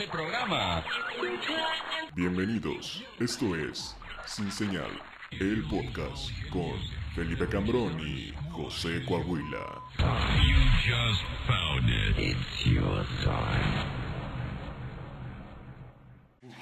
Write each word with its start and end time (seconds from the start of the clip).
este 0.00 0.12
programa. 0.12 0.82
Bienvenidos, 2.14 3.04
esto 3.18 3.54
es 3.54 3.94
Sin 4.24 4.50
Señal, 4.50 4.90
el 5.30 5.62
podcast 5.64 6.30
con 6.48 6.72
Felipe 7.14 7.46
Cambrón 7.46 8.00
y 8.00 8.32
José 8.50 9.04
Coahuila. 9.04 9.82
You 9.98 10.56
just 10.86 11.22
found 11.46 11.90
it. 11.90 12.36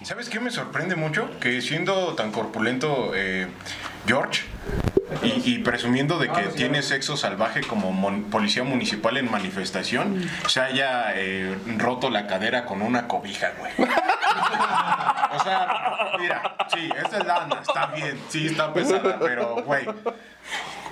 ¿Sabes 0.08 0.30
qué 0.30 0.40
me 0.40 0.50
sorprende 0.50 0.96
mucho? 0.96 1.28
Que 1.38 1.60
siendo 1.60 2.14
tan 2.14 2.32
corpulento 2.32 3.12
eh, 3.14 3.46
George 4.06 4.40
y, 5.22 5.52
y 5.54 5.58
presumiendo 5.58 6.18
de 6.18 6.30
que 6.30 6.44
tiene 6.44 6.80
sexo 6.80 7.18
salvaje 7.18 7.60
como 7.60 7.92
mon- 7.92 8.24
policía 8.30 8.64
municipal 8.64 9.18
en 9.18 9.30
manifestación, 9.30 10.26
se 10.46 10.62
haya 10.62 11.12
eh, 11.14 11.54
roto 11.76 12.08
la 12.08 12.26
cadera 12.26 12.64
con 12.64 12.80
una 12.80 13.06
cobija, 13.06 13.52
güey. 13.58 13.72
O 15.30 15.42
sea, 15.44 16.16
mira, 16.18 16.54
sí, 16.74 16.88
esta 17.04 17.18
es 17.18 17.26
lana, 17.26 17.60
está 17.60 17.86
bien, 17.88 18.18
sí, 18.30 18.46
está 18.46 18.72
pesada, 18.72 19.18
pero, 19.20 19.56
güey. 19.62 19.84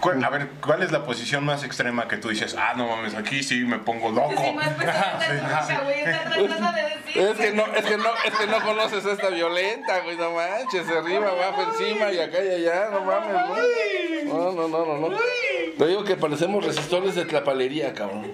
A 0.08 0.30
ver, 0.30 0.48
¿cuál 0.64 0.82
es 0.82 0.92
la 0.92 1.04
posición 1.04 1.44
más 1.44 1.64
extrema 1.64 2.06
que 2.08 2.16
tú 2.16 2.28
dices? 2.28 2.56
Ah, 2.58 2.74
no 2.76 2.86
mames, 2.88 3.14
aquí 3.14 3.42
sí 3.42 3.64
me 3.64 3.78
pongo 3.78 4.10
loco. 4.10 4.34
Sí, 4.36 4.52
más 4.52 4.68
pesada 4.70 5.20
Sí, 5.26 5.32
de 5.32 5.38
sí. 5.38 5.42
nunca, 5.42 5.80
güey. 5.84 6.00
Está 6.00 6.30
tratando 6.30 6.72
de 6.72 6.82
decir. 6.82 7.22
Es 7.22 7.36
que 7.38 7.52
no, 7.52 7.66
es 7.66 7.84
que 7.84 7.96
no, 7.96 8.08
es 8.24 8.34
que 8.34 8.46
no 8.46 8.60
conoces 8.62 9.06
a 9.06 9.12
esta 9.12 9.28
violenta, 9.30 10.00
güey, 10.00 10.16
no 10.16 10.30
manches, 10.32 10.88
arriba, 10.88 11.28
abajo, 11.30 11.62
encima 11.72 12.12
y 12.12 12.20
acá 12.20 12.42
y 12.44 12.48
allá, 12.48 12.88
no 12.92 13.00
mames, 13.00 13.48
güey. 13.48 14.24
No, 14.26 14.52
no, 14.52 14.68
no, 14.68 14.84
no, 14.86 15.08
no. 15.08 15.16
Te 15.78 15.86
digo 15.86 16.04
que 16.04 16.16
parecemos 16.16 16.64
resistores 16.64 17.14
de 17.14 17.24
tlapalería, 17.24 17.94
cabrón. 17.94 18.32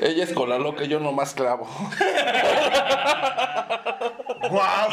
Ella 0.00 0.24
es 0.24 0.32
con 0.32 0.48
la 0.48 0.58
loca, 0.58 0.84
yo 0.84 1.00
nomás 1.00 1.34
clavo. 1.34 1.68
¡Guau! 4.50 4.88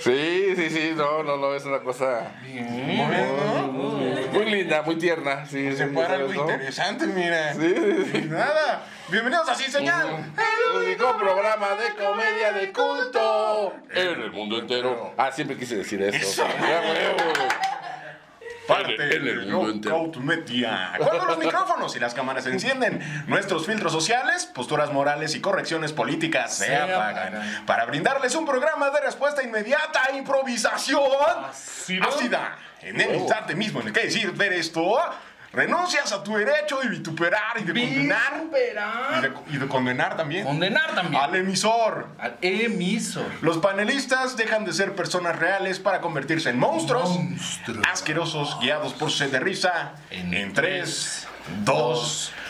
Sí, 0.00 0.54
sí, 0.56 0.70
sí, 0.70 0.92
no, 0.96 1.22
no, 1.22 1.36
no, 1.36 1.54
es 1.54 1.64
una 1.64 1.80
cosa 1.80 2.32
muy, 2.42 4.06
muy 4.32 4.44
linda, 4.50 4.82
muy 4.82 4.96
tierna, 4.96 5.44
sí, 5.44 5.70
Se 5.76 5.88
sí, 5.88 5.94
¿sabes, 5.94 6.10
algo 6.10 6.32
no? 6.32 6.40
interesante, 6.52 7.06
mira. 7.08 7.52
Sí, 7.54 7.74
sí, 7.74 8.10
sí. 8.12 8.20
Nada. 8.28 8.84
Bienvenidos 9.08 9.48
a 9.48 9.54
Sin 9.54 9.70
Señal. 9.70 10.32
El 10.36 10.86
único 10.86 11.16
programa 11.18 11.68
de 11.74 11.94
comedia 11.94 12.52
de 12.52 12.72
culto 12.72 13.74
en 13.90 14.20
el 14.22 14.30
mundo 14.32 14.58
entero. 14.58 15.12
Ah, 15.16 15.30
siempre 15.32 15.56
quise 15.56 15.76
decir 15.76 16.00
eso. 16.02 16.16
Eso. 16.16 16.46
Parte 18.68 18.94
En 18.94 19.00
el 19.00 19.24
del 19.24 19.46
mundo 19.46 19.70
entero. 19.70 20.10
Media. 20.20 20.92
Cuando 20.98 21.24
los 21.24 21.38
micrófonos 21.38 21.96
y 21.96 21.98
las 21.98 22.12
cámaras 22.12 22.44
se 22.44 22.50
encienden, 22.50 23.00
nuestros 23.26 23.66
filtros 23.66 23.92
sociales, 23.92 24.44
posturas 24.44 24.92
morales 24.92 25.34
y 25.34 25.40
correcciones 25.40 25.92
políticas 25.92 26.54
se, 26.58 26.76
apagan. 26.76 27.64
Para 27.66 27.86
brindarles 27.86 28.34
un 28.34 28.44
programa 28.44 28.90
de 28.90 29.00
respuesta 29.00 29.42
inmediata 29.42 30.02
e 30.12 30.18
improvisación 30.18 31.00
ácida. 32.02 32.58
En 32.82 33.00
el 33.00 33.16
instante 33.16 33.54
mismo 33.54 33.80
en 33.80 33.88
el 33.88 33.92
que 33.92 34.02
decir 34.02 34.32
ver 34.32 34.52
esto, 34.52 35.00
renuncias 35.58 36.12
a 36.12 36.22
tu 36.22 36.36
derecho 36.36 36.78
de 36.80 36.88
vituperar 36.88 37.58
y 37.58 37.64
de 37.64 37.72
condenar. 37.72 38.42
Y 39.18 39.20
de, 39.22 39.32
y 39.50 39.56
de 39.58 39.66
condenar 39.68 40.16
también. 40.16 40.44
Condenar 40.44 40.94
también. 40.94 41.20
Al 41.20 41.34
emisor. 41.34 42.08
Al 42.18 42.36
emisor. 42.42 43.26
Los 43.42 43.58
panelistas 43.58 44.36
dejan 44.36 44.64
de 44.64 44.72
ser 44.72 44.94
personas 44.94 45.36
reales 45.36 45.80
para 45.80 46.00
convertirse 46.00 46.50
en 46.50 46.58
monstruos, 46.58 47.10
Monstruos. 47.10 47.84
asquerosos, 47.90 48.58
guiados 48.60 48.92
por 48.94 49.10
sed 49.10 49.32
de 49.32 49.40
risa. 49.40 49.94
En 50.10 50.32
En 50.32 50.52
3, 50.52 51.26
2, 51.64 52.32
1. 52.32 52.47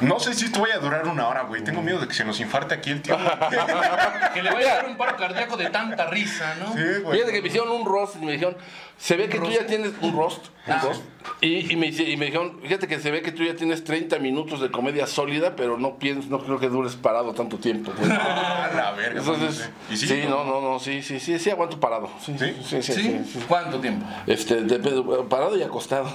No 0.00 0.18
sé 0.20 0.34
si 0.34 0.46
esto 0.46 0.60
vaya 0.60 0.76
a 0.76 0.78
durar 0.78 1.06
una 1.06 1.28
hora, 1.28 1.42
güey. 1.42 1.62
Tengo 1.62 1.82
miedo 1.82 1.98
de 1.98 2.08
que 2.08 2.14
se 2.14 2.24
nos 2.24 2.40
infarte 2.40 2.74
aquí 2.74 2.90
el 2.90 3.02
tío. 3.02 3.16
Que 4.34 4.42
le 4.42 4.50
vaya 4.52 4.72
a 4.72 4.76
dar 4.76 4.86
un 4.86 4.96
paro 4.96 5.16
cardíaco 5.16 5.56
de 5.56 5.70
tanta 5.70 6.06
risa, 6.06 6.54
¿no? 6.60 6.72
Sí, 6.72 6.80
güey. 7.02 7.16
Fíjate 7.18 7.32
que 7.32 7.42
me 7.42 7.48
hicieron 7.48 7.70
un 7.72 7.84
roast 7.84 8.14
y 8.16 8.24
me 8.24 8.32
dijeron, 8.32 8.56
se 8.96 9.16
ve 9.16 9.28
que 9.28 9.38
tú 9.40 9.50
ya 9.50 9.66
tienes 9.66 9.92
un 10.00 10.16
roast. 10.16 10.46
un 10.66 10.72
Ah. 10.72 10.80
roast, 10.84 11.02
y, 11.40 11.72
y 11.72 11.76
me, 11.76 11.86
dice- 11.86 12.04
y 12.04 12.16
me 12.16 12.26
dijeron, 12.26 12.60
fíjate 12.62 12.86
que 12.86 13.00
se 13.00 13.10
ve 13.10 13.22
que 13.22 13.32
tú 13.32 13.42
ya 13.42 13.56
tienes 13.56 13.82
30 13.82 14.18
minutos 14.20 14.60
de 14.60 14.70
comedia 14.70 15.06
sólida, 15.08 15.56
pero 15.56 15.76
no 15.78 15.96
pienso, 15.96 16.28
no 16.30 16.38
creo 16.44 16.60
que 16.60 16.68
dures 16.68 16.94
parado 16.96 17.32
tanto 17.34 17.56
tiempo. 17.58 17.92
güey". 17.96 18.08
A 18.12 18.70
la 18.74 18.92
verga. 18.92 19.18
Entonces, 19.20 19.68
¿Y 19.90 19.96
sí? 19.96 20.06
sí, 20.06 20.22
no, 20.28 20.44
no, 20.44 20.60
no, 20.60 20.78
sí, 20.78 21.02
sí, 21.02 21.18
sí, 21.18 21.38
sí, 21.40 21.50
aguanto 21.50 21.80
parado. 21.80 22.08
Sí, 22.24 22.36
¿Sí? 22.38 22.54
sí, 22.64 22.82
sí. 22.82 22.92
¿Sí? 22.92 23.02
sí, 23.02 23.24
sí. 23.32 23.44
¿Cuánto 23.48 23.80
tiempo? 23.80 24.06
Este, 24.28 24.62
de- 24.62 25.24
parado 25.28 25.56
y 25.56 25.62
acostado. 25.64 26.08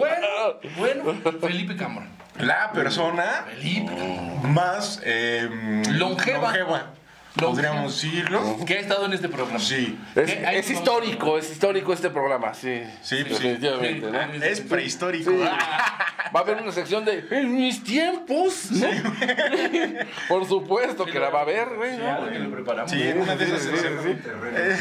Bueno, 0.00 0.26
bueno, 0.78 1.38
Felipe 1.40 1.76
Cameron. 1.76 2.08
La 2.38 2.72
persona 2.72 3.44
Felipe 3.50 3.86
Cameron. 3.86 4.54
más 4.54 5.00
eh, 5.04 5.46
Longeva. 5.90 6.54
Podríamos 7.36 7.94
decirlo. 8.00 8.56
Que 8.66 8.74
ha 8.74 8.80
estado 8.80 9.06
en 9.06 9.12
este 9.12 9.28
programa. 9.28 9.58
Sí. 9.60 9.98
Es, 10.14 10.30
¿Qué? 10.32 10.46
Hay- 10.46 10.56
es 10.58 10.70
histórico, 10.70 11.38
es 11.38 11.50
histórico 11.50 11.92
este 11.92 12.10
programa, 12.10 12.52
sí. 12.54 12.82
Sí, 13.02 13.24
pues 13.24 13.38
sí. 13.38 13.48
definitivamente, 13.48 14.06
Sí. 14.06 14.38
¿no? 14.38 14.44
Es 14.44 14.60
prehistórico. 14.62 15.30
Va 16.34 16.40
a 16.40 16.42
haber 16.42 16.62
una 16.62 16.70
sección 16.72 17.04
de 17.04 17.26
En 17.30 17.54
mis 17.56 17.82
tiempos, 17.82 18.70
¿no? 18.70 18.86
Por 20.28 20.46
supuesto 20.46 21.04
que 21.04 21.18
la 21.18 21.30
va 21.30 21.40
a 21.40 21.42
haber, 21.42 21.68
güey, 21.76 21.96
¿no? 21.96 22.06
Algo 22.08 22.30
que 22.30 22.38
le 22.38 22.48
preparamos. 22.48 22.90
Sí, 22.90 23.02
en 23.02 23.20
una 23.20 23.34
de 23.36 23.44
esas. 23.44 23.62
Sí, 23.62 23.68
sí, 23.70 23.76
sí. 24.02 24.16
Sí, 24.20 24.80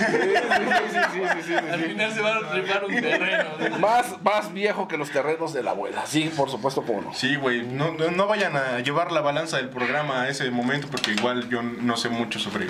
sí, 0.92 1.22
sí, 1.36 1.44
sí, 1.48 1.54
Al 1.56 1.80
sí. 1.80 1.86
final 1.90 2.12
se 2.14 2.22
va 2.22 2.36
a 2.38 2.52
trepar 2.52 2.86
un 2.86 2.96
terreno. 3.02 3.44
¿no? 3.70 3.80
Más, 3.80 4.22
más 4.24 4.54
viejo 4.54 4.88
que 4.88 4.98
los 4.98 5.10
terrenos 5.12 5.54
de 5.54 5.64
la 5.64 5.72
abuela. 5.72 6.04
Sí, 6.06 6.32
por 6.36 6.50
supuesto, 6.50 6.84
cómo 6.84 7.02
no. 7.02 7.14
Sí, 7.14 7.36
güey, 7.36 7.64
no, 7.64 7.92
no, 7.94 8.12
no 8.12 8.28
vayan 8.28 8.56
a 8.56 8.80
llevar 8.80 9.12
la 9.12 9.22
balanza 9.22 9.58
del 9.58 9.70
programa 9.70 10.24
a 10.24 10.30
ese 10.30 10.50
momento 10.52 10.88
porque 10.90 11.12
igual 11.12 11.50
yo 11.50 11.62
no 11.62 11.98
sé 11.98 12.10
mucho 12.10 12.39
sobre 12.40 12.68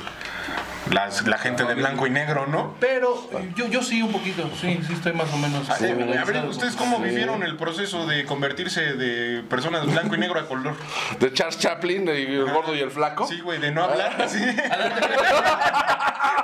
las, 0.91 1.25
la 1.27 1.37
gente 1.37 1.63
de 1.65 1.75
blanco 1.75 2.07
y 2.07 2.09
negro, 2.09 2.47
¿no? 2.47 2.75
Pero 2.79 3.29
yo, 3.55 3.67
yo 3.67 3.83
sí 3.83 4.01
un 4.01 4.11
poquito, 4.11 4.49
sí, 4.59 4.79
sí 4.87 4.93
estoy 4.93 5.13
más 5.13 5.31
o 5.33 5.37
menos. 5.37 5.69
A 5.69 5.77
ver, 5.77 6.17
a 6.17 6.25
ver, 6.25 6.45
¿ustedes 6.45 6.75
cómo 6.75 6.99
vivieron 6.99 7.43
el 7.43 7.57
proceso 7.57 8.07
de 8.07 8.25
convertirse 8.25 8.93
de 8.93 9.43
personas 9.43 9.85
de 9.85 9.91
blanco 9.91 10.15
y 10.15 10.17
negro 10.17 10.39
a 10.39 10.47
color? 10.47 10.75
De 11.19 11.31
Charles 11.33 11.59
Chaplin, 11.59 12.05
de 12.05 12.23
el 12.23 12.51
gordo 12.51 12.75
y 12.75 12.79
el 12.79 12.89
flaco. 12.91 13.27
Sí, 13.27 13.39
güey, 13.41 13.59
de 13.59 13.71
no 13.71 13.83
hablar, 13.83 14.27
sí. 14.27 14.43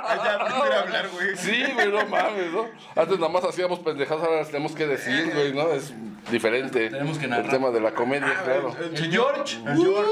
Allá 0.08 0.34
aprender 0.34 0.72
a 0.72 0.80
hablar, 0.80 1.08
güey. 1.08 1.36
Sí, 1.36 1.64
güey, 1.74 1.90
no 1.90 2.06
mames, 2.06 2.52
¿no? 2.52 2.66
Antes 2.94 3.18
nada 3.18 3.32
más 3.32 3.44
hacíamos 3.44 3.80
pendejadas, 3.80 4.24
ahora 4.24 4.38
las 4.38 4.48
tenemos 4.48 4.72
que 4.72 4.86
decir, 4.86 5.32
güey, 5.34 5.52
¿no? 5.52 5.72
Es 5.72 5.92
diferente. 6.30 6.90
Tenemos 6.90 7.18
que 7.18 7.24
El 7.24 7.30
narrar. 7.30 7.50
tema 7.50 7.70
de 7.70 7.80
la 7.80 7.92
comedia, 7.92 8.32
claro. 8.44 8.74
El, 8.78 8.96
El 8.96 9.10
George. 9.10 9.56
El 9.66 9.76
George. 9.76 10.10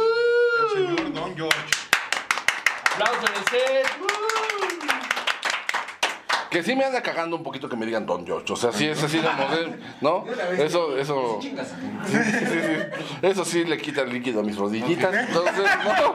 El 0.61 0.71
señor 0.97 1.13
Don 1.13 1.37
George. 1.37 1.59
Aplauso 2.95 3.27
en 3.27 3.35
el 3.35 3.45
set. 3.51 3.87
Que 6.49 6.63
sí 6.63 6.77
me 6.77 6.85
anda 6.85 7.03
cagando 7.03 7.35
un 7.35 7.43
poquito 7.43 7.69
que 7.69 7.75
me 7.75 7.85
digan 7.85 8.07
Don 8.07 8.25
George. 8.25 8.53
O 8.53 8.57
sea, 8.57 8.71
sí 8.71 8.87
es 8.87 9.03
así, 9.03 9.21
¿no? 10.01 10.25
Eso, 10.57 10.97
eso. 10.97 11.41
Sí, 11.43 11.53
sí, 12.07 12.21
sí. 12.23 12.77
Eso 13.23 13.45
sí 13.45 13.65
le 13.65 13.79
quita 13.79 14.03
el 14.03 14.13
líquido 14.13 14.39
a 14.39 14.43
mis 14.45 14.57
rodillitas. 14.57 15.13
Entonces, 15.13 15.65
no. 15.85 16.15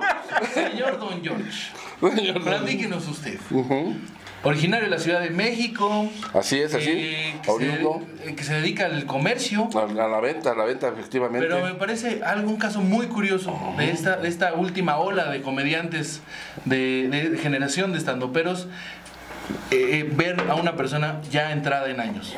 Señor 0.53 0.97
Don 0.97 1.21
George, 1.21 1.71
Señor, 2.15 2.41
platíquenos 2.41 3.05
usted. 3.09 3.37
Originario 4.43 4.85
de 4.85 4.91
la 4.91 4.99
Ciudad 4.99 5.19
de 5.21 5.29
México. 5.31 6.09
Así 6.33 6.59
es, 6.59 6.73
así. 6.73 6.89
eh, 6.89 7.35
que, 7.43 7.51
Oriundo. 7.51 8.01
se, 8.23 8.35
que 8.35 8.43
se 8.43 8.53
dedica 8.53 8.85
al 8.85 9.05
comercio. 9.05 9.69
A, 9.75 9.83
a 9.83 10.07
la 10.07 10.19
venta, 10.21 10.51
a 10.51 10.55
la 10.55 10.63
venta, 10.63 10.87
efectivamente. 10.87 11.45
Pero 11.45 11.61
me 11.63 11.73
parece 11.75 12.21
algo, 12.23 12.49
un 12.49 12.57
caso 12.57 12.79
muy 12.81 13.07
curioso 13.07 13.57
de 13.77 13.91
esta, 13.91 14.15
de 14.17 14.29
esta 14.29 14.53
última 14.53 14.97
ola 14.97 15.29
de 15.29 15.41
comediantes 15.41 16.21
de, 16.65 17.09
de 17.09 17.37
generación 17.37 17.91
de 17.91 17.97
estandoperos. 17.97 18.67
Eh, 19.71 19.99
eh, 19.99 20.09
ver 20.11 20.39
a 20.49 20.55
una 20.55 20.75
persona 20.75 21.21
ya 21.29 21.51
entrada 21.51 21.89
en 21.89 21.99
años. 21.99 22.35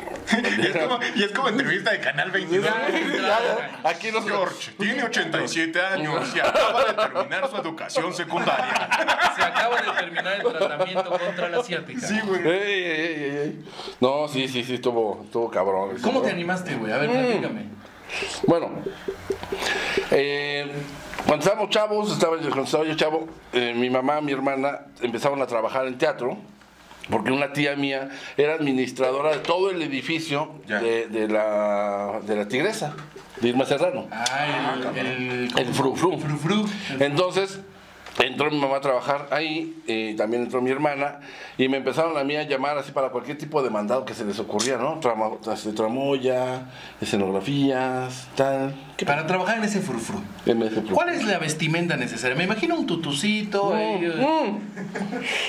Y 0.58 0.66
es 0.66 0.76
como, 0.76 0.98
y 1.14 1.22
es 1.22 1.32
como 1.32 1.48
entrevista 1.48 1.90
de 1.92 2.00
Canal 2.00 2.30
22. 2.30 2.64
Ya 2.64 2.70
Ya, 2.88 2.98
entrada 2.98 3.18
en 3.18 3.56
ya. 3.58 3.64
años. 3.66 3.78
Aquí 3.84 4.10
nos. 4.12 4.24
George 4.24 4.72
tiene 4.78 5.02
87 5.04 5.80
años 5.80 6.34
y 6.34 6.40
acaba 6.40 6.84
de 6.84 6.92
terminar 6.94 7.50
su 7.50 7.56
educación 7.56 8.14
secundaria. 8.14 8.88
Se 9.36 9.42
acaba 9.42 9.76
de 9.82 9.90
terminar 10.00 10.34
el 10.40 10.42
tratamiento 10.52 11.10
contra 11.10 11.48
la 11.48 11.58
asiática. 11.58 12.06
Sí, 12.06 12.20
güey. 12.24 12.40
Ey, 12.48 12.84
ey, 12.84 13.36
ey. 13.42 13.64
No, 14.00 14.28
sí, 14.28 14.48
sí, 14.48 14.64
sí, 14.64 14.74
estuvo, 14.74 15.22
estuvo 15.24 15.50
cabrón. 15.50 15.96
¿Cómo 16.02 16.22
te 16.22 16.30
animaste, 16.30 16.74
güey? 16.76 16.92
A 16.92 16.98
ver, 16.98 17.10
platícame. 17.10 17.66
Bueno, 18.46 18.70
eh, 20.10 20.70
cuando 21.26 21.44
estábamos 21.44 21.70
chavos, 21.70 22.12
estaba, 22.12 22.36
cuando 22.38 22.62
estaba 22.64 22.84
yo 22.84 22.94
chavo, 22.94 23.26
eh, 23.52 23.72
mi 23.74 23.88
mamá, 23.90 24.20
mi 24.20 24.32
hermana 24.32 24.80
empezaron 25.00 25.40
a 25.42 25.46
trabajar 25.46 25.86
en 25.86 25.96
teatro. 25.98 26.36
Porque 27.10 27.32
una 27.32 27.52
tía 27.52 27.74
mía 27.76 28.10
era 28.36 28.54
administradora 28.54 29.30
de 29.32 29.38
todo 29.38 29.70
el 29.70 29.82
edificio 29.82 30.52
de, 30.66 31.08
de 31.08 31.28
la, 31.28 32.20
de 32.24 32.36
la 32.36 32.46
tigresa, 32.48 32.94
de 33.40 33.48
Irma 33.48 33.64
Serrano. 33.66 34.06
Ah, 34.12 34.76
el, 34.94 35.06
el, 35.06 35.58
El 35.58 35.74
fru 35.74 35.96
fru. 35.96 36.18
frufru. 36.18 36.64
Entonces, 37.00 37.60
entró 38.18 38.50
mi 38.50 38.58
mamá 38.58 38.76
a 38.76 38.80
trabajar 38.80 39.28
ahí, 39.30 39.82
y 39.86 40.14
también 40.14 40.42
entró 40.42 40.60
mi 40.60 40.70
hermana, 40.70 41.20
y 41.58 41.68
me 41.68 41.78
empezaron 41.78 42.16
a 42.18 42.24
mí 42.24 42.36
a 42.36 42.42
llamar 42.42 42.76
así 42.78 42.92
para 42.92 43.08
cualquier 43.08 43.38
tipo 43.38 43.62
de 43.62 43.70
mandado 43.70 44.04
que 44.04 44.14
se 44.14 44.24
les 44.24 44.38
ocurría, 44.38 44.76
¿no? 44.76 45.00
Trama- 45.00 45.30
este, 45.52 45.72
tramoya, 45.72 46.66
escenografías, 47.00 48.28
tal. 48.36 48.74
¿Qué 48.96 49.06
Para 49.06 49.26
trabajar 49.26 49.58
en 49.58 49.64
ese 49.64 49.80
frufru. 49.80 50.20
MF 50.46 50.78
Pro. 50.86 50.94
¿Cuál 50.94 51.08
es 51.10 51.24
la 51.24 51.38
vestimenta 51.38 51.96
necesaria? 51.96 52.36
Me 52.36 52.44
imagino 52.44 52.76
un 52.76 52.86
tutucito, 52.86 53.74
ahí, 53.74 54.04
eh, 54.04 54.52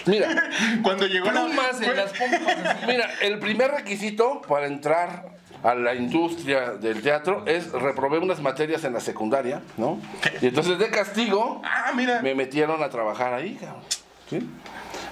Mira, 0.06 0.27
Cuando 0.83 1.07
llegó 1.07 1.25
la. 1.31 1.45
plumas 1.45 1.81
en 1.81 1.95
las 1.98 2.12
pompas. 2.13 2.57
así. 2.65 2.86
mira, 2.88 3.10
el 3.21 3.39
primer 3.39 3.71
requisito 3.71 4.42
para 4.48 4.68
entrar 4.68 5.33
a 5.63 5.74
la 5.75 5.95
industria 5.95 6.71
del 6.71 7.01
teatro 7.01 7.44
es 7.45 7.71
reprobé 7.71 8.19
unas 8.19 8.42
materias 8.42 8.83
en 8.83 8.94
la 8.94 9.00
secundaria, 9.00 9.62
¿no? 9.77 9.98
Y 10.42 10.48
entonces 10.48 10.77
de 10.77 10.89
castigo 10.89 11.62
Ah, 11.63 11.92
mira. 11.95 12.21
me 12.21 12.36
metieron 12.36 12.83
a 12.83 12.89
trabajar 12.89 13.33
ahí, 13.33 13.56
cabrón. 13.56 13.81
¿sí? 14.30 14.39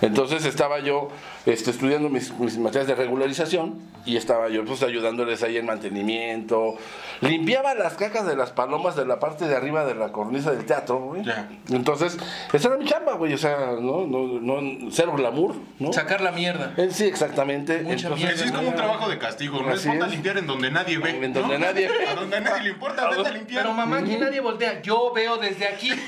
Entonces 0.02 0.46
estaba 0.46 0.80
yo 0.80 1.10
este, 1.46 1.72
estudiando 1.72 2.10
mis, 2.10 2.32
mis 2.40 2.58
materias 2.58 2.88
de 2.88 2.96
regularización 2.96 3.80
y 4.06 4.18
estaba 4.18 4.50
yo 4.50 4.64
pues 4.66 4.82
ayudándoles 4.84 5.44
ahí 5.44 5.58
en 5.58 5.66
mantenimiento. 5.66 6.76
Limpiaba 7.22 7.74
las 7.76 7.94
cacas 7.94 8.26
de 8.26 8.36
las 8.36 8.52
palomas 8.52 8.96
de 8.96 9.06
la 9.06 9.20
parte 9.20 9.46
de 9.48 9.56
arriba 9.56 9.86
de 9.86 9.96
la 9.96 10.12
cornisa 10.12 10.52
del 10.52 10.66
teatro, 10.66 11.00
güey. 11.00 11.24
Ya. 11.24 11.48
Entonces, 11.70 12.18
esa 12.52 12.68
era 12.70 12.78
mi 12.78 12.86
chamba, 12.86 13.14
güey. 13.14 13.34
O 13.34 13.38
sea, 13.38 13.76
no, 13.80 14.08
no, 14.08 14.40
no, 14.40 14.92
cero 14.92 15.14
glamour, 15.16 15.56
¿no? 15.80 15.94
Sacar 15.94 16.22
la 16.22 16.32
mierda. 16.32 16.74
Eh, 16.78 16.90
Sí, 16.92 17.06
exactamente. 17.06 17.82
Mucha 17.82 18.08
Entonces, 18.08 18.30
Que 18.32 18.38
sí 18.38 18.44
es 18.46 18.52
como 18.52 18.70
un 18.70 18.76
trabajo 18.76 19.10
de 19.10 19.18
castigo, 19.18 19.62
¿no? 19.62 19.72
Es 19.72 19.80
Así 19.80 19.90
ponte 19.90 20.04
a 20.04 20.08
es. 20.08 20.12
limpiar 20.14 20.38
en 20.40 20.48
donde 20.48 20.72
nadie 20.72 20.98
ve. 20.98 21.10
En 21.12 21.34
¿no? 21.34 21.40
donde 21.42 21.60
nadie 21.60 21.88
ve. 21.88 22.08
A 22.08 22.16
donde 22.16 22.38
a 22.38 22.40
nadie 22.42 22.64
le 22.64 22.70
importa, 22.72 23.10
vete 23.10 23.28
a 23.28 23.32
limpiar. 23.32 23.64
Pero 23.64 23.74
mamá, 23.76 23.98
aquí 24.00 24.18
nadie 24.18 24.40
voltea. 24.42 24.82
Yo 24.82 25.12
veo 25.14 25.38
desde 25.38 25.68
aquí. 25.68 25.92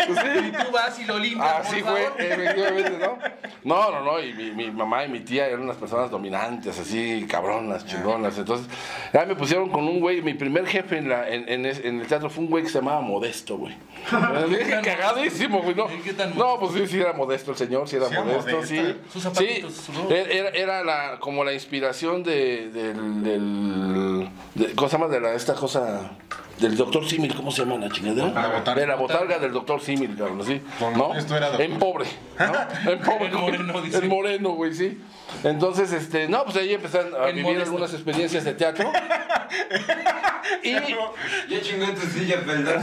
Y 0.43 0.51
tú 0.51 0.71
vas 0.73 0.99
y 0.99 1.05
lo 1.05 1.17
limpias, 1.19 1.67
Así 1.67 1.81
por 1.81 1.91
fue, 1.91 2.03
favor. 2.03 2.21
efectivamente, 2.21 2.97
¿no? 2.99 3.17
No, 3.63 3.91
no, 3.91 4.03
no, 4.03 4.19
y 4.19 4.33
mi, 4.33 4.51
mi 4.51 4.71
mamá 4.71 5.05
y 5.05 5.09
mi 5.09 5.22
tía 5.23 5.47
eran 5.47 5.61
unas 5.61 5.77
personas 5.77 6.11
dominantes, 6.11 6.77
así, 6.79 7.25
cabronas, 7.29 7.85
chingonas. 7.85 8.37
Entonces, 8.37 8.67
ya 9.11 9.25
me 9.25 9.35
pusieron 9.35 9.69
con 9.69 9.85
un 9.87 9.99
güey, 9.99 10.21
mi 10.21 10.33
primer 10.35 10.67
jefe 10.67 10.97
en, 10.99 11.09
la, 11.09 11.27
en, 11.29 11.49
en, 11.49 11.65
es- 11.65 11.83
en 11.83 11.99
el 11.99 12.07
teatro 12.07 12.29
fue 12.29 12.43
un 12.43 12.49
güey 12.49 12.63
que 12.63 12.69
se 12.69 12.79
llamaba 12.79 13.01
Modesto, 13.01 13.57
güey. 13.57 13.75
Cagadísimo, 14.83 15.61
güey, 15.61 15.75
¿no? 15.75 15.87
¿Qué 16.03 16.13
tan 16.13 16.37
No, 16.37 16.59
pues 16.59 16.73
sí, 16.73 16.87
sí 16.87 16.99
era 17.01 17.13
modesto 17.13 17.51
el 17.51 17.57
señor, 17.57 17.87
sí 17.87 17.95
era 17.95 18.07
Sí 18.09 18.15
modesto, 18.15 18.63
sí. 18.65 18.95
Sus 19.11 19.23
zapatitos, 19.23 19.73
Sí, 19.73 19.81
su 19.85 19.91
ropa. 19.93 20.13
era, 20.15 20.31
era- 20.31 20.49
era 20.49 20.83
la, 20.83 21.19
como 21.19 21.43
la 21.43 21.53
inspiración 21.53 22.23
de, 22.23 22.69
del, 22.69 23.23
del 23.23 24.29
de- 24.55 24.73
¿cómo 24.75 24.89
se 24.89 24.97
llama? 24.97 25.07
De 25.09 25.19
la, 25.19 25.33
esta 25.33 25.53
cosa, 25.55 26.11
del 26.63 26.77
doctor 26.77 27.05
Simil, 27.07 27.35
¿cómo 27.35 27.51
se 27.51 27.65
llama 27.65 27.75
la 27.77 27.91
chingadera? 27.91 28.29
La 28.29 28.47
botarga. 28.47 28.81
De 28.81 28.87
la 28.87 28.95
botarga 28.95 29.37
del 29.39 29.51
doctor 29.51 29.81
Simil, 29.81 30.15
cabrón, 30.17 30.45
¿sí? 30.45 30.61
¿No? 30.95 31.13
esto 31.13 31.35
era 31.35 31.47
doctor. 31.47 31.65
En 31.65 31.77
pobre, 31.77 32.05
¿no? 32.39 32.91
En 32.91 32.99
pobre. 32.99 33.27
El 33.27 33.33
moreno, 33.33 33.81
dice. 33.81 33.97
El 33.97 34.07
moreno, 34.07 34.49
güey, 34.51 34.73
sí. 34.73 34.97
Entonces, 35.43 35.91
este, 35.91 36.29
no, 36.29 36.45
pues 36.45 36.55
ahí 36.55 36.73
empezaron 36.73 37.13
a 37.15 37.25
vivir 37.27 37.43
modesto. 37.43 37.63
algunas 37.63 37.93
experiencias 37.93 38.45
de 38.45 38.53
teatro. 38.53 38.89
y 40.63 40.71
Ya 40.71 41.61
chingó 41.61 41.83
en 41.83 41.95
tu 41.95 42.07
silla, 42.07 42.37
¿verdad? 42.45 42.81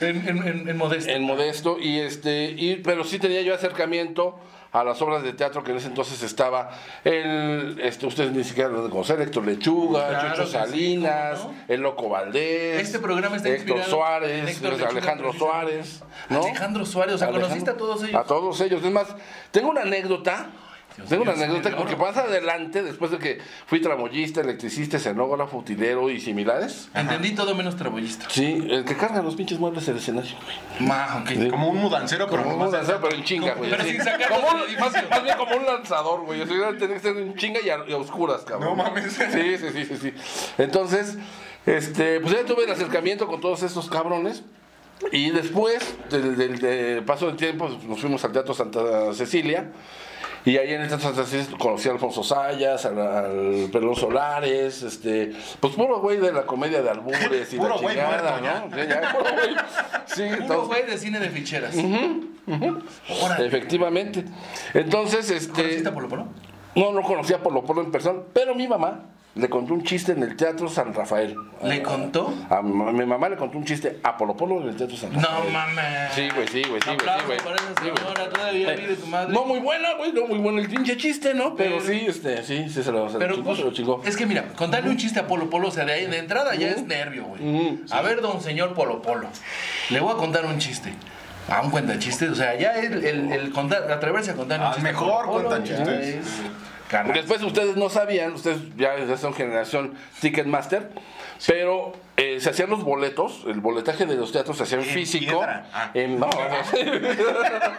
En, 0.00 0.28
en, 0.28 0.46
en, 0.46 0.68
en 0.68 0.76
modesto. 0.76 1.10
en 1.10 1.22
modesto 1.22 1.78
y 1.80 2.00
este 2.00 2.44
y 2.56 2.76
pero 2.76 3.02
sí 3.04 3.18
tenía 3.18 3.40
yo 3.42 3.54
acercamiento 3.54 4.36
a 4.74 4.82
las 4.84 5.00
obras 5.00 5.22
de 5.22 5.32
teatro 5.32 5.62
que 5.64 5.70
en 5.70 5.78
ese 5.78 5.86
entonces 5.86 6.22
estaba 6.22 6.68
el 7.04 7.80
este 7.82 8.06
ustedes 8.06 8.32
ni 8.32 8.42
siquiera 8.44 8.68
lo 8.68 8.76
deben 8.78 8.90
conocer 8.90 9.20
Héctor 9.20 9.44
Lechuga, 9.46 10.08
Claro 10.08 10.30
Chucho 10.34 10.46
sí, 10.46 10.52
Salinas, 10.52 11.46
el 11.68 11.80
Loco 11.80 12.08
Valdés, 12.08 12.82
Este 12.82 12.98
programa 12.98 13.36
está 13.36 13.48
Héctor 13.48 13.82
Suárez, 13.84 14.50
Héctor 14.50 14.72
Lechuga, 14.72 14.90
Alejandro. 14.90 15.32
Suárez, 15.32 16.02
¿no? 16.28 16.42
Alejandro 16.42 16.84
Suárez, 16.84 17.14
o 17.14 17.18
sea, 17.18 17.28
Alejandro- 17.28 17.48
conociste 17.48 17.70
a 17.70 17.76
todos 17.76 18.02
ellos. 18.02 18.14
A 18.20 18.24
todos 18.24 18.60
ellos. 18.60 18.84
Es 18.84 18.90
más, 18.92 19.06
tengo 19.50 19.70
una 19.70 19.82
anécdota. 19.82 20.48
Dios 20.96 21.08
tengo 21.08 21.22
una 21.24 21.32
anécdota 21.32 21.76
porque 21.76 21.96
más 21.96 22.16
adelante, 22.16 22.82
después 22.82 23.10
de 23.10 23.18
que 23.18 23.38
fui 23.66 23.80
tramoyista, 23.80 24.40
electricista, 24.42 24.96
escenógrafo, 24.96 25.58
utilero 25.58 26.08
y 26.08 26.20
similares. 26.20 26.88
Entendí 26.94 27.32
todo 27.34 27.54
menos 27.56 27.76
trabollista. 27.76 28.26
Sí, 28.30 28.64
el 28.70 28.84
que 28.84 28.96
carga 28.96 29.20
los 29.22 29.34
pinches 29.34 29.58
muebles 29.58 29.84
del 29.86 29.96
escenario, 29.96 30.36
güey. 30.44 30.88
Ma, 30.88 31.20
ok. 31.22 31.28
Sí. 31.30 31.48
Como 31.50 31.68
un 31.70 31.78
mudancero, 31.78 32.28
pero 32.30 32.44
Como 32.44 32.64
un 32.64 32.72
lanzador, 32.72 33.00
pero 33.02 33.16
en 33.16 33.24
chinga, 33.24 33.54
güey. 33.54 33.70
Pero 33.70 33.82
sin 33.84 33.96
Como 33.98 34.48
un- 34.48 34.78
más, 34.78 35.22
bien 35.24 35.36
como 35.36 35.56
un 35.56 35.66
lanzador, 35.66 36.20
güey. 36.26 36.40
O 36.42 36.46
sea, 36.46 36.78
tenía 36.78 36.94
que 36.96 37.00
ser 37.00 37.16
en 37.16 37.34
chinga 37.34 37.60
y 37.60 37.70
a, 37.70 37.78
y 37.88 37.92
a 37.92 37.96
oscuras, 37.96 38.42
cabrón. 38.42 38.76
No 38.76 38.84
mames. 38.84 39.12
Sí, 39.14 39.56
sí, 39.58 39.66
sí, 39.72 39.84
sí, 39.84 39.96
sí. 40.00 40.14
Entonces, 40.58 41.18
este, 41.66 42.20
pues 42.20 42.34
ya 42.34 42.44
tuve 42.44 42.64
el 42.64 42.70
acercamiento 42.70 43.26
con 43.26 43.40
todos 43.40 43.62
estos 43.64 43.88
cabrones. 43.88 44.42
Y 45.10 45.30
después 45.30 45.96
del, 46.08 46.36
del- 46.36 46.58
del 46.60 47.02
paso 47.04 47.26
del 47.26 47.34
tiempo, 47.36 47.66
pues, 47.66 47.82
nos 47.82 48.00
fuimos 48.00 48.24
al 48.24 48.30
Teatro 48.32 48.54
Santa 48.54 49.12
Cecilia. 49.12 49.72
Y 50.46 50.58
ahí 50.58 50.74
en 50.74 50.88
Santa 50.90 51.14
Cecilia 51.24 51.46
conocí 51.58 51.88
a 51.88 51.92
Alfonso 51.92 52.22
Sayas, 52.22 52.84
al, 52.84 52.98
al 52.98 53.68
Pelón 53.72 53.96
Solares, 53.96 54.82
este, 54.82 55.32
pues 55.58 55.72
puro 55.74 56.00
güey 56.00 56.18
de 56.18 56.32
la 56.32 56.42
comedia 56.44 56.82
de 56.82 56.90
albures 56.90 57.52
y 57.52 57.56
Puro 57.56 57.76
la 57.76 57.80
güey 57.80 57.94
chingada, 57.96 58.38
muerto 58.40 58.68
¿no? 58.68 58.76
Sí, 58.82 58.88
ya, 58.88 59.12
puro 59.12 59.24
güey. 59.32 59.56
Sí, 60.06 60.22
Puro 60.24 60.42
entonces- 60.42 60.66
güey 60.68 60.86
de 60.86 60.98
cine 60.98 61.18
de 61.20 61.30
ficheras. 61.30 61.74
Órale. 63.22 63.46
Efectivamente. 63.46 64.24
Entonces, 64.74 65.26
¿Conociste 65.48 65.76
este. 65.76 65.88
a 65.88 65.94
Polo 65.94 66.08
Polo? 66.08 66.26
No, 66.74 66.92
no 66.92 67.02
conocía 67.02 67.36
a 67.36 67.40
Polo 67.40 67.64
Polo 67.64 67.82
en 67.82 67.90
persona, 67.90 68.20
pero 68.32 68.54
mi 68.54 68.68
mamá 68.68 69.00
le 69.36 69.48
contó 69.48 69.74
un 69.74 69.82
chiste 69.82 70.12
en 70.12 70.22
el 70.22 70.36
Teatro 70.36 70.68
San 70.68 70.94
Rafael. 70.94 71.36
¿Le 71.64 71.82
contó? 71.82 72.32
A 72.48 72.62
mi, 72.62 72.72
mamá- 72.72 72.92
mi 72.92 73.04
mamá 73.04 73.28
le 73.28 73.36
contó 73.36 73.58
un 73.58 73.64
chiste 73.64 73.98
a 74.02 74.16
Polo 74.16 74.36
Polo 74.36 74.60
en 74.62 74.68
el 74.68 74.76
Teatro 74.76 74.96
San 74.96 75.12
Rafael. 75.12 75.44
No 75.44 75.50
mames. 75.50 76.12
Sí, 76.14 76.28
güey, 76.34 76.46
sí, 76.46 76.62
güey, 76.68 76.80
sí, 76.80 76.90
güey, 76.90 76.98
sí, 77.00 77.26
güey. 77.26 77.38
Sí, 77.82 78.02
todavía 78.32 78.72
Eh, 78.72 78.76
vive 78.76 78.94
tu 78.96 79.06
madre. 79.06 79.32
No 79.32 79.44
muy 79.44 79.58
buena, 79.58 79.94
güey, 79.94 80.12
no 80.12 80.26
muy 80.26 80.38
bueno 80.38 80.60
el 80.60 80.68
pinche 80.68 80.96
chiste, 80.96 81.34
¿no? 81.34 81.56
Pero, 81.56 81.78
Pero- 81.78 81.84
sí, 81.84 82.04
este, 82.06 82.42
sí, 82.44 82.68
sí 82.68 82.82
se 82.84 82.92
lo, 82.92 83.08
se 83.10 83.18
Pero, 83.18 83.34
chingó, 83.34 83.44
pues, 83.46 83.58
se 83.58 83.64
lo 83.64 83.72
chingó. 83.72 84.02
es 84.04 84.16
que 84.16 84.26
mira, 84.26 84.44
contarle 84.56 84.90
un 84.90 84.96
chiste 84.96 85.18
a 85.18 85.26
Polo 85.26 85.50
Polo, 85.50 85.68
o 85.68 85.70
sea, 85.72 85.84
de 85.84 85.92
ahí 85.94 86.06
de 86.06 86.18
entrada 86.18 86.54
ya 86.54 86.68
es 86.68 86.84
nervio, 86.86 87.24
güey. 87.24 87.80
A 87.90 88.02
ver, 88.02 88.20
don 88.20 88.40
señor 88.40 88.74
Polo 88.74 89.02
Polo, 89.02 89.28
le 89.90 89.98
voy 90.00 90.12
a 90.12 90.16
contar 90.16 90.46
un 90.46 90.58
chiste. 90.58 90.92
A 91.48 91.60
un 91.60 91.70
cuenta 91.70 91.98
chistes, 91.98 92.30
o 92.30 92.34
sea, 92.34 92.54
ya 92.58 92.72
el, 92.78 93.04
el, 93.04 93.30
el 93.32 93.52
contar, 93.52 93.90
atreverse 93.92 94.30
a 94.30 94.34
contar 94.34 94.60
un 94.60 94.66
Al 94.66 94.74
chiste. 94.74 94.88
mejor 94.90 95.26
Polo 95.26 95.48
Polo, 95.50 95.62
Después 97.14 97.42
ustedes 97.42 97.76
no 97.76 97.88
sabían, 97.88 98.32
ustedes 98.34 98.58
ya, 98.76 98.96
ya 99.04 99.16
son 99.16 99.34
generación 99.34 99.94
Ticketmaster, 100.20 100.90
pero 101.46 101.92
eh, 102.16 102.38
se 102.40 102.50
hacían 102.50 102.70
los 102.70 102.84
boletos, 102.84 103.44
el 103.46 103.60
boletaje 103.60 104.06
de 104.06 104.16
los 104.16 104.32
teatros 104.32 104.56
se 104.58 104.62
hacía 104.64 104.78
en 104.78 104.84
físico. 104.84 105.40
Ah. 105.42 105.90
en- 105.94 106.20
no, 106.20 106.28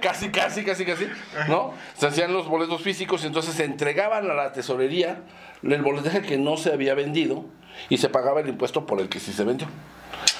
casi, 0.00 0.30
casi, 0.30 0.64
casi, 0.64 0.84
casi, 0.84 1.08
¿no? 1.48 1.74
Se 1.96 2.06
hacían 2.06 2.32
los 2.32 2.48
boletos 2.48 2.82
físicos 2.82 3.24
y 3.24 3.26
entonces 3.26 3.54
se 3.54 3.64
entregaban 3.64 4.30
a 4.30 4.34
la 4.34 4.52
tesorería 4.52 5.20
el 5.62 5.82
boletaje 5.82 6.22
que 6.22 6.38
no 6.38 6.56
se 6.56 6.72
había 6.72 6.94
vendido 6.94 7.44
y 7.88 7.98
se 7.98 8.08
pagaba 8.08 8.40
el 8.40 8.48
impuesto 8.48 8.86
por 8.86 9.00
el 9.00 9.08
que 9.08 9.20
sí 9.20 9.32
se 9.32 9.44
vendió. 9.44 9.68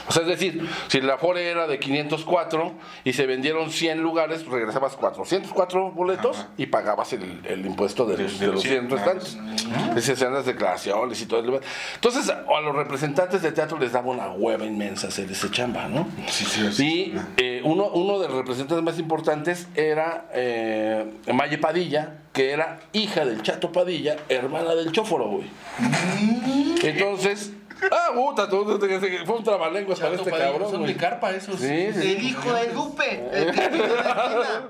O 0.09 0.13
sea, 0.13 0.23
es 0.23 0.29
decir, 0.29 0.69
si 0.89 1.01
la 1.01 1.15
Afore 1.15 1.49
era 1.49 1.67
de 1.67 1.79
504 1.79 2.73
y 3.05 3.13
se 3.13 3.27
vendieron 3.27 3.71
100 3.71 4.01
lugares, 4.01 4.47
regresabas 4.47 4.97
404 4.97 5.93
boletos 5.93 6.47
y 6.57 6.67
pagabas 6.67 7.13
el, 7.13 7.41
el 7.45 7.67
impuesto 7.67 8.05
de, 8.07 8.19
los, 8.19 8.39
de 8.39 8.47
los 8.49 8.63
100 8.63 8.91
restantes. 8.91 9.39
Se 9.99 10.13
hacían 10.13 10.35
las 10.35 10.47
declaraciones 10.47 11.21
y 11.23 11.27
todo 11.27 11.41
el. 11.41 11.61
Entonces, 11.95 12.29
a, 12.29 12.45
a 12.49 12.61
los 12.61 12.75
representantes 12.75 13.43
de 13.43 13.53
teatro 13.53 13.79
les 13.79 13.93
daba 13.93 14.11
una 14.11 14.31
hueva 14.31 14.65
inmensa 14.65 15.09
hacer 15.09 15.31
ese 15.31 15.51
chamba, 15.51 15.89
¿no? 15.89 16.07
Sí, 16.29 16.45
sí, 16.45 16.73
sí. 16.73 16.85
Y 16.85 17.15
eh, 17.37 17.61
uno, 17.65 17.89
uno 17.89 18.19
de 18.19 18.29
los 18.29 18.39
representantes 18.39 18.85
más 18.85 18.99
importantes 18.99 19.69
era 19.75 20.29
eh, 20.35 21.05
Maye 21.33 21.59
Padilla, 21.59 22.19
que 22.33 22.51
era 22.51 22.81
hija 22.93 23.25
del 23.25 23.43
Chato 23.43 23.73
Padilla, 23.73 24.17
hermana 24.29 24.75
del 24.75 24.93
Chóforo, 24.93 25.29
güey. 25.29 25.51
Entonces, 26.83 27.53
ah, 27.91 28.11
puta, 28.15 28.49
tú- 28.49 28.65
tú- 28.65 28.79
tú- 28.79 28.87
fue 29.27 29.37
un 29.37 29.45
trabalenguas 29.45 29.99
para 30.01 30.15
este 30.15 30.31
cabrón, 30.31 30.71
Son 30.71 30.87
de 30.87 30.97
carpa 30.97 31.31
esos. 31.33 31.59
Sí, 31.59 31.89
sí. 31.93 32.13
El 32.17 32.23
hijo 32.25 32.53
de 32.53 32.73
Lupe, 32.73 33.25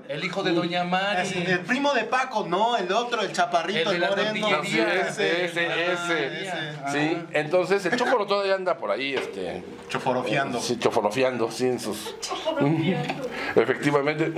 el 0.08 0.24
hijo 0.24 0.42
de 0.42 0.52
Doña. 0.52 0.84
Mari. 0.84 1.44
El 1.46 1.60
primo 1.60 1.92
de 1.92 2.04
Paco, 2.04 2.46
no, 2.48 2.76
el 2.76 2.90
otro, 2.92 3.22
el 3.22 3.32
chaparrito, 3.32 3.90
El 3.92 4.00
moreno. 4.00 4.48
Sí, 4.64 4.80
ese, 4.80 5.44
ese, 5.44 5.92
ese. 5.92 6.72
Sí, 6.92 7.18
entonces 7.32 7.84
el 7.86 7.96
Chóforo 7.96 8.26
todavía 8.26 8.54
anda 8.54 8.76
por 8.76 8.90
ahí, 8.90 9.14
este, 9.14 9.62
Choforofiando. 9.88 10.60
sí, 10.60 10.78
choforofiando, 10.78 11.50
sí, 11.50 11.66
en 11.66 11.78
sus... 11.80 12.14
Efectivamente. 13.56 14.32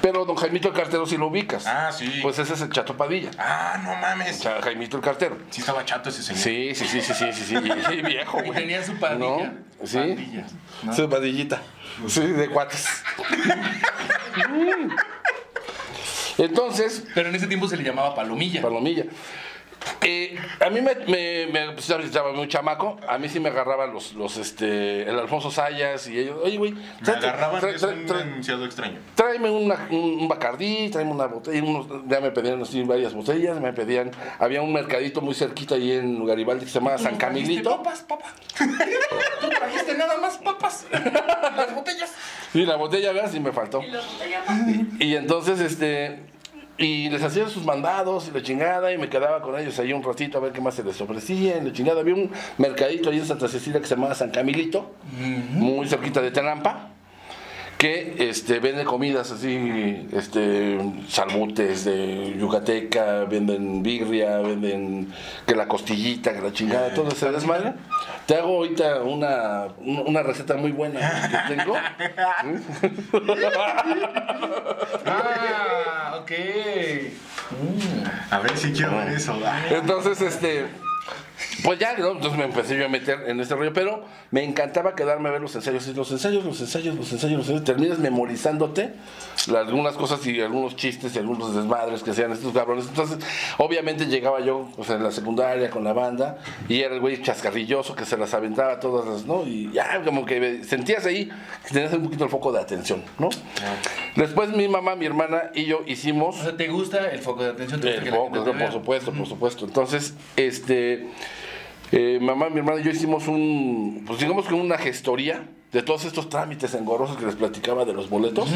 Mm. 0.00 0.02
Pero 0.02 0.24
don 0.24 0.36
Jaimito 0.36 0.68
el 0.68 0.74
Cartero 0.74 1.06
sí 1.06 1.16
lo 1.16 1.26
ubicas. 1.28 1.66
Ah, 1.66 1.90
sí. 1.92 2.18
Pues 2.22 2.38
ese 2.38 2.54
es 2.54 2.60
el 2.62 2.70
Chato 2.70 2.96
Padilla. 2.96 3.30
Ah, 3.38 3.80
no 3.84 3.94
mames. 3.96 4.40
Cha- 4.40 4.60
Jaimito 4.62 4.96
el 4.96 5.02
Cartero. 5.02 5.36
Sí 5.50 5.60
estaba 5.60 5.84
chato 5.84 6.08
ese 6.08 6.22
señor. 6.22 6.42
Sí, 6.42 6.74
sí, 6.74 6.86
sí, 6.86 7.00
sí, 7.00 7.14
sí, 7.14 7.32
sí, 7.32 7.44
sí, 7.44 7.54
y- 7.54 7.94
y 7.98 8.02
viejo, 8.02 8.38
Y 8.44 8.48
güey. 8.48 8.60
tenía 8.60 8.84
su 8.84 8.96
pandilla. 8.98 9.52
¿No? 9.80 9.86
Sí. 9.86 9.98
Pandilla, 9.98 10.44
¿no? 10.82 10.94
Su 10.94 11.08
padillita. 11.08 11.62
Sí, 12.08 12.20
de 12.26 12.48
cuates. 12.48 12.86
Entonces, 16.38 17.04
Pero 17.14 17.28
en 17.28 17.34
ese 17.34 17.46
tiempo 17.46 17.68
se 17.68 17.76
le 17.76 17.82
llamaba 17.82 18.14
palomilla. 18.14 18.62
Palomilla. 18.62 19.04
Eh, 20.02 20.36
a 20.64 20.70
mí 20.70 20.80
me, 20.80 20.94
me, 21.06 21.46
me- 21.52 21.72
pues, 21.72 21.88
estaba 21.90 22.32
muy 22.32 22.48
chamaco, 22.48 22.96
a 23.08 23.16
mí 23.18 23.28
sí 23.28 23.40
me 23.40 23.48
agarraban 23.48 23.92
los, 23.92 24.12
los 24.14 24.36
este, 24.36 25.02
el 25.08 25.18
Alfonso 25.18 25.50
Sayas 25.50 26.06
y 26.08 26.18
ellos, 26.18 26.36
oye, 26.42 26.56
güey, 26.58 26.72
Me 26.72 27.12
agarraban, 27.12 27.60
tra- 27.62 27.74
es 27.74 27.82
tra- 27.82 27.92
un 28.14 28.20
enunciado 28.28 28.64
extraño. 28.66 28.98
tráeme 29.14 29.50
una- 29.50 29.88
un, 29.90 30.18
un 30.20 30.28
bacardí, 30.28 30.88
tráeme 30.90 31.12
una 31.12 31.26
botella, 31.26 31.62
unos- 31.62 31.86
ya 32.06 32.20
me 32.20 32.30
pedían 32.30 32.60
así 32.62 32.82
varias 32.82 33.14
botellas, 33.14 33.60
me 33.60 33.72
pedían, 33.72 34.10
había 34.38 34.60
un 34.62 34.72
mercadito 34.72 35.20
muy 35.22 35.34
cerquita 35.34 35.74
ahí 35.76 35.92
en 35.92 36.26
Garibaldi 36.26 36.64
que 36.66 36.70
se 36.70 36.78
llamaba 36.78 36.98
San 36.98 37.16
Camilito. 37.16 37.70
papas, 37.78 38.00
papá? 38.02 38.34
Tú 39.40 39.48
trajiste 39.48 39.96
nada 39.96 40.16
más 40.18 40.36
papas. 40.38 40.86
Las 40.92 41.74
botellas. 41.74 42.12
Y 42.54 42.64
la 42.66 42.76
botella, 42.76 43.12
veas, 43.12 43.34
y 43.34 43.40
me 43.40 43.52
faltó. 43.52 43.80
Y 44.98 45.14
entonces, 45.14 45.60
este, 45.60 46.20
y 46.80 47.10
les 47.10 47.22
hacía 47.22 47.46
sus 47.48 47.64
mandados 47.64 48.28
y 48.28 48.30
la 48.30 48.42
chingada, 48.42 48.90
y 48.90 48.96
me 48.96 49.10
quedaba 49.10 49.42
con 49.42 49.58
ellos 49.58 49.78
ahí 49.78 49.92
un 49.92 50.02
ratito 50.02 50.38
a 50.38 50.40
ver 50.40 50.52
qué 50.52 50.62
más 50.62 50.74
se 50.74 50.82
les 50.82 50.98
ofrecía. 50.98 51.58
Y 51.58 51.60
la 51.60 51.72
chingada, 51.72 52.00
había 52.00 52.14
un 52.14 52.30
mercadito 52.56 53.10
ahí 53.10 53.18
en 53.18 53.26
Santa 53.26 53.48
Cecilia 53.48 53.80
que 53.80 53.86
se 53.86 53.94
llamaba 53.94 54.14
San 54.14 54.30
Camilito, 54.30 54.94
muy 55.52 55.86
cerquita 55.86 56.22
de 56.22 56.30
Tenampa, 56.30 56.94
que 57.80 58.14
este, 58.18 58.60
vende 58.60 58.84
comidas 58.84 59.30
así, 59.30 60.06
este, 60.12 60.78
salbutes 61.08 61.86
de 61.86 62.36
yucateca, 62.38 63.24
venden 63.24 63.82
birria, 63.82 64.36
venden 64.40 65.10
que 65.46 65.54
la 65.54 65.66
costillita, 65.66 66.34
que 66.34 66.42
la 66.42 66.52
chingada, 66.52 66.92
todo 66.92 67.08
ese 67.08 67.32
desmadre. 67.32 67.72
Te 68.26 68.34
hago 68.34 68.58
ahorita 68.58 69.00
una, 69.00 69.68
una 69.80 70.22
receta 70.22 70.56
muy 70.56 70.72
buena 70.72 71.00
que 71.48 71.54
tengo. 71.56 71.74
Ah, 75.06 76.20
ok. 76.20 76.32
A 78.30 78.38
ver 78.40 78.56
si 78.56 78.72
quiero 78.72 78.96
ver 78.98 79.08
eso. 79.08 79.34
Ay, 79.44 79.74
Entonces, 79.74 80.20
este, 80.20 80.66
pues 81.62 81.78
ya, 81.78 81.96
¿no? 81.96 82.12
Entonces 82.12 82.38
me 82.38 82.44
empecé 82.44 82.76
yo 82.76 82.86
a 82.86 82.88
meter 82.88 83.24
en 83.26 83.40
este 83.40 83.54
rollo, 83.54 83.72
pero 83.72 84.04
me 84.30 84.44
encantaba 84.44 84.94
quedarme 84.94 85.28
a 85.28 85.32
ver 85.32 85.40
los 85.40 85.54
ensayos, 85.54 85.86
y 85.88 85.94
los 85.94 86.10
ensayos, 86.10 86.44
los 86.44 86.60
ensayos, 86.60 86.94
los 86.94 87.12
ensayos, 87.12 87.38
los 87.38 87.48
ensayos. 87.48 87.64
Terminas 87.64 87.98
memorizándote 87.98 88.92
algunas 89.48 89.94
cosas 89.94 90.24
y 90.26 90.40
algunos 90.40 90.76
chistes 90.76 91.14
y 91.16 91.18
algunos 91.18 91.54
desmadres 91.54 92.02
que 92.02 92.10
hacían 92.10 92.32
estos 92.32 92.52
cabrones. 92.52 92.86
Entonces, 92.88 93.18
obviamente 93.58 94.06
llegaba 94.06 94.40
yo, 94.40 94.70
o 94.76 94.84
sea, 94.84 94.96
en 94.96 95.02
la 95.02 95.10
secundaria 95.10 95.70
con 95.70 95.84
la 95.84 95.92
banda 95.92 96.38
y 96.68 96.80
era 96.80 96.94
el 96.94 97.00
güey 97.00 97.22
chascarrilloso 97.22 97.94
que 97.94 98.04
se 98.04 98.16
las 98.16 98.34
aventaba 98.34 98.80
todas 98.80 99.06
las, 99.06 99.24
¿no? 99.26 99.46
Y 99.46 99.70
ya, 99.72 100.02
como 100.04 100.24
que 100.24 100.64
sentías 100.64 101.06
ahí 101.06 101.30
que 101.66 101.74
tenías 101.74 101.92
un 101.92 102.04
poquito 102.04 102.24
el 102.24 102.30
foco 102.30 102.52
de 102.52 102.60
atención, 102.60 103.02
¿no? 103.18 103.28
Después 104.16 104.50
mi 104.50 104.68
mamá, 104.68 104.96
mi 104.96 105.06
hermana 105.06 105.50
y 105.54 105.64
yo 105.64 105.82
hicimos 105.86 106.40
O 106.40 106.42
sea, 106.42 106.56
¿te 106.56 106.68
gusta 106.68 107.10
el 107.10 107.20
foco 107.20 107.44
de 107.44 107.50
atención? 107.50 107.80
¿Te 107.80 107.88
gusta 107.88 107.98
el 107.98 108.04
que 108.04 108.10
la 108.10 108.16
foco, 108.16 108.34
gente 108.34 108.52
te 108.52 108.58
por 108.58 108.72
supuesto, 108.72 109.12
por 109.12 109.26
supuesto. 109.26 109.64
Entonces, 109.64 110.14
este, 110.36 111.08
eh, 111.92 112.18
mamá, 112.20 112.48
mi 112.50 112.58
hermana 112.58 112.80
y 112.80 112.84
yo 112.84 112.90
hicimos 112.90 113.26
un, 113.28 114.04
pues 114.06 114.20
digamos 114.20 114.46
que 114.46 114.54
una 114.54 114.78
gestoría 114.78 115.42
de 115.72 115.82
todos 115.82 116.04
estos 116.04 116.28
trámites 116.28 116.74
engorrosos 116.74 117.16
que 117.16 117.26
les 117.26 117.36
platicaba 117.36 117.84
de 117.84 117.92
los 117.92 118.10
boletos 118.10 118.48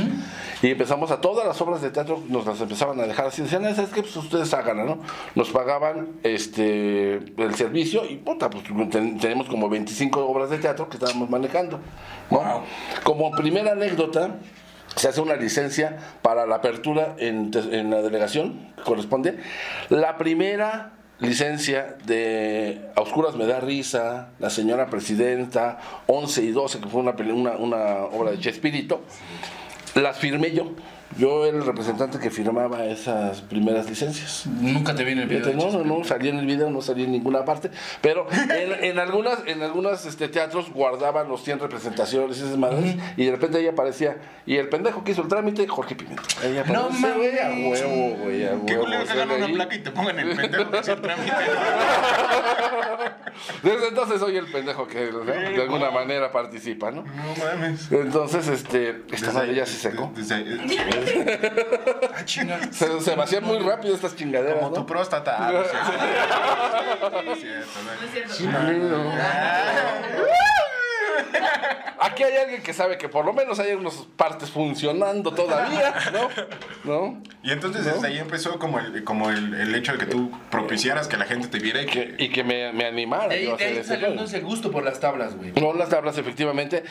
y 0.63 0.71
empezamos 0.71 1.13
a 1.13 1.21
todas 1.21 1.47
las 1.47 1.61
obras 1.61 1.81
de 1.81 1.91
teatro 1.91 2.21
nos 2.29 2.45
las 2.45 2.61
empezaban 2.61 2.99
a 2.99 3.05
dejar 3.07 3.27
así 3.27 3.43
decían 3.43 3.65
"Ah, 3.65 3.73
¿sabes 3.73 3.91
qué? 3.93 4.03
pues 4.03 4.17
ustedes 4.17 4.53
hagan 4.53 4.85
¿no? 4.85 4.99
nos 5.37 5.51
pagaban 5.51 6.09
este 6.25 7.15
el 7.37 7.55
servicio 7.55 8.05
y 8.05 8.17
puta 8.17 8.51
pues 8.51 8.65
ten- 8.91 9.19
tenemos 9.21 9.49
como 9.49 9.69
25 9.69 10.27
obras 10.27 10.51
de 10.51 10.59
teatro 10.59 10.89
que 10.89 10.97
estábamos 10.97 11.31
manejando 11.31 11.79
¿no? 12.33 12.63
como 13.05 13.31
primera 13.31 13.73
anécdota 13.73 14.37
se 14.97 15.09
hace 15.09 15.21
una 15.21 15.37
licencia 15.37 15.97
para 16.23 16.47
la 16.47 16.57
apertura 16.57 17.15
en, 17.19 17.51
en 17.71 17.91
la 17.91 18.01
delegación 18.01 18.73
que 18.77 18.83
corresponde. 18.85 19.39
La 19.89 20.17
primera 20.19 20.93
licencia 21.25 21.97
de 22.05 22.81
A 22.97 23.01
Oscuras 23.01 23.35
me 23.35 23.47
da 23.47 23.61
risa, 23.61 24.29
La 24.39 24.51
señora 24.51 24.87
presidenta, 24.91 25.79
11 26.07 26.43
y 26.43 26.51
12, 26.51 26.81
que 26.81 26.89
fue 26.89 27.01
una, 27.01 27.13
una, 27.13 27.53
una 27.53 28.05
obra 28.05 28.33
de 28.33 28.39
Chespirito, 28.39 29.03
las 29.95 30.19
firmé 30.19 30.53
yo. 30.53 30.73
Yo 31.17 31.47
era 31.47 31.57
el 31.59 31.65
representante 31.65 32.19
que 32.19 32.29
firmaba 32.31 32.85
esas 32.87 33.41
primeras 33.43 33.89
licencias. 33.89 34.47
Nunca 34.47 34.95
te 34.97 35.05
viene 35.05 35.23
el 35.23 35.29
video. 35.29 35.53
No, 35.55 35.71
no, 35.71 35.85
no, 35.85 36.03
salí 36.05 36.29
en 36.29 36.39
el 36.39 36.47
video, 36.47 36.71
no 36.71 36.81
salí 36.83 37.05
en 37.05 37.13
ninguna 37.13 37.45
parte, 37.45 37.71
pero 38.01 38.27
en, 38.33 38.85
en 38.85 38.99
algunas, 38.99 39.39
en 39.47 39.63
algunas 39.63 40.07
este, 40.07 40.27
teatros 40.29 40.73
guardaban 40.73 41.29
los 41.29 41.45
100 41.45 41.61
representaciones 41.61 42.39
y 42.39 42.43
esas 42.43 42.57
madres, 42.59 42.97
y 43.17 43.27
de 43.27 43.31
repente 43.31 43.59
ahí 43.59 43.69
aparecía, 43.69 44.17
y 44.45 44.57
el 44.57 44.69
pendejo 44.69 45.05
que 45.05 45.13
hizo 45.13 45.23
el 45.23 45.29
trámite, 45.29 45.69
Jorge. 45.69 45.97
Ahí 46.43 46.59
aparece, 46.59 46.73
No 46.73 46.89
güey, 47.17 47.39
a 47.39 47.49
mames. 47.49 47.83
huevo, 47.83 48.17
güey, 48.25 48.45
a 48.47 48.51
Qué 48.67 48.73
huevo. 48.73 48.85
culero 48.85 49.05
que 49.07 49.35
una 49.37 49.47
placa 49.55 49.75
y 49.77 49.79
te 49.79 49.91
pongan 49.93 50.19
el 50.19 50.37
pendejo 50.37 50.71
que 50.71 50.79
hace 50.79 50.93
el 50.93 51.01
trámite. 51.01 51.33
Desde 53.63 53.89
entonces 53.89 54.21
soy 54.21 54.37
el 54.37 54.47
pendejo 54.47 54.87
que 54.87 55.11
¿no? 55.11 55.21
de 55.21 55.63
alguna 55.63 55.91
manera 55.91 56.31
participa, 56.31 56.91
¿no? 56.91 57.03
No 57.03 57.45
mames. 57.45 57.91
Entonces, 57.91 58.47
este, 58.49 59.03
esta 59.11 59.33
madre 59.33 59.55
ya 59.55 59.67
se 59.67 59.77
secó. 59.77 60.13
Desde- 60.15 60.45
Ah, 62.15 62.25
chinga. 62.25 62.61
Se, 62.73 63.01
se 63.01 63.15
vacían 63.15 63.45
muy 63.45 63.59
rápido 63.59 63.95
estas 63.95 64.15
chingaderas, 64.17 64.59
como 64.59 64.73
tu 64.73 64.81
¿no? 64.81 64.87
próstata. 64.87 65.37
Ah, 65.39 65.53
no 65.53 65.61
es 65.63 65.71
cierto. 65.71 65.91
Sí, 67.35 67.35
es 67.35 67.41
cierto, 67.41 67.79
¿no? 67.85 67.95
No 67.95 68.07
es 68.07 68.13
cierto. 68.13 69.05
Aquí 72.01 72.23
hay 72.23 72.37
alguien 72.37 72.63
que 72.63 72.73
sabe 72.75 72.99
que 72.99 73.09
por 73.09 73.25
lo 73.25 73.33
menos 73.33 73.59
hay 73.59 73.73
unas 73.73 73.95
partes 74.17 74.51
funcionando 74.51 75.33
todavía, 75.33 75.95
¿no? 76.13 76.29
¿No? 76.85 77.23
Y 77.43 77.51
entonces 77.51 77.85
desde 77.87 78.07
ahí 78.09 78.19
empezó 78.19 78.59
como 78.59 78.79
el, 78.79 79.05
como 79.05 79.31
el, 79.31 79.55
el 79.55 79.75
hecho 79.75 79.93
de 79.93 79.99
que 79.99 80.07
tú 80.07 80.31
propiciaras 80.51 81.09
que 81.09 81.17
la 81.17 81.25
gente 81.25 81.49
te 81.49 81.59
viera 81.61 81.81
y 81.83 81.87
que... 81.87 82.15
Y 82.19 82.29
que 82.29 82.45
me, 82.45 82.73
me 82.73 82.85
animara. 82.85 83.29
De 83.29 83.37
ahí, 83.37 83.45
yo 83.47 83.55
a 83.55 83.57
de 83.57 83.65
hacer 83.65 83.73
ahí 83.75 83.79
ese 83.79 83.89
salió 83.89 84.01
rollo. 84.03 84.13
entonces 84.13 84.39
el 84.39 84.45
gusto 84.45 84.71
por 84.71 84.85
las 84.85 85.01
tablas, 85.01 85.35
güey. 85.37 85.53
No, 85.53 85.73
las 85.73 85.89
tablas, 85.89 86.19
efectivamente. 86.19 86.85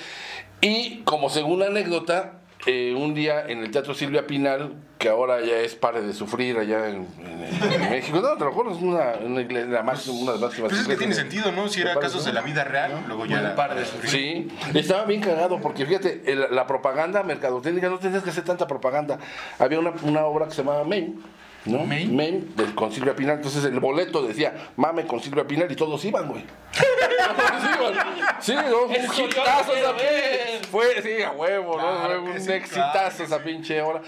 Y 0.61 1.01
como 1.03 1.29
segunda 1.29 1.67
anécdota, 1.67 2.39
eh, 2.65 2.93
un 2.97 3.13
día 3.13 3.45
en 3.47 3.59
el 3.59 3.71
Teatro 3.71 3.93
Silvia 3.93 4.25
Pinal, 4.25 4.73
que 4.97 5.09
ahora 5.09 5.41
ya 5.41 5.57
es 5.57 5.75
Pare 5.75 6.01
de 6.01 6.13
Sufrir 6.13 6.57
allá 6.57 6.87
en, 6.89 7.07
en- 7.19 7.73
en 7.83 7.89
México, 7.91 8.21
no, 8.21 8.37
te 8.37 8.45
lo 8.45 8.51
juro, 8.53 8.71
es 8.71 8.77
una, 8.81 9.15
una, 9.21 9.41
iglesia, 9.41 9.69
la 9.69 9.83
máxima, 9.83 10.15
una 10.17 10.31
de 10.33 10.39
las 10.39 10.47
máximas 10.49 10.69
Pues 10.69 10.81
es 10.81 10.87
que 10.87 10.95
tiene 10.95 11.13
sentido, 11.13 11.51
¿no? 11.51 11.67
Si 11.67 11.81
era 11.81 11.93
Pare, 11.93 12.05
casos 12.05 12.21
¿no? 12.21 12.27
de 12.27 12.33
la 12.33 12.41
vida 12.41 12.63
real, 12.63 13.03
luego 13.07 13.25
ya... 13.25 13.35
Bueno, 13.35 13.47
era- 13.47 13.55
par 13.55 13.75
de 13.75 13.85
sufrir. 13.85 14.09
Sí, 14.09 14.47
estaba 14.73 15.03
bien 15.05 15.19
cagado 15.21 15.59
porque 15.59 15.85
fíjate, 15.85 16.21
el- 16.25 16.47
la 16.51 16.65
propaganda 16.65 17.21
mercadotécnica 17.23 17.89
no 17.89 17.99
tenías 17.99 18.23
que 18.23 18.29
hacer 18.29 18.43
tanta 18.45 18.65
propaganda. 18.67 19.19
Había 19.59 19.79
una, 19.79 19.91
una 20.03 20.25
obra 20.25 20.45
que 20.45 20.51
se 20.51 20.63
llamaba 20.63 20.83
Main, 20.85 21.21
¿no? 21.65 21.85
Main. 21.85 22.53
de- 22.55 22.75
con 22.75 22.91
Silvia 22.91 23.15
Pinal. 23.15 23.37
Entonces 23.37 23.63
el 23.65 23.79
boleto 23.79 24.21
decía 24.21 24.53
Mame 24.75 25.05
con 25.05 25.19
Silvia 25.21 25.45
Pinal 25.45 25.71
y 25.71 25.75
todos 25.75 26.03
iban, 26.05 26.27
güey. 26.27 26.43
Todos 26.73 27.63
iban. 27.79 27.93
Sí, 28.39 28.53
¿no? 28.53 28.83
Un 28.83 28.93
hitazo 28.93 29.73
esa 29.75 29.93
pinche- 29.95 30.63
Fue, 30.69 31.01
sí, 31.01 31.21
a 31.23 31.31
huevo, 31.31 31.77
¿no? 31.77 31.83
Claro 32.05 32.23
un 32.23 32.39
sí, 32.39 32.51
exitazo 32.51 32.91
claro 32.91 33.23
esa 33.23 33.39
pinche 33.43 33.81
obra. 33.81 34.01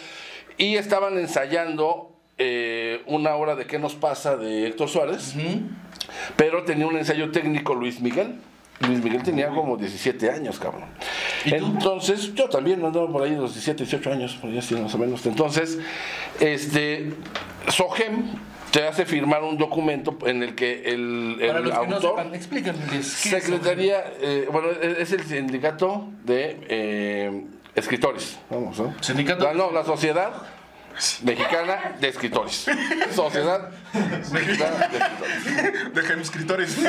Y 0.58 0.76
estaban 0.78 1.18
ensayando 1.18 2.12
eh, 2.38 3.02
una 3.06 3.36
obra 3.36 3.56
de 3.56 3.66
¿Qué 3.66 3.80
nos 3.80 3.96
pasa? 3.96 4.36
de 4.36 4.68
Héctor 4.68 4.90
Suárez. 4.90 5.34
Pero 6.36 6.64
tenía 6.64 6.86
un 6.88 6.98
ensayo 6.98 7.32
técnico 7.32 7.74
Luis 7.76 8.00
Miguel. 8.02 8.36
Luis 8.82 9.04
Miguel 9.04 9.24
tenía 9.24 9.50
como 9.50 9.78
17 9.78 10.30
años, 10.30 10.60
cabrón. 10.60 10.84
Entonces, 11.46 12.34
yo 12.36 12.50
también 12.50 12.84
andaba 12.84 13.08
por 13.12 13.24
ahí 13.24 13.32
de 13.32 13.38
los 13.38 13.54
17, 13.54 13.84
18 13.84 14.12
años, 14.12 14.34
por 14.40 14.50
ahí 14.50 14.58
así 14.58 14.76
más 14.76 14.94
o 14.94 14.98
menos. 14.98 15.26
Entonces, 15.26 15.80
este, 16.40 17.14
Sogem 17.70 18.24
te 18.72 18.86
hace 18.86 19.06
firmar 19.06 19.44
un 19.44 19.58
documento 19.58 20.18
en 20.26 20.44
el 20.44 20.56
que 20.56 20.84
el, 20.94 21.38
el 21.40 21.48
Para 21.48 21.60
los 21.62 21.80
que 21.80 21.88
no 21.88 21.96
autor... 21.96 22.12
sepan, 22.18 22.36
explícanles. 22.36 22.90
¿qué 22.90 22.98
es 22.98 23.08
Secretaría, 23.08 24.04
eh, 24.20 24.48
bueno, 24.52 24.70
es 24.72 25.00
es 25.00 25.12
el 25.14 25.24
sindicato 25.24 26.10
de 26.26 26.58
eh, 26.68 27.44
escritores. 27.76 28.38
Vamos, 28.50 28.78
¿no? 28.80 28.94
Sindicato- 29.02 29.46
La- 29.46 29.54
no, 29.54 29.72
la 29.72 29.86
Sociedad 29.86 30.34
Mexicana 31.24 31.96
de 32.00 32.08
Escritores. 32.10 32.66
Sociedad 33.14 33.70
Mexicana 34.32 34.88
de 34.88 34.98
Escritores. 34.98 35.94
Dejen 35.94 36.20
escritores. 36.22 36.72
So- 36.72 36.82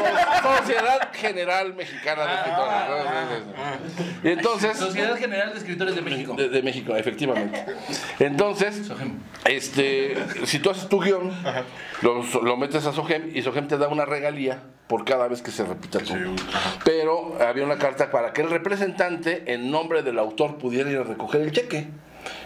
Sociedad 0.58 1.08
General 1.12 1.74
Mexicana 1.74 2.26
de 2.26 2.34
Escritores. 2.34 3.42
Y 4.24 4.28
entonces, 4.28 4.76
Sociedad 4.78 5.16
General 5.16 5.52
de 5.52 5.58
Escritores 5.58 5.94
de 5.94 6.02
México. 6.02 6.34
de, 6.34 6.48
de 6.48 6.62
México, 6.62 6.96
efectivamente. 6.96 7.64
Entonces, 8.18 8.82
este, 9.44 10.16
si 10.44 10.58
tú 10.58 10.70
haces 10.70 10.88
tu 10.88 11.00
guion, 11.00 11.32
lo, 12.02 12.22
lo 12.42 12.56
metes 12.56 12.86
a 12.86 12.92
Sogem 12.92 13.30
y 13.34 13.42
Sogem 13.42 13.68
te 13.68 13.76
da 13.78 13.88
una 13.88 14.04
regalía 14.04 14.60
por 14.86 15.04
cada 15.04 15.26
vez 15.28 15.42
que 15.42 15.50
se 15.50 15.64
repita 15.64 15.98
tu. 15.98 16.14
Pero 16.84 17.36
había 17.40 17.64
una 17.64 17.76
carta 17.78 18.10
para 18.10 18.32
que 18.32 18.42
el 18.42 18.50
representante, 18.50 19.52
en 19.52 19.70
nombre 19.70 20.02
del 20.02 20.18
autor, 20.18 20.58
pudiera 20.58 20.90
ir 20.90 20.98
a 20.98 21.02
recoger 21.02 21.40
el 21.40 21.50
cheque. 21.52 21.88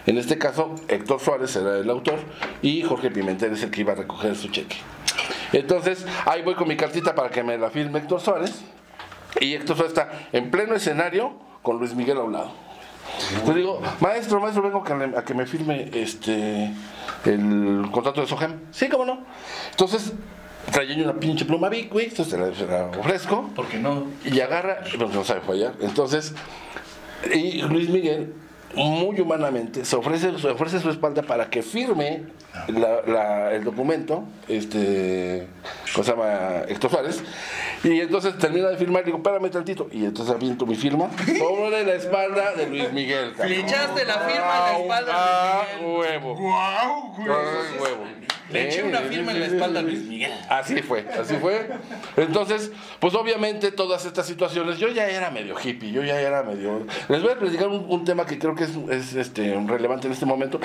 En 0.05 0.17
este 0.17 0.37
caso, 0.37 0.75
Héctor 0.87 1.19
Suárez 1.19 1.55
era 1.55 1.77
el 1.77 1.89
autor 1.89 2.19
y 2.61 2.81
Jorge 2.83 3.11
Pimentel 3.11 3.53
es 3.53 3.63
el 3.63 3.71
que 3.71 3.81
iba 3.81 3.93
a 3.93 3.95
recoger 3.95 4.35
su 4.35 4.49
cheque. 4.49 4.77
Entonces, 5.53 6.05
ahí 6.25 6.41
voy 6.41 6.55
con 6.55 6.67
mi 6.67 6.77
cartita 6.77 7.13
para 7.15 7.29
que 7.29 7.43
me 7.43 7.57
la 7.57 7.69
firme 7.69 7.99
Héctor 7.99 8.21
Suárez. 8.21 8.61
Y 9.39 9.53
Héctor 9.53 9.77
Suárez 9.77 9.97
está 9.97 10.11
en 10.31 10.51
pleno 10.51 10.75
escenario 10.75 11.33
con 11.61 11.77
Luis 11.77 11.93
Miguel 11.93 12.17
a 12.17 12.23
un 12.23 12.33
lado. 12.33 12.51
Entonces 13.31 13.55
digo, 13.55 13.81
maestro, 13.99 14.39
maestro, 14.39 14.63
vengo 14.63 14.83
a 15.17 15.23
que 15.23 15.33
me 15.33 15.45
firme 15.45 15.89
este 15.93 16.71
el 17.25 17.87
contrato 17.91 18.21
de 18.21 18.27
Sogem. 18.27 18.59
Sí, 18.71 18.89
cómo 18.89 19.05
no. 19.05 19.19
Entonces, 19.71 20.13
traía 20.71 21.03
una 21.03 21.13
pinche 21.19 21.45
pluma 21.45 21.69
Vic, 21.69 21.91
güey, 21.91 22.07
entonces 22.07 22.57
se 22.57 22.67
la, 22.67 22.85
ofrezco. 22.97 23.49
Porque 23.55 23.77
no. 23.77 24.07
Y 24.25 24.39
agarra, 24.39 24.79
porque 24.97 25.13
no 25.13 25.23
sabe 25.23 25.41
fallar. 25.41 25.73
Entonces, 25.81 26.33
y 27.33 27.61
Luis 27.63 27.89
Miguel, 27.89 28.33
muy 28.75 29.19
humanamente, 29.19 29.83
se 29.85 29.95
ofrece, 29.95 30.37
se 30.39 30.47
ofrece 30.49 30.79
su 30.79 30.89
espalda 30.89 31.21
para 31.21 31.49
que 31.49 31.61
firme 31.61 32.23
la- 32.67 33.01
la- 33.05 33.51
el 33.53 33.63
documento, 33.63 34.23
este, 34.47 35.47
¿cómo 35.93 36.03
se 36.03 36.11
llama? 36.11 36.63
Héctor 36.67 36.91
Suárez. 36.91 37.23
Y 37.83 37.99
entonces 37.99 38.37
termina 38.37 38.69
de 38.69 38.77
firmar 38.77 39.01
y 39.03 39.05
digo, 39.05 39.17
espérame 39.17 39.49
tantito. 39.49 39.87
Y 39.91 40.05
entonces 40.05 40.33
aviento 40.35 40.65
mi 40.65 40.75
firma 40.75 41.09
sobre 41.37 41.83
la 41.85 41.93
espalda 41.95 42.53
de 42.53 42.67
Luis 42.67 42.91
Miguel. 42.93 43.31
cabrón. 43.31 43.49
Le 43.49 43.59
echaste 43.61 44.05
la 44.05 44.19
firma 44.19 44.53
en 44.55 44.73
la 44.73 44.79
espalda 44.79 45.11
Ah, 45.15 45.61
a 45.61 45.81
Luis 45.81 45.83
Miguel. 45.83 45.97
huevo. 45.97 46.35
¡Guau, 46.35 47.13
güey! 47.17 47.29
Ah, 47.29 47.81
huevo. 47.81 48.03
Le 48.51 48.67
eché 48.67 48.83
una 48.83 48.99
firma 48.99 49.31
en 49.31 49.39
la 49.39 49.45
espalda 49.47 49.79
a. 49.79 49.83
Luis 49.83 50.01
Miguel. 50.03 50.31
Así 50.49 50.81
fue, 50.81 51.05
así 51.19 51.35
fue. 51.35 51.69
Entonces, 52.17 52.71
pues 52.99 53.13
obviamente 53.15 53.71
todas 53.71 54.05
estas 54.05 54.25
situaciones, 54.25 54.77
yo 54.77 54.87
ya 54.89 55.07
era 55.07 55.29
medio 55.31 55.55
hippie, 55.61 55.91
yo 55.91 56.03
ya 56.03 56.19
era 56.19 56.43
medio... 56.43 56.85
Les 57.09 57.21
voy 57.21 57.31
a 57.31 57.39
platicar 57.39 57.67
un, 57.67 57.85
un 57.89 58.05
tema 58.05 58.25
que 58.25 58.37
creo 58.39 58.55
que 58.55 58.63
es, 58.65 58.71
es, 58.89 59.13
este, 59.15 59.53
relevante 59.67 60.07
en 60.07 60.13
este 60.13 60.25
momento. 60.25 60.59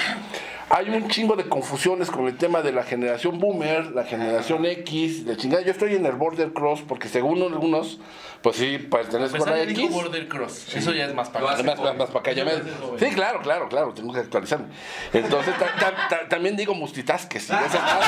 Hay 0.68 0.88
un 0.90 1.08
chingo 1.08 1.36
de 1.36 1.48
confusiones 1.48 2.10
con 2.10 2.26
el 2.26 2.36
tema 2.36 2.60
de 2.60 2.72
la 2.72 2.82
generación 2.82 3.38
boomer, 3.38 3.86
la 3.92 4.02
generación 4.04 4.64
X, 4.66 5.24
de 5.24 5.36
chingada. 5.36 5.62
Yo 5.62 5.70
estoy 5.70 5.94
en 5.94 6.04
el 6.06 6.12
border 6.12 6.52
cross 6.52 6.82
porque 6.86 7.08
según 7.08 7.40
algunos, 7.42 8.00
pues 8.42 8.56
sí, 8.56 8.78
pertenezco 8.78 9.36
a 9.36 9.38
Empezar 9.38 9.56
la 9.58 9.62
X. 9.62 9.90
Border 9.92 10.26
Cross. 10.28 10.74
Eso 10.74 10.92
ya 10.92 11.04
es 11.06 11.14
más 11.14 11.28
para 11.30 11.50
Además, 11.52 11.78
más, 11.78 11.96
más 11.96 12.08
para 12.08 12.18
acá, 12.20 12.32
ya 12.32 12.44
me- 12.44 12.98
Sí, 12.98 13.14
claro, 13.14 13.40
claro, 13.42 13.68
claro, 13.68 13.94
tengo 13.94 14.12
que 14.12 14.18
actualizarme. 14.20 14.66
Entonces, 15.12 15.54
ta- 15.56 15.72
ta- 15.78 16.08
ta- 16.08 16.28
también 16.28 16.56
digo 16.56 16.74
multitasking. 16.74 17.40
sí, 17.40 17.52
madre, 17.80 18.06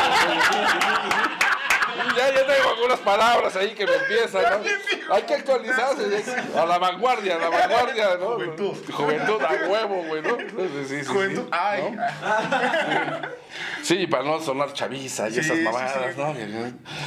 ya, 2.16 2.34
ya 2.34 2.46
tengo 2.46 2.70
algunas 2.70 2.98
palabras 3.00 3.56
ahí 3.56 3.74
que 3.74 3.86
me 3.86 3.94
empiezan, 3.94 4.42
¿no? 4.42 5.14
Hay 5.14 5.22
que 5.22 5.34
actualizarse, 5.34 6.24
a 6.56 6.66
la 6.66 6.78
vanguardia, 6.78 7.36
a 7.36 7.38
la 7.38 7.48
vanguardia, 7.48 8.16
¿no? 8.18 8.34
Juventud. 8.34 8.92
Juventud 8.92 9.42
a 9.42 9.68
huevo, 9.68 10.04
güey, 10.04 10.22
¿no? 10.22 10.36
Sí, 10.36 10.86
sí, 10.88 11.00
sí, 11.00 11.04
Juventud. 11.06 11.48
Ay, 11.50 11.90
¿no? 11.90 12.02
Sí, 13.82 14.06
para 14.06 14.24
no 14.24 14.40
sonar 14.40 14.72
chaviza 14.72 15.28
y 15.28 15.38
esas 15.38 15.58
mamadas. 15.58 16.16
¿no? 16.16 16.34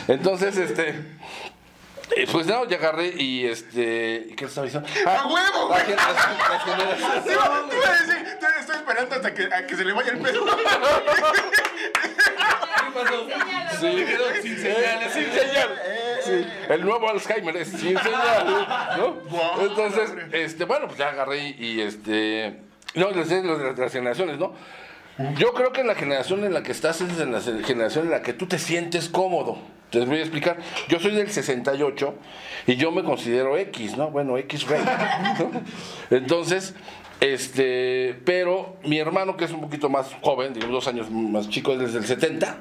Entonces, 0.07 0.57
este... 0.57 0.95
eh, 2.17 2.27
Pues 2.31 2.45
no, 2.47 2.65
ya 2.67 2.77
agarré 2.77 3.07
y 3.17 3.45
este... 3.47 4.27
¿Qué 4.37 4.45
estaba 4.45 4.65
diciendo? 4.65 4.87
Ah, 5.05 5.21
¡A 5.23 5.27
huevo, 5.27 5.69
la 5.69 5.75
güey! 5.75 5.85
gen- 5.85 5.95
las- 5.95 6.49
las 6.49 6.63
generaciones- 6.63 7.23
Te 7.25 7.31
iba, 7.33 7.67
te 7.69 7.75
iba 7.77 7.87
a 7.89 8.01
decir, 8.01 8.37
te- 8.39 8.59
estoy 8.59 8.75
esperando 8.75 9.15
hasta 9.15 9.33
que, 9.33 9.43
a 9.53 9.67
que 9.67 9.75
se 9.75 9.85
le 9.85 9.93
vaya 9.93 10.11
el 10.11 10.19
pedo. 10.19 10.45
Sí, 13.79 14.05
sin 14.43 14.57
señales. 14.57 15.13
sin 15.13 15.31
señal. 15.31 15.81
Sí, 16.23 16.45
el 16.69 16.85
nuevo 16.85 17.09
Alzheimer 17.09 17.57
es 17.57 17.69
sin 17.69 17.97
señal, 17.97 18.67
¿no? 18.97 19.13
Guau, 19.29 19.61
Entonces, 19.61 20.11
este, 20.33 20.65
bueno, 20.65 20.87
pues 20.87 20.99
ya 20.99 21.09
agarré 21.09 21.39
y, 21.39 21.55
y, 21.57 21.81
este, 21.81 22.57
no, 22.95 23.09
les 23.11 23.29
decía 23.29 23.43
lo 23.43 23.57
de 23.57 23.69
las, 23.71 23.79
las 23.79 23.91
generaciones, 23.91 24.37
¿no? 24.37 24.53
Yo 25.37 25.53
creo 25.53 25.71
que 25.71 25.81
en 25.81 25.87
la 25.87 25.95
generación 25.95 26.43
en 26.43 26.53
la 26.53 26.63
que 26.63 26.71
estás 26.71 27.01
es 27.01 27.19
en 27.19 27.31
la 27.31 27.41
generación 27.41 28.05
en 28.05 28.11
la 28.11 28.21
que 28.21 28.33
tú 28.33 28.47
te 28.47 28.57
sientes 28.57 29.09
cómodo. 29.09 29.57
Te 29.91 29.99
voy 30.05 30.19
a 30.19 30.21
explicar. 30.21 30.57
Yo 30.87 30.99
soy 30.99 31.11
del 31.11 31.29
68 31.29 32.15
y 32.67 32.75
yo 32.77 32.91
me 32.91 33.03
considero 33.03 33.57
X, 33.57 33.97
¿no? 33.97 34.09
Bueno, 34.09 34.37
X 34.37 34.65
rey. 34.67 34.81
Entonces, 36.09 36.73
este, 37.21 38.19
pero 38.25 38.75
mi 38.83 38.97
hermano, 38.97 39.37
que 39.37 39.45
es 39.45 39.51
un 39.51 39.61
poquito 39.61 39.89
más 39.89 40.07
joven, 40.21 40.53
digo, 40.53 40.67
dos 40.67 40.87
años 40.87 41.09
más 41.11 41.47
chico, 41.49 41.71
es 41.73 41.79
desde 41.79 41.99
el 41.99 42.05
70, 42.05 42.57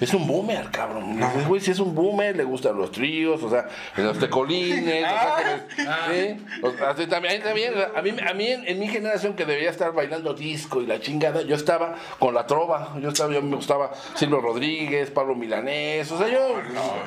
es 0.00 0.12
un 0.12 0.26
boomer, 0.26 0.68
cabrón. 0.70 1.22
Ese 1.22 1.46
Güey, 1.46 1.60
sí 1.60 1.70
es 1.70 1.78
un 1.78 1.94
boomer, 1.94 2.36
le 2.36 2.42
gustan 2.44 2.76
los 2.76 2.90
tríos, 2.90 3.42
o 3.42 3.48
sea, 3.48 3.66
los 3.96 4.18
tecolines, 4.18 5.04
o 5.04 5.08
sea, 5.08 5.36
que 5.36 5.82
les- 5.82 6.36
sí, 6.38 6.44
o 6.62 6.70
sea, 6.72 6.90
así 6.90 7.06
también, 7.06 7.34
a 7.46 7.54
mí 7.54 7.60
también, 7.62 7.72
a 7.96 8.02
mí, 8.02 8.10
a 8.30 8.34
mí 8.34 8.46
en, 8.48 8.66
en 8.68 8.78
mi 8.80 8.88
generación 8.88 9.34
que 9.34 9.44
debía 9.46 9.70
estar 9.70 9.92
bailando 9.92 10.34
disco 10.34 10.82
y 10.82 10.86
la 10.86 11.00
chingada, 11.00 11.42
yo 11.42 11.54
estaba 11.54 11.94
con 12.18 12.34
la 12.34 12.46
trova, 12.46 12.96
yo 13.00 13.10
estaba, 13.10 13.32
yo 13.32 13.42
me 13.42 13.54
gustaba 13.56 13.92
Silvio 14.16 14.40
Rodríguez, 14.40 15.10
Pablo 15.12 15.34
Milanés, 15.36 16.10
o 16.10 16.18
sea, 16.18 16.28
yo, 16.28 16.56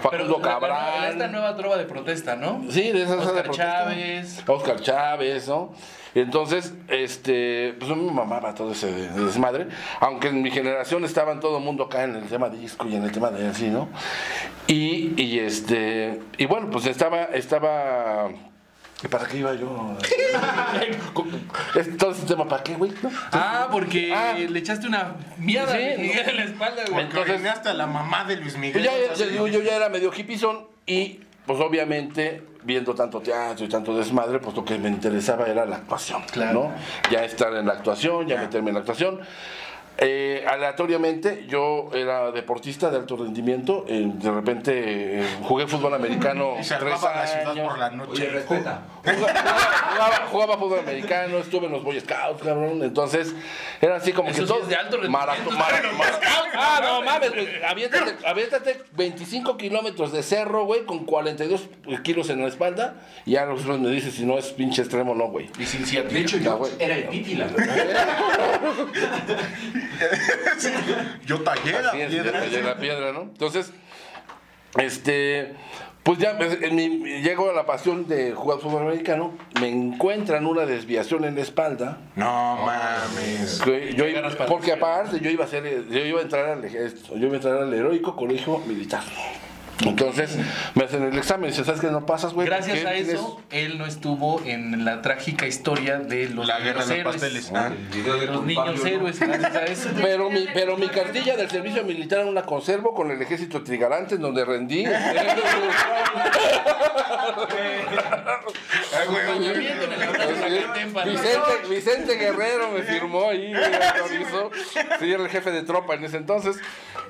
Facundo 0.02 0.40
la- 0.40 0.46
la- 0.46 0.54
Cabral. 0.54 1.12
Esta 1.12 1.28
nueva 1.28 1.56
trova 1.58 1.78
de 1.78 1.84
protesta, 1.86 2.38
¿no? 2.38 2.64
Sí, 2.70 2.92
de 2.92 3.04
esas 3.04 3.18
Oscar 3.20 3.34
de 3.36 3.42
protesta. 3.44 3.84
Chávez. 3.84 4.44
Oscar 4.48 4.82
Chávez, 4.82 5.48
¿no? 5.50 5.74
Entonces, 6.15 6.73
este, 6.89 7.73
pues 7.80 7.89
a 7.91 7.95
mí 7.95 8.04
me 8.06 8.12
mamaba 8.12 8.54
todo 8.54 8.71
ese 8.73 8.91
desmadre, 8.91 9.67
aunque 9.99 10.28
en 10.28 10.41
mi 10.43 10.52
generación 10.52 11.04
estaban 11.06 11.39
todo 11.39 11.58
el 11.58 11.63
mundo 11.63 11.86
acá 11.86 12.04
en 12.04 12.15
el 12.15 12.23
tema 12.26 12.49
de 12.49 12.58
disco 12.60 12.88
y 12.88 12.95
en 12.95 13.04
el 13.04 13.12
tema 13.12 13.32
de 13.32 13.47
así, 13.47 13.67
¿no? 13.69 13.89
Y, 14.67 15.13
y 15.21 15.39
este, 15.39 16.19
y 16.38 16.45
bueno, 16.45 16.69
pues 16.69 16.86
estaba, 16.86 17.23
estaba, 17.26 18.30
¿y 19.04 19.08
para 19.08 19.26
qué 19.26 19.38
iba 19.38 19.54
yo? 19.56 19.97
Todo 21.97 22.12
ese 22.12 22.26
tema, 22.26 22.47
¿para 22.47 22.63
qué, 22.63 22.76
güey? 22.76 22.91
¿No? 23.02 23.10
Ah, 23.32 23.67
porque 23.71 24.13
Ah. 24.13 24.34
le 24.38 24.60
echaste 24.60 24.88
una 24.88 25.15
mierda 25.38 25.76
Sí, 25.76 25.84
a 25.84 25.88
Luis 25.97 25.99
Miguel 25.99 26.23
no. 26.26 26.32
en 26.32 26.38
la 26.38 26.43
espalda, 26.43 26.84
güey. 26.89 27.06
Entonces- 27.06 27.45
hasta 27.45 27.73
la 27.73 27.88
mamá 27.88 28.23
de 28.26 28.38
Luis 28.38 28.58
Miguel. 28.58 28.73
Pues 28.73 28.86
ya, 28.86 28.91
sea, 28.91 29.13
ya 29.15 29.26
sí. 29.26 29.32
digo, 29.32 29.47
yo 29.47 29.62
ya 29.62 29.76
era 29.76 29.89
medio 29.89 30.12
hippizón 30.15 30.67
y 30.86 31.19
pues 31.45 31.60
obviamente 31.60 32.43
viendo 32.63 32.93
tanto 32.95 33.19
teatro 33.21 33.65
y 33.65 33.69
tanto 33.69 33.95
desmadre, 33.97 34.39
pues 34.39 34.56
lo 34.56 34.63
que 34.63 34.78
me 34.78 34.89
interesaba 34.89 35.45
era 35.47 35.65
la 35.65 35.78
actuación, 35.78 36.21
Claro. 36.32 36.54
¿no? 36.69 36.71
Ya 37.12 37.23
estar 37.26 37.54
en 37.56 37.65
la 37.67 37.73
actuación, 37.73 38.28
ya 38.28 38.38
meterme 38.39 38.69
en 38.69 38.76
la 38.76 38.80
actuación. 38.82 39.19
Eh, 40.06 40.44
aleatoriamente, 40.46 41.46
yo 41.48 41.89
era 41.94 42.30
deportista 42.32 42.89
de 42.89 42.98
alto 42.98 43.16
rendimiento, 43.16 43.86
eh, 43.88 44.04
de 44.13 44.32
repente 44.32 44.72
eh, 45.22 45.24
jugué 45.44 45.66
fútbol 45.66 45.94
americano 45.94 46.56
Y 46.60 46.66
tres 46.66 46.68
salvaba 46.68 47.16
la 47.22 47.28
ciudad 47.28 47.52
años. 47.52 47.68
por 47.70 47.78
la 47.80 47.88
Oye, 47.88 47.96
noche. 47.98 48.30
respeta. 48.30 48.82
Jugaba, 49.02 49.34
jugaba- 49.94 50.28
jugaba 50.30 50.58
fútbol 50.58 50.80
americano, 50.80 51.38
estuve 51.38 51.68
en 51.68 51.72
los 51.72 51.84
Boy 51.86 52.02
Scouts, 52.02 52.44
cabrón. 52.44 52.84
Entonces, 52.84 53.34
era 53.80 53.96
así 53.96 54.12
como 54.12 54.28
Eso 54.30 54.42
que 54.42 54.48
sí 54.48 54.52
todo. 54.54 54.62
es 54.63 54.68
de 54.68 54.76
alto 54.76 54.98
rendimiento, 54.98 55.26
maratón- 55.26 55.54
estar 55.54 55.54
en 55.54 55.58
mara- 55.60 55.82
los 55.89 55.98
mara- 55.98 56.13
Scouts, 56.18 56.50
Ah, 56.56 56.82
no 56.84 57.02
mames, 57.02 57.32
güey. 57.32 57.63
Aviéntate, 57.66 58.28
aviéntate 58.28 58.82
25 58.92 59.56
kilómetros 59.58 60.12
de 60.12 60.22
cerro, 60.22 60.66
güey, 60.66 60.84
con 60.86 61.06
42 61.06 61.62
kilos 62.04 62.30
en 62.30 62.42
la 62.42 62.48
espalda. 62.50 62.96
Y 63.26 63.32
ya 63.32 63.46
los 63.46 63.62
otros 63.62 63.80
me 63.80 63.89
dices 63.89 64.13
si 64.16 64.26
no 64.26 64.38
es 64.38 64.48
pinche 64.52 64.82
extremo, 64.82 65.16
no, 65.16 65.28
güey. 65.30 65.50
Y 65.58 65.66
sin. 65.66 65.84
De 66.10 66.20
hecho, 66.20 66.38
Ya, 66.38 66.44
yo 66.58 66.68
era 66.80 66.96
el 66.98 67.06
pípila. 67.06 67.48
Yo 71.25 71.41
tallé 71.41 71.71
la 71.82 71.91
es, 71.97 72.10
piedra. 72.10 72.39
cayó 72.39 72.62
la 72.62 72.77
piedra, 72.77 73.12
¿no? 73.13 73.21
Entonces, 73.21 73.71
este, 74.77 75.53
pues 76.03 76.19
ya 76.19 76.38
pues, 76.38 76.58
en 76.62 76.75
mi- 76.75 77.21
llego 77.21 77.49
a 77.49 77.53
la 77.53 77.65
pasión 77.65 78.08
de 78.08 78.34
jugar 78.34 78.60
fútbol 78.60 78.84
americano, 78.84 79.34
me 79.60 79.69
encuentran 79.69 80.45
una 80.45 80.65
desviación 80.65 81.23
en 81.25 81.36
la 81.36 81.41
espalda. 81.41 81.97
No 82.15 82.58
mames. 82.65 83.62
que 83.63 83.93
yo 83.93 84.06
iba- 84.08 84.21
porque 84.47 84.73
aparte 84.73 85.19
yo 85.19 85.29
iba 85.29 85.45
a 85.45 85.47
ser, 85.47 85.88
yo 85.89 85.99
iba 85.99 86.19
a 86.19 86.23
entrar 86.23 86.45
al 86.49 86.63
ejército, 86.65 87.15
yo 87.17 87.25
iba 87.27 87.34
a 87.34 87.36
entrar 87.38 87.58
al 87.62 87.73
heroico 87.73 88.15
colegio 88.15 88.60
militar. 88.60 89.03
Entonces 89.86 90.38
me 90.76 90.84
hacen 90.86 91.04
el 91.04 91.17
examen 91.17 91.46
y 91.46 91.52
dicen, 91.52 91.65
¿sabes 91.65 91.82
que 91.82 91.88
no 91.88 92.06
pasas, 92.06 92.34
güey? 92.34 92.48
Gracias 92.48 92.80
¿Qué 92.80 92.88
a 92.88 92.93
tienes?" 92.93 93.13
eso, 93.15 93.41
él 93.52 93.78
no 93.78 93.86
estuvo 93.86 94.41
en 94.46 94.86
la 94.86 95.02
trágica 95.02 95.46
historia 95.48 96.00
de 96.00 96.30
los 96.30 96.48
La 96.48 96.60
guerra 96.60 96.86
de 96.86 96.89
los 96.89 97.00
héroes. 97.00 97.15
pasteles. 97.15 97.52
Ah. 97.54 97.69
De 97.91 98.26
Los 98.28 98.46
niños 98.46 98.86
héroes, 98.86 99.19
gracias 99.19 99.56
a 99.56 99.65
eso. 99.65 99.89
Pero 100.02 100.30
mi, 100.30 100.46
pero 100.54 100.78
mi 100.78 100.88
cartilla 100.88 101.36
del 101.36 101.50
servicio 101.50 101.84
militar 101.84 102.22
aún 102.22 102.34
la 102.34 102.43
conservo 102.43 102.93
con 102.93 103.12
el 103.12 103.22
ejército 103.22 103.63
trigarante 103.63 104.15
en 104.15 104.22
donde 104.22 104.46
rendí. 104.46 104.86
Vicente 111.69 112.15
Guerrero 112.15 112.72
me 112.72 112.84
firmó 112.84 113.30
ahí, 113.30 113.52
me 113.52 113.65
autorizó. 114.00 114.52
Sí, 115.00 115.12
era 115.12 115.24
el 115.24 115.30
jefe 115.30 115.52
de 115.52 115.63
tropa 115.63 115.96
en 115.96 116.04
ese 116.06 116.17
entonces. 116.17 116.58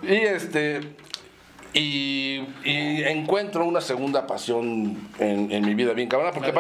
Y 0.02 0.14
este. 0.16 0.82
Y, 1.74 2.44
y 2.64 3.04
encuentro 3.04 3.66
una 3.66 3.82
segunda 3.82 4.28
pasión 4.28 5.10
en, 5.20 5.52
en 5.52 5.66
mi 5.66 5.74
vida 5.74 5.94
bien 5.94 6.08
cabrona, 6.08 6.32
porque 6.32 6.52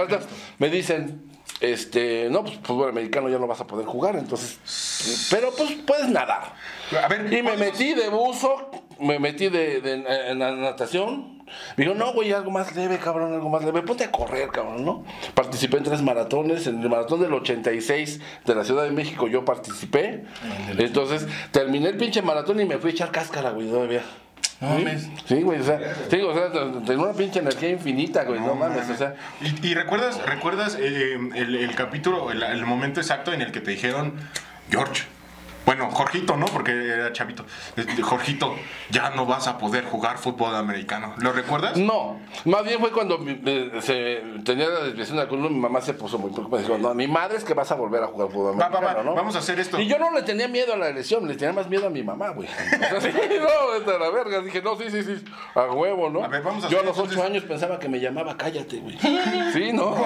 me 0.57 0.69
dicen, 0.69 1.21
este, 1.61 2.27
no, 2.31 2.43
pues 2.43 2.57
fútbol 2.63 2.89
americano 2.89 3.29
ya 3.29 3.37
no 3.37 3.45
vas 3.47 3.61
a 3.61 3.67
poder 3.67 3.85
jugar, 3.85 4.15
entonces, 4.15 5.27
pero 5.29 5.51
pues 5.55 5.71
puedes 5.85 6.07
nadar. 6.09 6.53
A 7.03 7.07
ver, 7.07 7.31
Y 7.31 7.41
me 7.43 7.51
¿podemos- 7.51 7.59
metí 7.59 7.93
de 7.93 8.09
buzo, 8.09 8.71
me 8.99 9.19
metí 9.19 9.49
de, 9.49 9.81
de- 9.81 10.03
en 10.31 10.39
la 10.39 10.51
natación. 10.51 11.33
Me 11.77 11.85
dijo, 11.85 11.95
no, 11.95 12.13
güey, 12.13 12.31
algo 12.31 12.49
más 12.49 12.75
leve, 12.75 12.97
cabrón, 12.97 13.31
algo 13.33 13.47
más 13.49 13.63
leve. 13.63 13.83
Ponte 13.83 14.03
a 14.03 14.11
correr, 14.11 14.47
cabrón, 14.49 14.83
¿no? 14.83 15.03
Participé 15.35 15.77
en 15.77 15.83
tres 15.83 16.01
maratones. 16.01 16.65
En 16.65 16.81
el 16.81 16.89
maratón 16.89 17.21
del 17.21 17.31
86 17.31 18.19
de 18.45 18.55
la 18.55 18.63
Ciudad 18.63 18.83
de 18.85 18.89
México 18.91 19.27
yo 19.27 19.45
participé. 19.45 20.23
Entonces, 20.79 21.27
terminé 21.51 21.89
el 21.89 21.97
pinche 21.97 22.23
maratón 22.23 22.59
y 22.59 22.65
me 22.65 22.79
fui 22.79 22.89
a 22.89 22.93
echar 22.93 23.11
cáscara, 23.11 23.51
güey, 23.51 23.67
todavía. 23.69 24.01
No 24.61 24.69
mames. 24.69 25.09
Sí, 25.25 25.41
güey, 25.41 25.59
o 25.59 25.63
sea, 25.63 25.79
sí, 26.09 26.21
o 26.21 26.33
sea, 26.33 26.51
tenía 26.85 27.03
una 27.03 27.13
pinche 27.13 27.39
energía 27.39 27.69
infinita, 27.69 28.23
güey, 28.23 28.39
no, 28.39 28.55
mames, 28.55 28.89
o 28.89 28.95
sea. 28.95 29.15
¿Y, 29.41 29.67
y 29.67 29.73
recuerdas, 29.73 30.21
recuerdas 30.25 30.77
eh, 30.79 31.17
el, 31.35 31.55
el 31.55 31.75
capítulo, 31.75 32.31
el, 32.31 32.41
el 32.43 32.65
momento 32.65 32.99
exacto 33.01 33.33
en 33.33 33.41
el 33.41 33.51
que 33.51 33.59
te 33.59 33.71
dijeron, 33.71 34.13
George, 34.69 35.03
Bueno, 35.65 35.89
Jorgito, 35.91 36.35
¿no? 36.35 36.45
Porque 36.47 36.71
era 36.71 37.13
chavito. 37.13 37.45
Este, 37.77 38.01
Jorgito, 38.01 38.53
ya 38.89 39.11
no 39.11 39.25
vas 39.25 39.47
a 39.47 39.57
poder 39.57 39.85
jugar 39.85 40.17
fútbol 40.17 40.53
americano. 40.55 41.13
¿Lo 41.19 41.31
recuerdas? 41.31 41.77
No, 41.77 42.19
más 42.45 42.63
bien 42.65 42.79
fue 42.81 42.91
cuando 42.91 43.17
eh, 43.25 43.71
se 43.81 44.21
tenía 44.43 44.67
la 44.67 44.81
desviación 44.81 45.17
de 45.17 45.23
la 45.23 45.29
columna, 45.29 45.49
mi 45.49 45.59
mamá 45.59 45.79
se 45.81 45.93
puso 45.93 46.17
muy 46.19 46.31
preocupada. 46.31 46.61
Dijo, 46.63 46.77
no, 46.77 46.93
mi 46.93 47.07
madre 47.07 47.37
es 47.37 47.45
que 47.45 47.53
vas 47.53 47.71
a 47.71 47.75
volver 47.75 48.03
a 48.03 48.07
jugar 48.07 48.27
fútbol 48.29 48.53
Va, 48.59 48.67
va, 48.67 48.77
americano, 48.77 48.97
va, 48.97 49.03
¿no? 49.03 49.15
vamos 49.15 49.35
a 49.35 49.39
hacer 49.39 49.57
esto. 49.59 49.79
Y 49.79 49.87
yo 49.87 49.97
no 49.99 50.11
le 50.11 50.23
tenía 50.23 50.47
miedo 50.49 50.73
a 50.73 50.77
la 50.77 50.91
lesión, 50.91 51.25
le 51.27 51.35
tenía 51.35 51.53
más 51.53 51.69
miedo 51.69 51.87
a 51.87 51.89
mi 51.89 52.03
mamá, 52.03 52.29
güey. 52.29 52.47
O 52.97 53.01
sea, 53.01 53.11
sí, 53.11 53.17
no, 53.17 53.79
vete 53.79 53.95
a 53.95 53.99
la 53.99 54.09
verga. 54.09 54.41
Dije, 54.41 54.61
no, 54.61 54.75
sí, 54.75 54.85
sí, 54.91 55.01
sí, 55.03 55.23
a 55.55 55.61
huevo, 55.71 56.09
¿no? 56.09 56.23
A 56.23 56.27
ver, 56.27 56.41
vamos 56.43 56.65
a 56.65 56.69
yo 56.69 56.79
a 56.81 56.83
los 56.83 56.97
ocho 56.97 57.09
entonces- 57.11 57.25
años 57.31 57.43
pensaba 57.43 57.79
que 57.79 57.87
me 57.87 57.99
llamaba 57.99 58.35
cállate, 58.37 58.77
güey. 58.79 58.97
Sí, 59.53 59.71
no. 59.71 59.95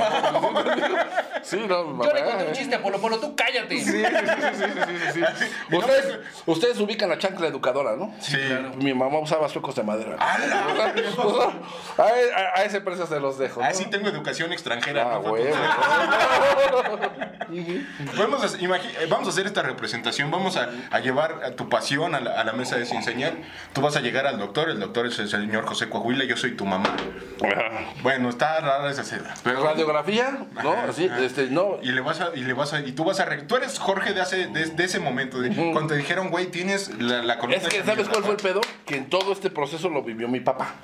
Sí, 1.43 1.57
no, 1.67 1.83
mi 1.85 2.03
Yo 2.05 2.11
le 2.13 2.19
mamá, 2.21 2.31
conté 2.33 2.47
un 2.47 2.53
chiste 2.53 2.75
a 2.75 2.81
Polo 2.81 2.97
Polo, 2.99 3.19
tú 3.19 3.33
cállate. 3.35 3.77
Sí, 3.77 3.85
sí, 3.85 4.03
sí, 4.03 4.03
sí, 4.03 4.63
sí, 4.65 5.11
sí, 5.13 5.21
sí. 5.39 5.45
Ustedes, 5.71 6.19
ustedes 6.45 6.79
ubican 6.79 7.09
la 7.09 7.17
chancla 7.17 7.47
educadora, 7.47 7.95
¿no? 7.95 8.13
Sí. 8.19 8.37
Mi 8.77 8.93
mamá 8.93 9.19
usaba 9.19 9.47
suecos 9.49 9.75
de 9.75 9.83
madera. 9.83 10.15
¡Hala! 10.19 10.65
A, 11.97 12.01
a- 12.03 12.59
a 12.59 12.63
ese 12.63 12.81
precio 12.81 13.05
se 13.07 13.19
los 13.19 13.37
dejo. 13.37 13.61
¿no? 13.61 13.67
Ah, 13.67 13.73
sí 13.73 13.85
tengo 13.85 14.07
educación 14.09 14.51
extranjera. 14.53 15.15
Ah, 15.15 15.17
güey. 15.17 15.45
Vamos 18.17 18.43
a, 18.43 18.57
imagi- 18.59 18.91
eh, 18.99 19.07
vamos 19.09 19.27
a 19.27 19.31
hacer 19.31 19.45
esta 19.45 19.61
representación, 19.61 20.29
vamos 20.31 20.57
a, 20.57 20.69
a 20.91 20.99
llevar 20.99 21.43
a 21.45 21.51
tu 21.51 21.69
pasión 21.69 22.13
a 22.15 22.19
la, 22.19 22.53
mesa 22.53 22.77
de 22.77 22.85
Sin 22.85 23.03
Señal. 23.03 23.33
Tú 23.73 23.81
vas 23.81 23.95
a 23.95 24.01
llegar 24.01 24.25
al 24.27 24.37
doctor, 24.39 24.69
el 24.69 24.79
doctor 24.79 25.05
es 25.07 25.17
el 25.19 25.29
señor 25.29 25.65
José 25.65 25.89
Coahuila, 25.89 26.25
yo 26.25 26.35
soy 26.37 26.55
tu 26.55 26.65
mamá. 26.65 26.95
Bueno, 28.01 28.29
está 28.29 28.59
rara 28.59 28.89
esa 28.89 29.01
escena. 29.01 29.33
Pero 29.43 29.63
Radiografía, 29.63 30.45
¿no? 30.63 30.71
Así, 30.73 31.09
este, 31.21 31.47
no. 31.47 31.77
Y 31.81 31.91
le 31.91 32.01
vas 32.01 32.19
a, 32.21 32.31
y 32.35 32.41
le 32.41 32.53
vas 32.53 32.73
a, 32.73 32.79
y 32.81 32.91
tú 32.91 33.03
vas 33.05 33.19
a, 33.19 33.27
tú 33.47 33.55
eres 33.55 33.79
Jorge 33.79 34.13
de 34.13 34.21
hace, 34.21 34.47
de, 34.47 34.65
de 34.65 34.83
ese 34.83 34.99
momento, 34.99 35.36
cuando 35.73 35.87
te 35.87 35.97
dijeron, 35.97 36.29
güey, 36.29 36.47
tienes 36.47 36.89
la, 36.99 37.23
la 37.23 37.37
columna 37.37 37.57
Es 37.57 37.67
que, 37.67 37.83
¿sabes 37.83 38.07
cuál 38.09 38.23
fue 38.23 38.31
el 38.33 38.37
pedo? 38.37 38.61
Que 38.85 38.97
en 38.97 39.09
todo 39.09 39.31
este 39.31 39.49
proceso 39.49 39.89
lo 39.89 40.03
vivió 40.03 40.27
mi 40.27 40.39
papá. 40.39 40.75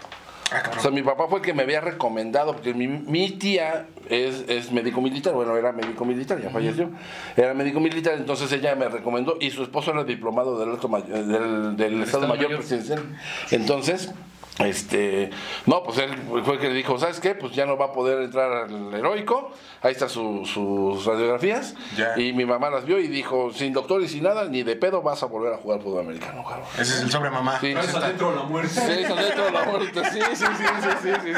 Ah. 0.51 0.71
O 0.77 0.81
sea, 0.81 0.91
mi 0.91 1.01
papá 1.01 1.27
fue 1.27 1.39
el 1.39 1.45
que 1.45 1.53
me 1.53 1.63
había 1.63 1.81
recomendado, 1.81 2.53
porque 2.53 2.73
mi, 2.73 2.87
mi 2.87 3.31
tía 3.31 3.87
es, 4.09 4.45
es 4.47 4.71
médico 4.71 5.01
militar, 5.01 5.33
bueno, 5.33 5.57
era 5.57 5.71
médico 5.71 6.05
militar, 6.05 6.41
ya 6.41 6.49
falleció, 6.49 6.91
era 7.35 7.53
médico 7.53 7.79
militar, 7.79 8.15
entonces 8.17 8.51
ella 8.51 8.75
me 8.75 8.87
recomendó, 8.87 9.37
y 9.39 9.49
su 9.49 9.63
esposo 9.63 9.91
era 9.91 10.03
diplomado 10.03 10.59
del, 10.59 10.71
alto 10.71 10.87
del, 10.87 11.75
del 11.75 12.03
Estado, 12.03 12.27
Mayor. 12.27 12.57
Presidencial. 12.57 13.03
Entonces, 13.51 14.11
este, 14.59 15.31
no, 15.65 15.81
pues 15.83 15.97
él 15.97 16.11
fue 16.45 16.55
el 16.55 16.59
que 16.59 16.67
le 16.69 16.75
dijo, 16.75 16.99
¿sabes 16.99 17.19
qué? 17.19 17.33
Pues 17.33 17.53
ya 17.53 17.65
no 17.65 17.75
va 17.77 17.85
a 17.85 17.91
poder 17.91 18.21
entrar 18.21 18.51
al 18.51 18.93
heroico, 18.93 19.51
ahí 19.81 19.93
están 19.93 20.09
su- 20.09 20.45
sus 20.45 21.05
radiografías, 21.05 21.73
Ya. 21.97 22.13
y 22.19 22.33
mi 22.33 22.45
mamá 22.45 22.69
las 22.69 22.85
vio 22.85 22.99
y 22.99 23.07
dijo, 23.07 23.51
sin 23.51 23.73
doctor 23.73 24.01
y 24.03 24.07
sin 24.07 24.23
nada, 24.23 24.45
ni 24.45 24.61
de 24.63 24.75
pedo 24.75 25.01
vas 25.01 25.23
a 25.23 25.25
volver 25.25 25.53
a 25.53 25.57
jugar 25.57 25.81
fútbol 25.81 26.01
americano, 26.01 26.43
cabrón. 26.43 26.67
Ese 26.75 26.95
es 26.97 27.01
el 27.01 27.11
sobre 27.11 27.29
mamá. 27.31 27.59
Sí. 27.59 27.73
Adentro 27.73 28.29
de 28.29 28.35
la 28.35 28.43
muerte. 28.43 28.69
Sí, 28.73 28.91
eso 29.03 29.15
dentro 29.15 29.45
de 29.45 29.51
la 29.51 29.63
muerte, 29.65 30.01
sí, 30.11 30.19
sí, 30.35 30.45
sí, 30.45 30.65
sí, 31.01 31.09
sí, 31.23 31.33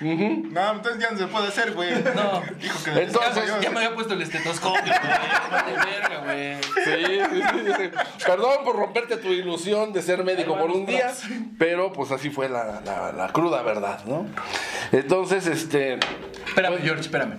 sí. 0.00 0.48
No, 0.52 0.72
entonces 0.72 1.02
ya 1.02 1.10
no 1.10 1.18
se 1.18 1.26
puede 1.26 1.48
hacer, 1.48 1.72
güey. 1.72 1.90
No. 1.92 2.42
Dijo 2.60 2.84
que 2.84 3.02
Entonces, 3.02 3.46
Ya, 3.48 3.60
ya 3.60 3.70
me 3.70 3.76
había 3.78 3.94
puesto 3.94 4.14
el 4.14 4.22
estetoscopio, 4.22 4.80
güey. 4.82 5.50
Vale 5.50 5.72
verga, 5.72 6.22
güey. 6.24 6.62
Sí, 6.84 7.20
sí, 7.30 7.42
sí, 7.42 7.72
sí. 7.78 8.24
Perdón 8.26 8.58
por 8.64 8.76
romperte 8.76 9.16
tu 9.16 9.28
ilusión 9.28 9.92
de 9.92 10.02
ser 10.02 10.22
médico 10.24 10.56
por 10.56 10.70
un 10.70 10.86
día, 10.86 11.12
pero 11.58 11.92
pues 11.92 12.10
así 12.12 12.30
fue 12.30 12.43
la, 12.48 12.80
la- 12.84 13.12
la 13.12 13.28
cruda 13.28 13.62
verdad, 13.62 14.04
¿no? 14.06 14.26
Entonces, 14.92 15.46
este. 15.46 15.98
Espérame, 16.46 16.78
George, 16.82 17.00
espérame. 17.02 17.34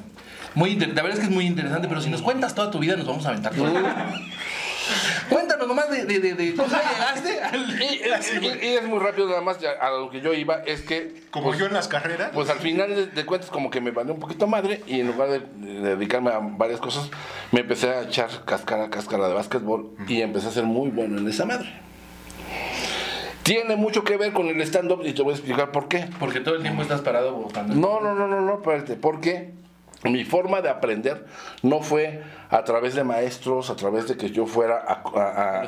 Muy 0.56 0.72
inter- 0.72 0.89
la 0.96 1.02
verdad 1.02 1.18
es 1.18 1.20
que 1.20 1.26
es 1.30 1.32
muy 1.36 1.46
interesante, 1.46 1.88
pero 1.88 2.02
si 2.02 2.10
nos 2.10 2.22
cuentas 2.22 2.56
toda 2.56 2.72
tu 2.72 2.80
vida, 2.80 2.96
nos 2.96 3.06
vamos 3.08 3.26
a 3.26 3.30
aventar 3.30 3.54
todo. 3.54 3.74
Cuéntanos 5.30 5.68
nomás 5.68 5.89
de, 5.89 6.06
de, 6.06 6.20
de, 6.20 6.34
de 6.36 6.54
cómo 6.56 6.68
llegaste 6.70 7.41
al... 7.41 7.82
Y, 7.82 7.86
y- 8.46 8.65
y 8.68 8.74
es 8.76 8.84
muy 8.88 9.00
rápido 9.00 9.28
nada 9.28 9.41
más, 9.41 9.58
a 9.82 9.89
lo 9.89 10.10
que 10.12 10.22
yo 10.22 10.34
iba, 10.34 10.58
es 10.65 10.82
que. 10.82 11.24
Como 11.32 11.48
pues, 11.48 11.60
yo 11.60 11.65
en 11.65 11.74
las 11.74 11.88
carreras. 11.88 12.30
Pues 12.34 12.50
al 12.50 12.60
final 12.60 12.96
de, 12.96 13.08
de 13.08 13.26
cuentas 13.26 13.50
como 13.50 13.70
que 13.72 13.82
me 13.82 13.89
valió 13.91 14.13
un 14.13 14.20
poquito 14.20 14.46
madre 14.48 14.82
y 14.86 15.00
en 15.00 15.08
lugar 15.08 15.30
de, 15.30 15.39
de 15.39 15.96
dedicarme 15.96 16.32
a 16.32 16.39
varias 16.39 16.80
cosas, 16.80 17.10
me 17.52 17.62
empecé 17.62 17.89
a 17.89 18.02
echar 18.04 18.30
cáscara, 18.46 18.89
cáscara 18.89 19.28
de 19.28 19.34
básquetbol 19.34 19.96
y 20.08 20.22
empecé 20.22 20.48
a 20.50 20.52
ser 20.52 20.63
muy 20.65 20.89
bueno 20.91 21.18
en 21.18 21.28
esa 21.28 21.46
madre. 21.46 21.74
Tiene 23.45 23.75
mucho 23.75 24.03
que 24.03 24.17
ver 24.17 24.34
con 24.34 24.47
el 24.47 24.60
stand-up 24.62 25.01
y 25.05 25.13
te 25.13 25.21
voy 25.21 25.34
a 25.34 25.36
explicar 25.36 25.71
por 25.71 25.88
qué. 25.88 26.08
Porque 26.19 26.39
todo 26.39 26.55
el 26.55 26.63
tiempo 26.63 26.81
estás 26.81 27.01
parado 27.01 27.31
votando. 27.34 27.75
No, 27.75 27.99
no, 28.01 28.15
no, 28.15 28.27
no, 28.27 28.41
no, 28.41 28.55
espérate, 28.55 28.95
porque 28.95 29.53
mi 30.03 30.23
forma 30.23 30.62
de 30.62 30.69
aprender 30.69 31.27
no 31.62 31.81
fue 31.81 32.23
a 32.49 32.63
través 32.63 32.95
de 32.95 33.03
maestros, 33.03 33.69
a 33.69 33.75
través 33.75 34.08
de 34.08 34.17
que 34.17 34.31
yo 34.31 34.47
fuera 34.47 34.77
a, 34.77 35.03
a- 35.19 35.60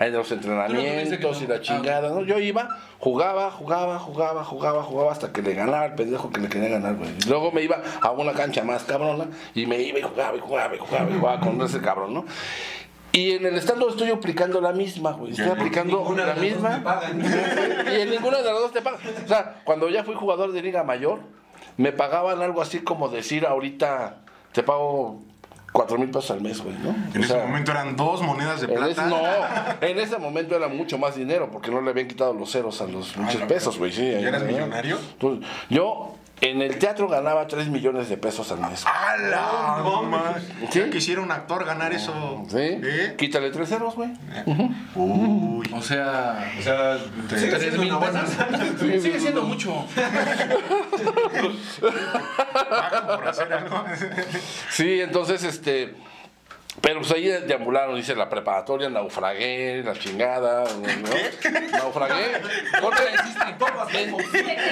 a- 0.00 0.08
los 0.08 0.30
a- 0.30 0.34
entrenamientos 0.34 1.42
y 1.42 1.46
la 1.46 1.54
Ah, 1.56 1.60
chingada, 1.60 2.08
¿no? 2.10 2.22
Yo 2.22 2.40
iba, 2.40 2.68
jugaba, 2.98 3.52
jugaba, 3.52 4.00
jugaba, 4.00 4.42
jugaba, 4.42 4.82
jugaba 4.82 5.12
hasta 5.12 5.32
que 5.32 5.42
le 5.42 5.54
ganaba 5.54 5.82
al 5.84 5.94
pendejo 5.94 6.30
que 6.30 6.40
le 6.40 6.48
quería 6.48 6.70
ganar, 6.70 6.96
güey. 6.96 7.10
Y 7.24 7.28
Luego 7.28 7.52
me 7.52 7.62
iba 7.62 7.80
a 8.00 8.10
una 8.10 8.32
cancha 8.32 8.64
más 8.64 8.82
cabrona 8.82 9.26
y 9.54 9.66
me 9.66 9.78
iba 9.80 10.00
y 10.00 10.02
jugaba 10.02 10.36
y 10.36 10.40
jugaba 10.40 10.74
y 10.74 10.78
jugaba 10.78 11.08
y 11.10 11.18
jugaba 11.20 11.40
con 11.40 11.60
ese 11.62 11.80
cabrón, 11.80 12.14
¿no? 12.14 12.24
Y 13.12 13.32
en 13.32 13.46
el 13.46 13.56
stand 13.56 13.82
estoy 13.88 14.10
aplicando 14.10 14.60
la 14.60 14.72
misma, 14.72 15.12
güey. 15.12 15.30
Estoy 15.32 15.48
aplicando 15.48 16.14
la 16.16 16.34
misma. 16.34 16.82
Y 17.96 18.00
en 18.00 18.10
ninguna 18.10 18.38
de 18.38 18.44
las 18.44 18.60
dos 18.60 18.72
te 18.72 18.82
pagan. 18.82 19.00
O 19.24 19.28
sea, 19.28 19.60
cuando 19.64 19.88
ya 19.88 20.04
fui 20.04 20.14
jugador 20.14 20.52
de 20.52 20.62
Liga 20.62 20.84
Mayor, 20.84 21.20
me 21.76 21.92
pagaban 21.92 22.42
algo 22.42 22.60
así 22.60 22.80
como 22.80 23.08
decir 23.08 23.46
ahorita 23.46 24.18
te 24.52 24.62
pago 24.62 25.22
cuatro 25.72 25.98
mil 25.98 26.08
pesos 26.08 26.30
al 26.30 26.40
mes, 26.40 26.62
güey, 26.62 26.74
¿no? 26.78 26.90
En 27.14 27.20
O 27.20 27.24
ese 27.24 27.34
sea, 27.34 27.44
momento 27.46 27.70
eran 27.70 27.96
dos 27.96 28.22
monedas 28.22 28.60
de 28.62 28.66
en 28.66 28.74
plata. 28.74 28.90
ese, 28.90 29.02
no, 29.02 29.86
en 29.88 29.98
ese 29.98 30.18
momento 30.18 30.56
era 30.56 30.68
mucho 30.68 30.96
más 30.96 31.16
dinero 31.16 31.50
porque 31.50 31.70
no 31.70 31.80
le 31.82 31.90
habían 31.90 32.08
quitado 32.08 32.32
los 32.32 32.50
ceros 32.50 32.80
a 32.80 32.86
los 32.86 33.16
muchos 33.16 33.40
no, 33.40 33.46
pesos, 33.46 33.78
güey. 33.78 33.92
Sí, 33.92 34.02
¿Y 34.02 34.14
ahí, 34.14 34.24
eras 34.24 34.42
millonario? 34.42 34.98
Entonces, 35.12 35.46
yo 35.68 36.15
en 36.40 36.60
el 36.60 36.78
teatro 36.78 37.08
ganaba 37.08 37.46
3 37.46 37.68
millones 37.68 38.08
de 38.08 38.16
pesos 38.16 38.52
al 38.52 38.60
mes. 38.60 38.84
¡Hala! 38.86 39.78
No! 39.82 40.34
¿Sí? 40.70 40.82
Quisiera 40.90 41.22
un 41.22 41.30
actor 41.32 41.64
ganar 41.64 41.92
eso. 41.92 42.42
¿Sí? 42.48 42.58
¿Eh? 42.58 43.14
Quítale 43.16 43.50
tres 43.50 43.68
ceros, 43.70 43.94
güey. 43.94 44.10
Uy. 44.94 45.70
O 45.72 45.80
sea... 45.82 46.52
O 46.58 46.62
sea, 46.62 46.98
sigue 47.28 47.48
¿Tres 47.56 47.60
siendo 47.74 47.80
mil 47.82 47.98
pesos? 47.98 48.30
Sigue 49.02 49.20
siendo 49.20 49.42
mucho. 49.42 49.86
Pago 52.70 53.16
por 53.16 53.28
hacer 53.28 53.52
algo. 53.52 53.84
Sí, 54.70 55.00
entonces, 55.00 55.42
este. 55.42 55.94
Pero 56.86 57.00
pues 57.00 57.10
ahí 57.10 57.24
deambularon, 57.26 57.96
dice 57.96 58.14
la 58.14 58.28
preparatoria, 58.28 58.88
naufragué, 58.88 59.82
la 59.84 59.94
chingada, 59.94 60.62
¿no? 60.76 61.68
Naufragué. 61.78 62.40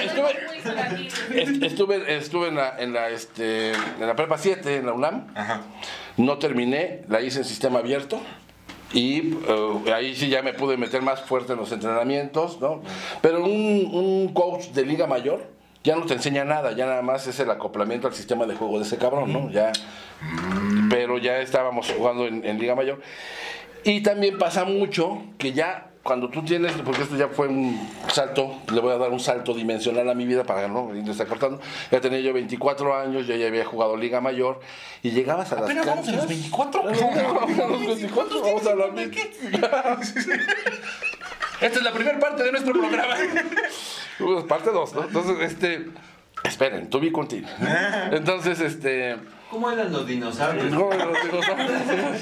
Estuve, 0.05 1.41
est- 1.41 1.63
estuve, 1.63 2.15
estuve 2.17 2.47
en 2.47 2.55
la, 2.55 2.75
en 2.79 2.93
la, 2.93 3.09
este, 3.09 3.71
en 3.71 4.07
la 4.07 4.15
prepa 4.15 4.37
7, 4.37 4.77
en 4.77 4.85
la 4.85 4.93
UNAM. 4.93 5.27
Ajá. 5.35 5.61
No 6.17 6.37
terminé, 6.37 7.01
la 7.09 7.19
hice 7.21 7.39
en 7.39 7.45
sistema 7.45 7.79
abierto. 7.79 8.21
Y 8.93 9.33
eh, 9.49 9.93
ahí 9.93 10.15
sí 10.15 10.29
ya 10.29 10.41
me 10.41 10.53
pude 10.53 10.77
meter 10.77 11.01
más 11.01 11.21
fuerte 11.21 11.51
en 11.53 11.59
los 11.59 11.71
entrenamientos, 11.73 12.61
¿no? 12.61 12.81
Pero 13.21 13.43
un, 13.43 13.89
un 13.91 14.33
coach 14.33 14.67
de 14.67 14.85
Liga 14.85 15.05
Mayor 15.05 15.43
ya 15.85 15.95
no 15.95 16.05
te 16.05 16.15
enseña 16.15 16.43
nada, 16.43 16.73
ya 16.73 16.85
nada 16.85 17.01
más 17.01 17.27
es 17.27 17.39
el 17.39 17.49
acoplamiento 17.49 18.07
al 18.07 18.13
sistema 18.13 18.45
de 18.45 18.55
juego 18.55 18.77
de 18.79 18.85
ese 18.85 18.97
cabrón, 18.97 19.31
¿no? 19.31 19.49
Ya, 19.51 19.71
pero 20.89 21.17
ya 21.17 21.39
estábamos 21.39 21.91
jugando 21.97 22.27
en, 22.27 22.45
en 22.45 22.59
Liga 22.59 22.75
Mayor. 22.75 23.01
Y 23.83 24.01
también 24.01 24.37
pasa 24.37 24.65
mucho 24.65 25.21
que 25.37 25.53
ya 25.53 25.91
cuando 26.01 26.29
tú 26.29 26.43
tienes, 26.43 26.71
porque 26.83 27.01
esto 27.03 27.15
ya 27.15 27.27
fue 27.29 27.47
un 27.47 27.79
salto, 28.13 28.55
le 28.71 28.79
voy 28.79 28.91
a 28.93 28.97
dar 28.97 29.09
un 29.11 29.19
salto 29.19 29.53
dimensional 29.55 30.07
a 30.09 30.13
mi 30.13 30.25
vida 30.25 30.43
para 30.43 30.67
no 30.67 30.91
estar 30.93 31.25
cortando. 31.27 31.59
Ya 31.91 31.99
tenía 32.01 32.19
yo 32.19 32.31
24 32.33 32.95
años, 32.95 33.25
yo 33.25 33.35
ya 33.35 33.47
había 33.47 33.65
jugado 33.65 33.97
Liga 33.97 34.21
Mayor 34.21 34.59
y 35.01 35.11
llegabas 35.11 35.51
a 35.51 35.55
las 35.55 35.63
Apenas 35.65 35.85
vamos 35.85 36.07
en 36.07 36.15
los 36.17 36.25
canchas- 36.25 36.51
24. 36.51 36.83
Vamos 36.83 37.01
a 37.59 37.67
los 37.67 37.87
24, 37.87 38.41
vamos 38.41 38.67
a 38.67 38.75
la 38.75 38.85
Esta 41.61 41.79
es 41.79 41.83
la 41.83 41.93
primera 41.93 42.19
parte 42.19 42.43
de 42.43 42.51
nuestro 42.51 42.73
programa. 42.73 43.15
Parte 44.47 44.71
2, 44.71 44.93
¿no? 44.93 45.03
Entonces, 45.03 45.51
este. 45.51 45.87
Esperen, 46.43 46.89
to 46.89 46.99
be 46.99 47.11
continued. 47.11 47.49
Entonces, 48.11 48.59
este. 48.59 49.17
¿Cómo 49.49 49.71
eran 49.71 49.91
los 49.91 50.05
dinosaurios? 50.05 50.65
no, 50.71 50.89
no, 50.89 51.07
digo, 51.23 51.39
no. 51.41 52.15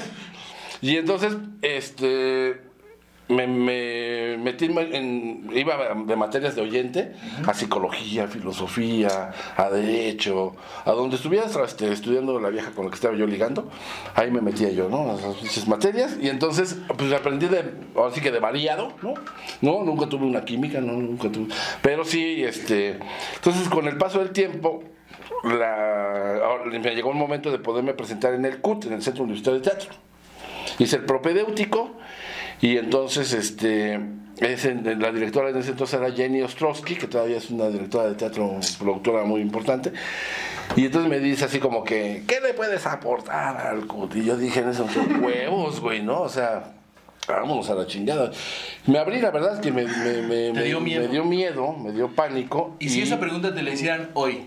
Y 0.80 0.96
entonces, 0.96 1.36
este. 1.62 2.60
Me, 3.28 3.46
me 3.46 4.36
metí 4.36 4.66
en. 4.66 5.50
Iba 5.54 5.94
de 6.06 6.16
materias 6.16 6.54
de 6.54 6.62
oyente 6.62 7.14
a 7.46 7.54
psicología, 7.54 8.26
filosofía, 8.28 9.32
a 9.56 9.70
derecho, 9.70 10.54
a 10.84 10.92
donde 10.92 11.16
estuvieras 11.16 11.56
este, 11.56 11.90
estudiando 11.90 12.38
la 12.38 12.50
vieja 12.50 12.72
con 12.72 12.84
la 12.84 12.90
que 12.90 12.96
estaba 12.96 13.14
yo 13.16 13.26
ligando. 13.26 13.70
Ahí 14.14 14.30
me 14.30 14.42
metía 14.42 14.70
yo, 14.70 14.90
¿no? 14.90 15.10
A 15.10 15.14
Esas 15.14 15.36
pinches 15.36 15.66
materias. 15.66 16.18
Y 16.20 16.28
entonces, 16.28 16.76
pues 16.98 17.12
aprendí 17.12 17.46
de. 17.46 17.64
Ahora 17.96 18.14
sí 18.14 18.20
que 18.20 18.30
de 18.30 18.40
variado, 18.40 18.92
¿no? 19.02 19.14
No, 19.62 19.82
nunca 19.84 20.06
tuve 20.06 20.26
una 20.26 20.44
química, 20.44 20.80
no, 20.80 20.92
nunca 20.92 21.30
tuve. 21.30 21.48
Pero 21.80 22.04
sí, 22.04 22.44
este. 22.44 22.98
Entonces, 23.36 23.68
con 23.70 23.88
el 23.88 23.96
paso 23.96 24.18
del 24.18 24.32
tiempo, 24.32 24.84
la, 25.44 26.60
me 26.70 26.94
llegó 26.94 27.10
el 27.10 27.16
momento 27.16 27.50
de 27.50 27.58
poderme 27.58 27.94
presentar 27.94 28.34
en 28.34 28.44
el 28.44 28.60
CUT, 28.60 28.86
en 28.86 28.94
el 28.94 29.02
Centro 29.02 29.24
Universitario 29.24 29.60
de 29.60 29.70
Teatro. 29.70 29.90
hice 30.78 30.96
el 30.96 31.04
propedéutico 31.04 31.92
y 32.66 32.78
entonces 32.78 33.32
este 33.32 34.00
es 34.40 34.64
en- 34.64 35.00
la 35.00 35.12
directora 35.12 35.50
en 35.50 35.56
ese 35.58 35.70
entonces 35.72 36.00
era 36.00 36.10
Jenny 36.10 36.42
Ostrowski, 36.42 36.96
que 36.96 37.06
todavía 37.06 37.36
es 37.36 37.50
una 37.50 37.68
directora 37.68 38.08
de 38.08 38.14
teatro, 38.14 38.58
productora 38.78 39.24
muy 39.24 39.40
importante. 39.40 39.92
Y 40.76 40.86
entonces 40.86 41.10
me 41.10 41.18
dice 41.20 41.44
así 41.44 41.58
como 41.60 41.84
que, 41.84 42.24
¿qué 42.26 42.40
le 42.40 42.54
puedes 42.54 42.86
aportar 42.86 43.66
al 43.66 43.86
CUT? 43.86 44.16
Y 44.16 44.24
yo 44.24 44.36
dije 44.36 44.60
en 44.60 44.70
esos 44.70 44.90
huevos, 45.20 45.80
güey, 45.80 46.02
¿no? 46.02 46.22
O 46.22 46.28
sea, 46.28 46.72
vámonos 47.28 47.68
a 47.70 47.74
la 47.74 47.86
chingada. 47.86 48.30
Me 48.86 48.98
abrí, 48.98 49.20
la 49.20 49.30
verdad 49.30 49.54
es 49.54 49.60
que 49.60 49.70
me, 49.70 49.84
me- 49.84 50.22
me- 50.22 50.52
me- 50.52 50.62
dio 50.64 50.80
miedo. 50.80 51.02
me 51.02 51.08
dio 51.08 51.24
miedo, 51.24 51.72
me 51.74 51.92
dio 51.92 52.08
pánico. 52.08 52.76
Y 52.80 52.88
si 52.88 53.02
esa 53.02 53.20
pregunta 53.20 53.54
te 53.54 53.62
la 53.62 53.70
hicieran 53.70 54.08
hoy, 54.14 54.46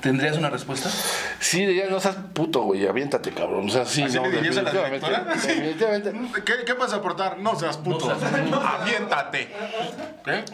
¿tendrías 0.00 0.36
una 0.36 0.50
respuesta? 0.50 0.90
Sí, 1.40 1.64
diría, 1.66 1.86
no 1.88 2.00
seas 2.00 2.16
puto, 2.32 2.62
güey, 2.62 2.86
aviéntate, 2.86 3.30
cabrón. 3.32 3.66
O 3.66 3.70
sea, 3.70 3.84
sí, 3.84 4.02
¿Así 4.02 4.16
no, 4.16 4.26
le 4.26 4.36
dirías 4.36 4.56
a 4.58 4.62
la 4.62 4.72
definitivamente. 4.72 5.06
directora? 5.06 5.38
Sí. 5.40 5.48
definitivamente. 5.48 6.42
¿Qué, 6.44 6.52
qué 6.64 6.72
vas 6.74 6.92
a 6.92 6.96
aportar? 6.96 7.38
No 7.38 7.58
seas 7.58 7.76
puto. 7.78 8.10
Aviéntate. 8.10 9.48
¿Qué? 10.24 10.44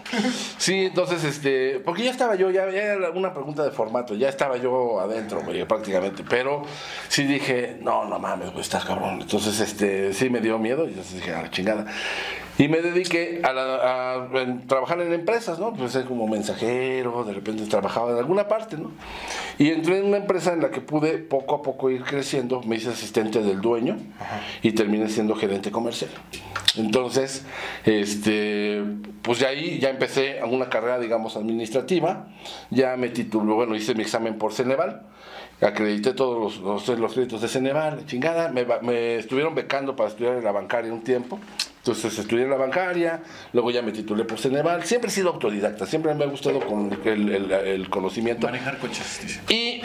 Sí, 0.59 0.87
entonces, 0.87 1.25
este, 1.25 1.81
porque 1.85 2.05
ya 2.05 2.11
estaba 2.11 2.35
yo, 2.35 2.51
ya, 2.51 2.71
ya 2.71 2.83
era 2.83 3.11
una 3.11 3.33
pregunta 3.35 3.63
de 3.65 3.71
formato, 3.71 4.15
ya 4.15 4.29
estaba 4.29 4.57
yo 4.57 5.01
adentro, 5.01 5.43
güey, 5.43 5.65
prácticamente, 5.67 6.25
pero 6.29 6.63
sí 7.09 7.25
dije, 7.25 7.79
no, 7.81 8.05
no 8.05 8.19
mames, 8.19 8.51
güey, 8.51 8.61
estás 8.63 8.85
cabrón. 8.85 9.21
Entonces, 9.23 9.61
este, 9.61 10.13
sí 10.13 10.31
me 10.31 10.41
dio 10.41 10.59
miedo 10.59 10.85
y 10.87 10.91
entonces 10.91 11.15
dije, 11.17 11.35
a 11.35 11.43
la 11.43 11.51
chingada. 11.51 11.87
Y 12.57 12.69
me 12.69 12.81
dediqué 12.81 13.41
a, 13.43 13.53
la- 13.53 14.15
a- 14.15 14.29
trabajar 14.69 15.01
en 15.01 15.13
empresas, 15.13 15.59
¿no? 15.59 15.73
Pues 15.73 15.97
como 16.07 16.29
mensajero, 16.29 17.25
de 17.25 17.33
repente 17.33 17.65
trabajaba 17.67 18.13
en 18.13 18.19
alguna 18.19 18.47
parte, 18.47 18.77
¿no? 18.77 18.93
Y 19.59 19.71
entré 19.71 19.99
en 19.99 20.07
una 20.07 20.19
empresa 20.19 20.53
en 20.53 20.61
la 20.63 20.71
que 20.71 20.81
pude 20.81 21.19
poco 21.19 21.57
a 21.57 21.63
poco 21.63 21.91
ir 21.91 22.03
creciendo, 22.05 22.61
me 22.63 22.77
hice 22.77 22.91
asistente 22.91 23.41
del 23.43 23.61
dueño 23.61 23.97
y 24.63 24.73
terminé 24.73 25.09
siendo 25.09 25.35
gerente 25.35 25.71
comercial. 25.73 26.11
Entonces, 26.77 27.45
este, 27.85 28.83
pues 29.23 29.39
de 29.41 29.47
ahí 29.47 29.79
ya 29.79 29.91
empecé 29.91 30.41
una 30.45 30.69
carrera, 30.69 30.99
digamos, 30.99 31.37
administrativa, 31.37 32.29
ya 32.71 32.97
me 32.97 33.09
titulé, 33.09 33.53
bueno, 33.53 33.75
hice 33.77 33.95
mi 33.95 34.03
examen 34.03 34.39
por 34.39 34.53
Ceneval, 34.53 35.03
acredité 35.61 36.13
todos 36.13 36.61
los, 36.63 36.87
los, 36.89 36.99
los 36.99 37.13
créditos 37.15 37.41
de 37.41 37.49
Ceneval, 37.49 38.05
chingada, 38.07 38.49
me, 38.51 38.67
me 38.83 39.17
estuvieron 39.17 39.55
becando 39.55 39.97
para 39.97 40.11
estudiar 40.11 40.35
en 40.37 40.45
la 40.45 40.53
bancaria 40.53 40.93
un 40.93 41.03
tiempo, 41.03 41.39
entonces 41.79 42.19
estudié 42.19 42.45
en 42.45 42.51
la 42.51 42.57
bancaria, 42.57 43.23
luego 43.53 43.71
ya 43.71 43.83
me 43.83 43.93
titulé 43.93 44.25
por 44.25 44.39
Ceneval, 44.39 44.85
siempre 44.85 45.09
he 45.09 45.13
sido 45.13 45.31
autodidacta, 45.31 45.87
siempre 45.87 46.15
me 46.15 46.25
ha 46.25 46.29
gustado 46.29 46.61
con 46.61 46.91
el, 47.05 47.29
el- 47.31 47.53
el 47.53 47.91
conocimiento. 47.91 48.47
Manejar 48.47 48.79
coches, 48.79 49.21
dice. 49.23 49.41
Y, 49.49 49.83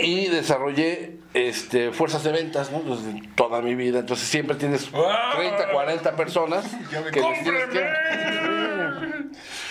y 0.00 0.26
desarrollé 0.28 1.18
este, 1.32 1.92
fuerzas 1.92 2.24
de 2.24 2.32
ventas 2.32 2.72
¿no? 2.72 2.80
Desde 2.80 3.22
toda 3.34 3.60
mi 3.60 3.74
vida. 3.74 4.00
Entonces 4.00 4.26
siempre 4.26 4.56
tienes 4.56 4.90
30, 4.90 5.70
40 5.70 6.16
personas 6.16 6.64
que 7.12 7.20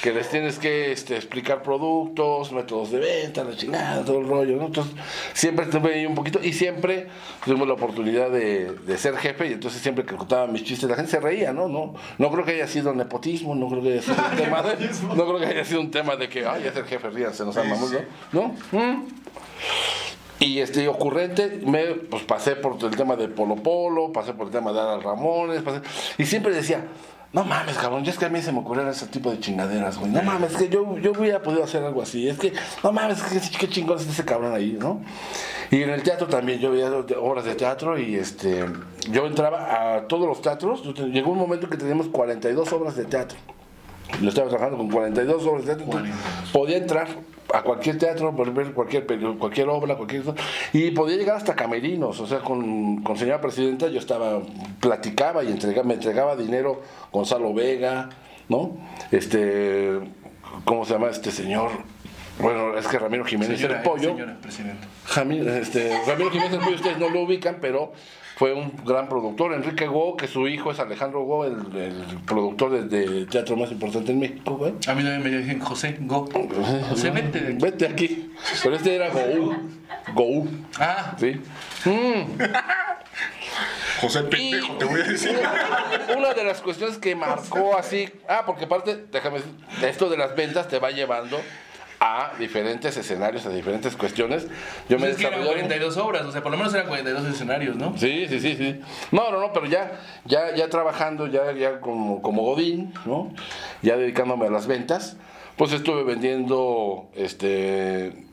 que, 0.01 0.13
les 0.13 0.29
tienes 0.29 0.59
que 0.59 0.91
este, 0.91 1.15
explicar 1.15 1.61
productos, 1.61 2.51
métodos 2.51 2.91
de 2.91 2.99
venta, 2.99 3.43
la 3.43 3.55
chingada, 3.55 4.03
todo 4.03 4.19
el 4.19 4.27
rollo. 4.27 4.57
¿no? 4.57 4.67
Entonces 4.67 4.93
siempre 5.33 5.65
tuve 5.67 5.95
ahí 5.95 6.05
un 6.05 6.15
poquito 6.15 6.39
y 6.41 6.53
siempre 6.53 7.07
tuve 7.43 7.65
la 7.65 7.73
oportunidad 7.73 8.29
de, 8.29 8.71
de 8.71 8.97
ser 8.97 9.17
jefe 9.17 9.47
y 9.47 9.53
entonces 9.53 9.81
siempre 9.81 10.05
que 10.05 10.15
contaba 10.15 10.47
mis 10.47 10.63
chistes 10.63 10.89
la 10.89 10.95
gente 10.95 11.11
se 11.11 11.19
reía, 11.19 11.53
¿no? 11.53 11.67
No, 11.67 11.93
no 12.17 12.31
creo 12.31 12.45
que 12.45 12.51
haya 12.51 12.67
sido 12.67 12.93
nepotismo, 12.93 13.55
no 13.55 13.67
creo 13.69 13.81
que 13.81 13.93
haya 13.93 14.01
sido 14.01 14.15
un 14.15 14.37
tema 14.37 14.61
de, 14.61 14.89
no 15.15 15.25
creo 15.25 15.39
que 15.39 15.45
haya 15.45 15.65
sido 15.65 15.81
un 15.81 15.91
tema 15.91 16.15
de 16.15 16.29
que, 16.29 16.45
ay, 16.45 16.63
ya 16.63 16.73
ser 16.73 16.85
jefe, 16.85 17.09
ríanse, 17.09 17.43
nos 17.45 17.57
amamos, 17.57 17.91
¿no? 18.31 18.55
¿No? 18.71 18.79
¿Mm? 18.79 19.07
Y 20.39 20.59
este 20.59 20.87
ocurrente, 20.87 21.61
me 21.65 21.85
pues 21.95 22.23
pasé 22.23 22.55
por 22.57 22.77
el 22.83 22.95
tema 22.95 23.15
de 23.15 23.29
Polo 23.29 23.55
Polo, 23.55 24.11
pasé 24.11 24.33
por 24.33 24.47
el 24.47 24.51
tema 24.51 24.73
de 24.73 24.79
Adal 24.79 25.01
Ramones, 25.01 25.61
pasé, 25.61 25.81
y 26.17 26.25
siempre 26.25 26.53
decía, 26.53 26.85
no 27.35 27.43
mames, 27.43 27.77
cabrón, 27.77 28.05
ya 28.05 28.13
es 28.13 28.17
que 28.17 28.23
a 28.23 28.29
mí 28.29 28.41
se 28.41 28.53
me 28.53 28.59
ocurrieron 28.59 28.89
ese 28.89 29.07
tipo 29.07 29.29
de 29.29 29.41
chingaderas, 29.41 29.97
güey. 29.97 30.09
No 30.09 30.23
mames, 30.23 30.53
es 30.53 30.57
que 30.57 30.69
yo, 30.69 30.97
yo 30.99 31.11
hubiera 31.11 31.41
podido 31.41 31.65
hacer 31.65 31.83
algo 31.83 32.01
así. 32.01 32.29
Es 32.29 32.39
que, 32.39 32.53
no 32.81 32.93
mames, 32.93 33.19
es 33.33 33.49
que 33.49 33.57
qué 33.57 33.67
chingón 33.67 33.97
es 33.97 34.07
ese 34.07 34.23
cabrón 34.23 34.53
ahí, 34.53 34.77
¿no? 34.79 35.01
Y 35.69 35.83
en 35.83 35.89
el 35.89 36.01
teatro 36.01 36.27
también, 36.27 36.59
yo 36.59 36.71
veía 36.71 36.89
obras 37.19 37.43
de 37.43 37.55
teatro 37.55 37.99
y 37.99 38.15
este, 38.15 38.65
yo 39.11 39.27
entraba 39.27 39.97
a 39.97 40.07
todos 40.07 40.29
los 40.29 40.41
teatros. 40.41 40.81
Llegó 41.11 41.31
un 41.31 41.37
momento 41.37 41.67
que 41.67 41.75
teníamos 41.75 42.07
42 42.07 42.71
obras 42.71 42.95
de 42.95 43.03
teatro. 43.03 43.37
Yo 44.21 44.29
estaba 44.29 44.47
trabajando 44.47 44.77
con 44.77 44.89
42 44.89 45.45
obras 45.45 45.65
de 45.65 45.75
teatro. 45.75 46.03
podía 46.53 46.77
entrar 46.77 47.09
a 47.57 47.61
cualquier 47.63 47.97
teatro, 47.97 48.35
por 48.35 48.53
ver 48.53 48.71
cualquier, 48.73 49.05
cualquier 49.37 49.69
obra, 49.69 49.95
cualquier 49.95 50.23
cosa, 50.23 50.37
y 50.73 50.91
podía 50.91 51.17
llegar 51.17 51.37
hasta 51.37 51.55
camerinos. 51.55 52.19
O 52.19 52.27
sea, 52.27 52.39
con, 52.39 53.01
con 53.03 53.17
señora 53.17 53.39
presidenta 53.41 53.87
yo 53.87 53.99
estaba, 53.99 54.41
platicaba 54.79 55.43
y 55.43 55.47
entregaba, 55.51 55.87
me 55.87 55.93
entregaba 55.93 56.35
dinero 56.35 56.81
Gonzalo 57.11 57.53
Vega, 57.53 58.09
¿no? 58.49 58.77
Este, 59.11 59.99
¿cómo 60.65 60.85
se 60.85 60.93
llama 60.93 61.09
este 61.09 61.31
señor? 61.31 61.71
Bueno, 62.39 62.77
es 62.77 62.85
que 62.87 62.99
Ramiro 62.99 63.23
Jiménez 63.23 63.57
Señora, 63.59 63.77
el 63.77 63.83
pollo. 63.83 64.09
Señora 64.09 64.37
presidenta. 64.41 64.87
Jami- 65.07 65.47
este, 65.47 65.97
Ramiro 66.05 66.29
Jiménez 66.31 66.53
el 66.53 66.59
Pollo, 66.65 66.75
ustedes 66.75 66.97
no 66.99 67.09
lo 67.09 67.21
ubican, 67.21 67.59
pero 67.61 67.93
fue 68.35 68.53
un 68.53 68.73
gran 68.85 69.07
productor. 69.07 69.53
Enrique 69.53 69.87
Go, 69.87 70.17
que 70.17 70.27
su 70.27 70.47
hijo 70.47 70.71
es 70.71 70.79
Alejandro 70.79 71.23
Go, 71.23 71.45
el, 71.45 71.53
el 71.75 72.19
productor 72.25 72.71
de, 72.71 72.83
de 72.83 73.25
teatro 73.25 73.55
más 73.55 73.71
importante 73.71 74.11
en 74.11 74.19
México, 74.19 74.57
güey. 74.57 74.73
A 74.87 74.93
mí 74.93 75.03
también 75.03 75.23
me 75.23 75.29
dicen 75.29 75.59
José, 75.61 75.97
go. 76.01 76.27
José, 76.89 77.11
vete 77.11 77.39
de 77.39 77.53
aquí. 77.53 77.63
Vete 77.63 77.85
aquí. 77.87 78.31
Pero 78.61 78.75
este 78.75 78.95
era 78.95 79.09
Gou. 79.09 79.55
Gou. 80.13 80.47
Ah, 80.79 81.15
¿Sí? 81.17 81.39
Mm. 81.85 82.41
José 84.01 84.23
Pendejo, 84.23 84.73
te 84.73 84.85
voy 84.85 84.99
a 84.99 85.03
decir. 85.05 85.39
Una 86.17 86.33
de 86.33 86.43
las 86.43 86.61
cuestiones 86.61 86.97
que 86.97 87.15
marcó 87.15 87.77
así. 87.77 88.09
Ah, 88.27 88.43
porque 88.45 88.65
aparte, 88.65 89.05
déjame 89.11 89.37
decir, 89.37 89.53
de 89.79 89.89
esto 89.89 90.09
de 90.09 90.17
las 90.17 90.35
ventas 90.35 90.67
te 90.67 90.79
va 90.79 90.91
llevando 90.91 91.39
a 91.99 92.33
diferentes 92.37 92.97
escenarios, 92.97 93.45
a 93.45 93.49
diferentes 93.49 93.95
cuestiones. 93.95 94.47
Yo 94.89 94.97
me 94.97 95.07
pues 95.07 95.11
es 95.11 95.17
que 95.17 95.27
eran 95.27 95.39
desarrollé. 95.39 95.61
42 95.63 95.97
obras, 95.97 96.25
o 96.25 96.31
sea, 96.31 96.41
por 96.43 96.51
lo 96.51 96.57
menos 96.57 96.73
eran 96.73 96.87
42 96.87 97.25
escenarios, 97.27 97.75
¿no? 97.75 97.97
Sí, 97.97 98.27
sí, 98.27 98.39
sí, 98.39 98.55
sí. 98.57 98.79
No, 99.11 99.31
no, 99.31 99.39
no, 99.39 99.53
pero 99.53 99.65
ya, 99.65 99.99
ya, 100.25 100.53
ya 100.55 100.69
trabajando, 100.69 101.27
ya, 101.27 101.51
ya 101.53 101.79
como, 101.79 102.21
como 102.21 102.43
Godín, 102.43 102.93
¿no? 103.05 103.31
Ya 103.81 103.97
dedicándome 103.97 104.47
a 104.47 104.49
las 104.49 104.67
ventas, 104.67 105.17
pues 105.55 105.71
estuve 105.71 106.03
vendiendo 106.03 107.09
este 107.15 108.24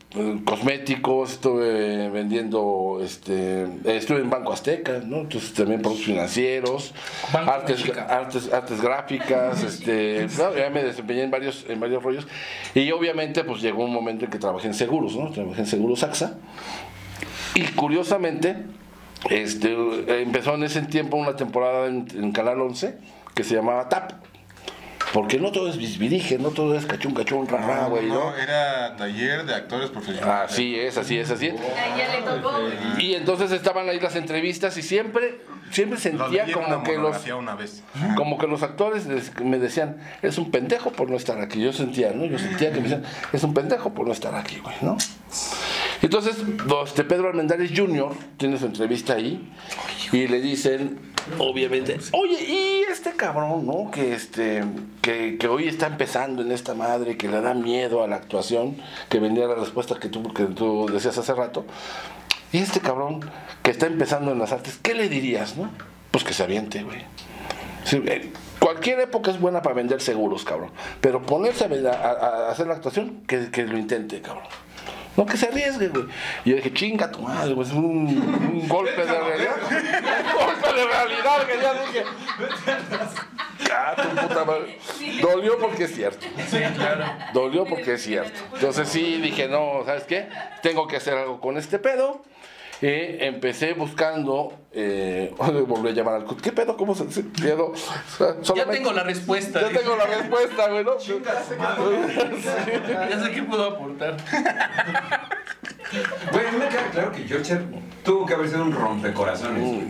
cosméticos, 0.45 1.33
estuve 1.33 2.09
vendiendo, 2.09 2.99
este, 3.01 3.67
estuve 3.85 4.19
en 4.19 4.29
Banco 4.29 4.53
Azteca, 4.53 5.01
¿no? 5.03 5.21
Entonces 5.21 5.53
también 5.53 5.81
productos 5.81 6.05
financieros, 6.05 6.93
Banco 7.33 7.51
artes, 7.51 7.91
artes, 7.97 8.53
artes 8.53 8.81
gráficas, 8.81 9.63
este, 9.63 10.27
no, 10.37 10.55
ya 10.55 10.69
me 10.69 10.83
desempeñé 10.83 11.23
en 11.23 11.31
varios, 11.31 11.65
en 11.67 11.79
varios 11.79 12.03
rollos. 12.03 12.27
Y 12.75 12.91
obviamente, 12.91 13.43
pues 13.43 13.61
llegó 13.61 13.85
un 13.85 13.93
momento 13.93 14.25
en 14.25 14.31
que 14.31 14.37
trabajé 14.37 14.67
en 14.67 14.75
seguros, 14.75 15.15
¿no? 15.15 15.31
Trabajé 15.31 15.61
en 15.61 15.67
seguros 15.67 16.03
AXA. 16.03 16.37
Y 17.55 17.63
curiosamente, 17.71 18.57
este, 19.31 20.21
empezó 20.21 20.53
en 20.53 20.63
ese 20.63 20.83
tiempo 20.83 21.17
una 21.17 21.35
temporada 21.35 21.87
en, 21.87 22.07
en 22.13 22.31
Canal 22.31 22.61
11 22.61 22.97
que 23.33 23.43
se 23.43 23.55
llamaba 23.55 23.89
TAP. 23.89 24.11
Porque 25.13 25.39
no 25.39 25.51
todo 25.51 25.69
es 25.69 25.77
bisbirige, 25.77 26.39
no 26.39 26.49
todo 26.49 26.75
es 26.75 26.87
cachún, 26.87 27.13
cachún, 27.13 27.47
rara, 27.47 27.85
güey, 27.85 28.07
¿no? 28.07 28.31
no, 28.31 28.35
era 28.35 28.95
taller 28.97 29.45
de 29.45 29.53
actores 29.53 29.91
profesionales. 29.91 30.51
Así 30.51 30.75
es, 30.75 30.97
así 30.97 31.19
es, 31.19 31.29
así 31.29 31.47
es. 31.47 31.55
Y 32.97 33.13
entonces 33.13 33.51
estaban 33.51 33.87
ahí 33.87 33.99
las 33.99 34.15
entrevistas 34.15 34.75
y 34.75 34.81
siempre, 34.81 35.41
siempre 35.69 35.99
sentía 35.99 36.51
como 36.51 36.81
que 36.81 36.97
los, 36.97 37.27
una 37.27 37.53
vez. 37.53 37.83
como 38.17 38.39
que 38.39 38.47
los 38.47 38.63
actores 38.63 39.05
me 39.43 39.59
decían, 39.59 39.97
es 40.23 40.39
un 40.39 40.49
pendejo 40.49 40.91
por 40.91 41.11
no 41.11 41.15
estar 41.15 41.39
aquí. 41.39 41.61
Yo 41.61 41.71
sentía, 41.73 42.11
¿no? 42.11 42.25
Yo 42.25 42.39
sentía 42.39 42.71
que 42.71 42.77
me 42.77 42.89
decían, 42.89 43.03
es 43.31 43.43
un 43.43 43.53
pendejo 43.53 43.93
por 43.93 44.07
no 44.07 44.13
estar 44.13 44.33
aquí, 44.33 44.57
güey, 44.63 44.75
¿no? 44.81 44.97
Entonces, 46.03 46.35
este 46.85 47.05
Pedro 47.05 47.29
Armendáriz 47.29 47.71
Jr. 47.73 48.11
tiene 48.35 48.59
su 48.59 48.65
entrevista 48.65 49.13
ahí 49.13 49.49
y 50.11 50.27
le 50.27 50.41
dicen, 50.41 50.99
obviamente, 51.39 51.97
oye, 52.11 52.43
y 52.43 52.83
este 52.91 53.13
cabrón, 53.13 53.65
¿no? 53.65 53.89
Que 53.89 54.13
este, 54.13 54.65
que, 55.01 55.39
hoy 55.47 55.69
está 55.69 55.87
empezando 55.87 56.41
en 56.41 56.51
esta 56.51 56.73
madre, 56.73 57.15
que 57.15 57.29
le 57.29 57.39
da 57.39 57.53
miedo 57.53 58.03
a 58.03 58.07
la 58.09 58.17
actuación, 58.17 58.75
que 59.07 59.19
vendía 59.19 59.47
la 59.47 59.55
respuesta 59.55 59.97
que 59.97 60.09
tú, 60.09 60.33
que 60.33 60.43
tú 60.43 60.87
decías 60.91 61.17
hace 61.17 61.33
rato. 61.33 61.65
Y 62.51 62.57
este 62.57 62.81
cabrón 62.81 63.21
que 63.63 63.71
está 63.71 63.87
empezando 63.87 64.33
en 64.33 64.39
las 64.39 64.51
artes, 64.51 64.77
¿qué 64.83 64.95
le 64.95 65.07
dirías, 65.07 65.55
no? 65.55 65.71
Pues 66.11 66.25
que 66.25 66.33
se 66.33 66.43
aviente, 66.43 66.83
güey. 66.83 66.99
Sí, 67.85 68.03
eh, 68.05 68.29
cualquier 68.59 68.99
época 68.99 69.31
es 69.31 69.39
buena 69.39 69.61
para 69.61 69.73
vender 69.73 70.01
seguros, 70.01 70.43
cabrón. 70.43 70.71
Pero 70.99 71.21
ponerse 71.21 71.63
a, 71.63 72.49
hacer 72.49 72.67
la 72.67 72.73
actuación, 72.73 73.21
que 73.25 73.65
lo 73.65 73.77
intente, 73.77 74.21
cabrón. 74.21 74.43
No, 75.15 75.25
que 75.25 75.37
se 75.37 75.47
arriesgue, 75.47 75.89
güey. 75.89 76.05
Y 76.43 76.49
yo 76.51 76.55
dije, 76.55 76.73
chinga 76.73 77.11
tu 77.11 77.19
madre, 77.21 77.53
güey. 77.53 77.67
Es 77.67 77.73
un, 77.73 77.85
un 77.85 78.67
golpe 78.67 79.05
de 79.05 79.19
realidad. 79.19 79.55
Un 79.69 80.45
golpe 80.45 80.73
de 80.73 80.85
realidad 80.87 81.47
que 81.47 81.61
ya 81.61 81.73
dije. 81.85 82.03
Ah, 83.71 83.95
tu 83.95 84.09
puta 84.27 84.45
madre. 84.45 84.79
Dolió 85.21 85.57
porque 85.59 85.83
es 85.85 85.95
cierto. 85.95 86.25
Sí, 86.49 86.57
claro. 86.75 87.05
Dolió 87.33 87.65
porque 87.65 87.93
es 87.93 88.03
cierto. 88.03 88.39
Entonces 88.53 88.87
sí 88.89 89.21
dije, 89.21 89.47
no, 89.47 89.83
¿sabes 89.85 90.03
qué? 90.03 90.27
Tengo 90.61 90.87
que 90.87 90.97
hacer 90.97 91.15
algo 91.17 91.39
con 91.39 91.57
este 91.57 91.79
pedo. 91.79 92.23
Eh, 92.81 93.17
empecé 93.21 93.73
buscando, 93.73 94.53
eh, 94.71 95.33
volví 95.67 95.89
a 95.89 95.91
llamar 95.91 96.15
al 96.15 96.25
CUT. 96.25 96.41
¿Qué 96.41 96.51
pedo? 96.51 96.75
¿Cómo 96.77 96.95
se 96.95 97.05
dice? 97.05 97.23
Pedo. 97.23 97.71
O 97.71 97.75
sea, 97.75 98.35
Ya 98.55 98.65
tengo 98.65 98.91
la 98.91 99.03
respuesta. 99.03 99.61
Ya 99.61 99.79
tengo 99.79 99.95
la 99.95 100.05
respuesta, 100.05 100.69
güey, 100.69 100.83
¿no? 100.83 100.97
Ya 103.09 103.23
sé 103.23 103.31
qué 103.31 103.43
puedo 103.43 103.65
aportar. 103.65 104.17
Güey, 106.31 106.45
me 106.57 106.67
queda 106.69 106.89
claro 106.91 107.11
que 107.11 107.23
George 107.23 107.59
tuvo 108.03 108.25
que 108.25 108.33
haber 108.33 108.49
sido 108.49 108.63
un 108.63 108.73
rompecorazones. 108.73 109.83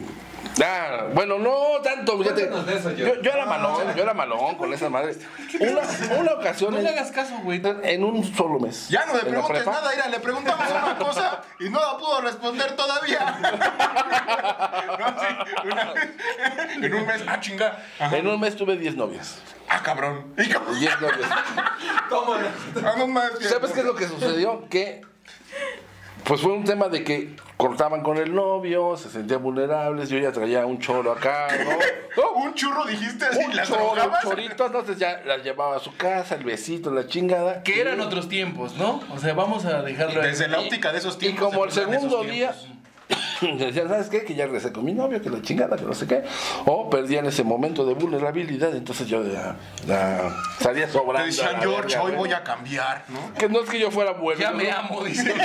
Ah, 0.63 1.05
bueno, 1.13 1.39
no 1.39 1.81
tanto. 1.81 2.21
ya 2.23 2.35
te- 2.35 2.43
eso, 2.43 2.91
yo, 2.91 3.05
George. 3.05 3.21
yo 3.23 3.31
era 3.31 3.45
malón, 3.45 3.95
yo 3.95 4.03
era 4.03 4.13
malón 4.13 4.55
con 4.55 4.71
esa 4.73 4.89
madre. 4.89 5.15
Una, 5.59 5.81
una 6.19 6.33
ocasión 6.33 6.73
No 6.73 6.79
le 6.81 6.89
hagas 6.89 7.11
caso, 7.11 7.35
güey. 7.43 7.61
en 7.83 8.03
un 8.03 8.23
solo 8.35 8.59
mes. 8.59 8.87
Ya 8.89 9.05
no 9.05 9.13
le 9.15 9.21
preguntes 9.21 9.65
nada, 9.65 9.93
Ira, 9.95 10.07
le 10.09 10.19
preguntamos 10.19 10.65
una 10.69 10.97
cosa 10.99 11.41
y 11.59 11.69
no 11.69 11.79
la 11.79 11.97
pudo 11.97 12.21
responder 12.21 12.75
todavía. 12.75 13.39
No, 14.93 15.07
sí, 15.19 15.27
una 15.71 15.93
en 16.85 16.93
un 16.95 17.05
mes, 17.07 17.23
ah, 17.27 17.39
chinga. 17.39 17.77
Ajá. 17.99 18.15
En 18.17 18.27
un 18.27 18.39
mes 18.39 18.55
tuve 18.55 18.77
10 18.77 18.95
novias. 18.95 19.39
Ah, 19.67 19.81
cabrón. 19.83 20.33
Y 20.37 20.51
como- 20.51 20.71
10 20.73 21.01
novias. 21.01 21.29
Vamos 22.81 23.07
más. 23.09 23.31
¿Sabes 23.41 23.71
qué 23.71 23.79
es 23.79 23.85
lo 23.85 23.95
que 23.95 24.07
sucedió? 24.07 24.67
Que 24.69 25.01
pues 26.25 26.41
fue 26.41 26.51
un 26.53 26.63
tema 26.63 26.87
de 26.87 27.03
que 27.03 27.35
cortaban 27.57 28.01
con 28.01 28.17
el 28.17 28.33
novio, 28.33 28.95
se 28.97 29.09
sentían 29.09 29.41
vulnerables, 29.43 30.09
yo 30.09 30.17
ya 30.17 30.31
traía 30.31 30.65
un 30.65 30.79
choro 30.79 31.11
acá, 31.11 31.47
¿no? 31.63 31.71
¿No? 32.21 32.31
Un 32.43 32.53
churro 32.53 32.85
dijiste 32.85 33.25
así, 33.25 33.39
Un 33.43 33.55
las 33.55 33.67
choro, 33.67 33.93
chorito, 34.21 34.65
entonces 34.67 34.97
ya 34.99 35.21
las 35.25 35.43
llevaba 35.43 35.77
a 35.77 35.79
su 35.79 35.95
casa, 35.95 36.35
el 36.35 36.43
besito, 36.43 36.91
la 36.91 37.07
chingada. 37.07 37.63
Que 37.63 37.81
eran 37.81 37.99
otros 38.01 38.29
tiempos, 38.29 38.75
¿no? 38.75 38.99
O 39.11 39.17
sea, 39.17 39.33
vamos 39.33 39.65
a 39.65 39.81
dejarlo. 39.81 40.21
Desde 40.21 40.47
la 40.47 40.59
óptica 40.59 40.91
de 40.91 40.99
esos 40.99 41.15
Y 41.15 41.19
tiempos. 41.19 41.45
como 41.49 41.65
el 41.65 41.71
se 41.71 41.81
segundo 41.81 42.23
día, 42.23 42.53
decían, 43.57 43.87
¿sabes 43.89 44.09
qué? 44.09 44.23
Que 44.23 44.35
ya 44.35 44.45
regresé 44.45 44.71
con 44.71 44.85
mi 44.85 44.93
novio, 44.93 45.21
que 45.21 45.29
la 45.29 45.41
chingada, 45.41 45.75
que 45.77 45.83
no 45.83 45.93
sé 45.93 46.07
qué. 46.07 46.23
O 46.65 46.89
perdían 46.89 47.25
ese 47.25 47.43
momento 47.43 47.85
de 47.85 47.93
vulnerabilidad, 47.93 48.75
entonces 48.75 49.07
yo 49.07 49.23
ya, 49.25 49.55
ya 49.85 50.29
salía 50.59 50.87
sobrando. 50.89 51.19
Te 51.21 51.25
decían, 51.35 51.61
George, 51.61 51.97
hoy 51.97 52.03
güey". 52.11 52.15
voy 52.15 52.31
a 52.33 52.43
cambiar, 52.43 53.05
¿no? 53.09 53.33
Que 53.37 53.49
no 53.49 53.61
es 53.61 53.69
que 53.69 53.79
yo 53.79 53.91
fuera 53.91 54.11
bueno. 54.13 54.39
Ya 54.39 54.51
¿no? 54.51 54.57
me 54.57 54.71
amo, 54.71 55.03
dice. 55.03 55.33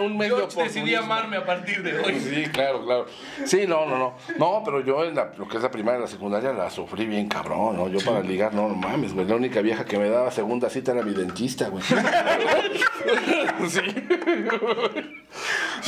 Un, 0.00 0.12
un 0.12 0.20
George 0.20 0.62
decidí 0.62 0.94
amarme 0.94 1.36
a 1.36 1.44
partir 1.46 1.82
de 1.82 1.98
hoy. 1.98 2.18
Sí, 2.20 2.44
claro, 2.52 2.84
claro. 2.84 3.06
Sí, 3.44 3.64
no, 3.66 3.86
no, 3.86 3.96
no. 3.98 4.14
No, 4.36 4.62
pero 4.64 4.80
yo 4.84 5.04
en 5.04 5.14
la- 5.14 5.32
lo 5.36 5.46
que 5.48 5.56
es 5.56 5.62
la 5.62 5.70
primaria 5.70 5.98
y 5.98 6.02
la 6.02 6.08
secundaria 6.08 6.52
la 6.52 6.70
sufrí 6.70 7.06
bien 7.06 7.28
cabrón, 7.28 7.76
¿no? 7.76 7.88
Yo 7.88 7.98
para 8.04 8.20
ligar, 8.20 8.54
no, 8.54 8.68
no 8.68 8.74
mames, 8.74 9.14
güey. 9.14 9.26
La 9.26 9.36
única 9.36 9.60
vieja 9.60 9.84
que 9.84 9.98
me 9.98 10.08
daba 10.08 10.30
segunda 10.30 10.68
cita 10.70 10.92
era 10.92 11.02
mi 11.02 11.12
dentista, 11.14 11.68
güey. 11.68 11.82
sí. 13.68 13.80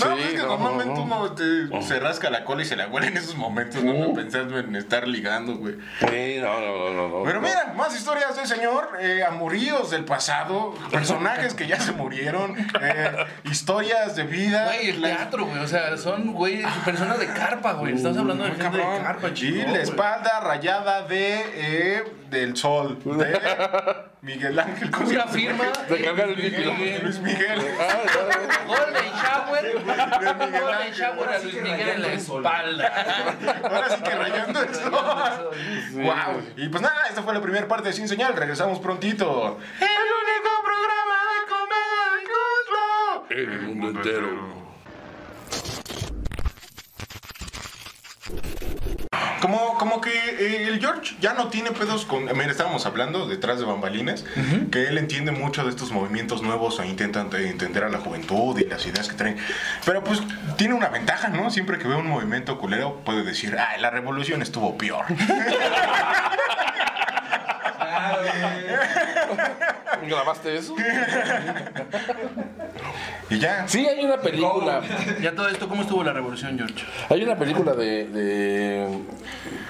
No, 0.00 0.10
pues 0.16 0.24
es 0.24 0.30
que 0.30 0.36
no, 0.38 0.58
no, 0.86 0.94
no. 0.94 1.02
uno 1.02 1.32
te- 1.32 1.82
se 1.82 1.98
rasca 2.00 2.30
la 2.30 2.44
cola 2.44 2.62
y 2.62 2.64
se 2.64 2.76
la 2.76 2.88
huele 2.88 3.08
en 3.08 3.16
esos 3.16 3.36
momentos, 3.36 3.82
no 3.82 4.12
pensando 4.14 4.58
en 4.58 4.74
estar 4.76 5.06
ligando, 5.06 5.56
güey. 5.56 5.74
Sí, 6.00 6.38
no, 6.40 6.60
no, 6.60 6.76
no, 6.78 6.90
no, 6.92 7.08
no. 7.18 7.22
Pero 7.24 7.40
no. 7.40 7.48
mira, 7.48 7.72
más 7.76 7.94
historias 7.96 8.36
del 8.36 8.46
señor, 8.46 8.90
eh, 9.00 9.22
amoríos 9.24 9.90
del 9.90 10.04
pasado, 10.04 10.74
personajes 10.90 11.54
que 11.54 11.66
ya 11.66 11.80
se 11.80 11.92
murieron, 11.92 12.56
eh, 12.80 13.12
historias 13.44 14.16
de 14.16 14.24
vida. 14.24 14.64
Güey, 14.66 14.90
el 14.90 15.02
teatro, 15.02 15.46
güey. 15.46 15.58
O 15.60 15.68
sea, 15.68 15.96
son, 15.96 16.32
güey, 16.32 16.62
personas 16.84 17.18
de 17.18 17.26
carpa, 17.28 17.72
güey. 17.74 17.94
Estamos 17.94 18.18
hablando 18.18 18.44
de 18.44 18.50
gente 18.52 18.76
de 18.78 18.82
carpa, 19.02 19.28
Y 19.28 19.34
chingón, 19.34 19.72
la 19.72 19.82
espalda 19.82 20.40
rayada 20.40 21.02
de 21.02 21.42
eh, 21.54 22.04
del 22.30 22.56
sol. 22.56 22.98
De 23.04 23.38
Miguel 24.22 24.58
Ángel. 24.58 24.90
¿cómo 24.90 25.06
se 25.08 25.14
Una 25.14 25.26
firma. 25.26 25.64
De 25.88 26.04
cargar 26.04 26.28
el 26.28 26.34
Luis. 26.36 26.52
Miguel. 26.52 27.00
Luis 27.02 27.18
Miguel. 27.20 27.60
Ah, 27.80 27.98
Golden 28.66 29.12
Shower. 29.14 29.74
Miguel 30.38 30.69
Golden. 30.76 30.92
Shower 30.92 31.28
a 31.28 31.38
Luis 31.38 31.54
Miguel 31.62 31.88
en 31.88 32.02
la 32.02 32.12
espalda. 32.12 32.86
Ahora 33.64 33.96
sí 33.96 34.02
que 34.02 34.10
rayando 34.10 34.62
el 34.62 34.74
sol. 34.74 35.50
Wow. 35.94 36.42
Y 36.56 36.68
pues 36.68 36.82
nada, 36.82 37.06
esta 37.08 37.22
fue 37.22 37.34
la 37.34 37.40
primera 37.40 37.66
parte 37.68 37.88
de 37.88 37.92
Sin 37.94 38.08
Señal. 38.08 38.34
Regresamos 38.34 38.78
prontito. 38.78 39.58
El 39.80 39.88
único 39.88 40.50
programa 40.64 41.16
de 41.34 41.40
comedia 41.48 42.02
del 43.30 43.48
mundo. 43.58 43.58
El 43.58 43.60
mundo 43.62 43.88
entero. 43.98 44.69
Como, 49.40 49.78
como 49.78 50.00
que 50.00 50.10
eh, 50.10 50.68
el 50.68 50.80
George 50.80 51.16
ya 51.20 51.34
no 51.34 51.48
tiene 51.48 51.70
pedos 51.72 52.04
con. 52.04 52.24
Mira, 52.24 52.50
estábamos 52.50 52.86
hablando 52.86 53.26
detrás 53.26 53.58
de 53.58 53.64
bambalinas, 53.64 54.24
que 54.70 54.88
él 54.88 54.98
entiende 54.98 55.32
mucho 55.32 55.64
de 55.64 55.70
estos 55.70 55.90
movimientos 55.92 56.42
nuevos 56.42 56.78
o 56.78 56.84
intentan 56.84 57.30
eh, 57.34 57.48
entender 57.48 57.84
a 57.84 57.88
la 57.88 57.98
juventud 57.98 58.58
y 58.58 58.64
las 58.64 58.84
ideas 58.86 59.08
que 59.08 59.14
traen. 59.14 59.38
Pero 59.84 60.04
pues 60.04 60.20
tiene 60.56 60.74
una 60.74 60.88
ventaja, 60.88 61.28
¿no? 61.28 61.50
Siempre 61.50 61.78
que 61.78 61.88
ve 61.88 61.94
un 61.94 62.06
movimiento 62.06 62.58
culero 62.58 63.00
puede 63.04 63.22
decir, 63.22 63.56
ah, 63.58 63.76
la 63.78 63.90
revolución 63.90 64.42
estuvo 64.42 64.76
peor. 64.76 65.06
¿Grabaste 70.06 70.56
eso? 70.56 70.74
y 73.30 73.38
ya. 73.38 73.66
Sí, 73.68 73.86
hay 73.86 74.04
una 74.04 74.16
película. 74.18 74.80
Ya 75.20 75.32
todo 75.34 75.48
esto, 75.48 75.68
¿cómo 75.68 75.82
estuvo 75.82 76.02
la 76.02 76.12
revolución, 76.12 76.56
George? 76.58 76.84
Hay 77.08 77.22
una 77.22 77.36
película 77.36 77.72
de. 77.74 78.06
de 78.06 78.98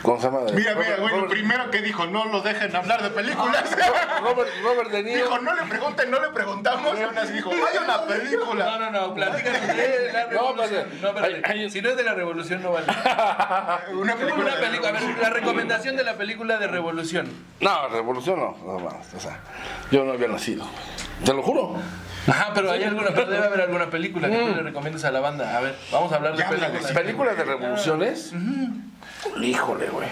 ¿Cómo 0.02 0.18
se 0.18 0.26
llama? 0.26 0.40
Mira, 0.54 0.54
mira, 0.54 0.72
Robert- 0.74 1.00
güey, 1.00 1.10
lo 1.14 1.20
Robert- 1.22 1.30
primero 1.32 1.70
que 1.70 1.82
dijo, 1.82 2.06
no 2.06 2.24
lo 2.24 2.40
dejen 2.40 2.74
hablar 2.74 3.02
de 3.02 3.10
películas. 3.10 3.64
Robert, 4.22 4.48
Robert 4.62 4.90
De 4.90 5.02
Niro. 5.02 5.24
dijo, 5.24 5.38
no 5.40 5.54
le 5.54 5.62
pregunten, 5.64 6.10
no 6.10 6.20
le 6.20 6.28
preguntamos. 6.28 6.98
Y 6.98 7.02
aún 7.02 7.18
así 7.18 7.34
dijo, 7.34 7.50
hay 7.50 7.78
una 7.84 7.96
No, 7.98 8.06
película. 8.06 8.78
no, 8.78 8.90
no, 8.90 9.14
platícanos 9.14 9.66
de 9.76 10.10
la 10.12 10.24
No, 10.24 10.30
revolución. 10.30 10.86
No, 11.02 11.08
espérate. 11.08 11.42
Hay- 11.52 11.60
hay- 11.60 11.70
Si 11.70 11.82
no 11.82 11.90
es 11.90 11.96
de 11.98 12.04
la 12.04 12.14
revolución, 12.14 12.62
no 12.62 12.72
vale. 12.72 12.86
Una 13.92 14.16
película. 14.16 14.42
Una 14.46 14.56
de 14.56 14.62
película, 14.66 14.88
a 14.88 14.92
ver, 14.92 15.02
la 15.20 15.30
recomendación 15.30 15.96
de 15.96 16.04
la 16.04 16.14
película 16.14 16.56
de 16.58 16.66
revolución. 16.66 17.30
No, 17.60 17.88
revolución 17.88 18.38
no. 18.40 18.56
no, 18.64 18.78
no, 18.80 18.86
o 18.86 19.20
sea, 19.20 19.38
yo 19.90 20.04
no 20.04 20.16
había 20.24 20.32
nacido. 20.32 20.64
Te 21.24 21.32
lo 21.34 21.42
juro. 21.42 21.76
Ajá, 22.26 22.52
pero 22.54 22.70
hay 22.70 22.84
alguna, 22.84 23.08
pero 23.14 23.30
debe 23.30 23.46
haber 23.46 23.62
alguna 23.62 23.88
película 23.90 24.28
que 24.30 24.36
tú 24.36 24.54
le 24.54 24.62
recomiendes 24.62 25.04
a 25.04 25.10
la 25.10 25.20
banda. 25.20 25.56
A 25.56 25.60
ver, 25.60 25.74
vamos 25.90 26.12
a 26.12 26.16
hablar 26.16 26.32
de 26.32 26.38
Ya 26.38 26.50
de 26.50 26.56
películas. 26.58 26.92
Películas 26.92 27.36
de 27.36 27.44
revoluciones. 27.44 28.32
Híjole, 29.40 29.86
güey. 29.88 30.08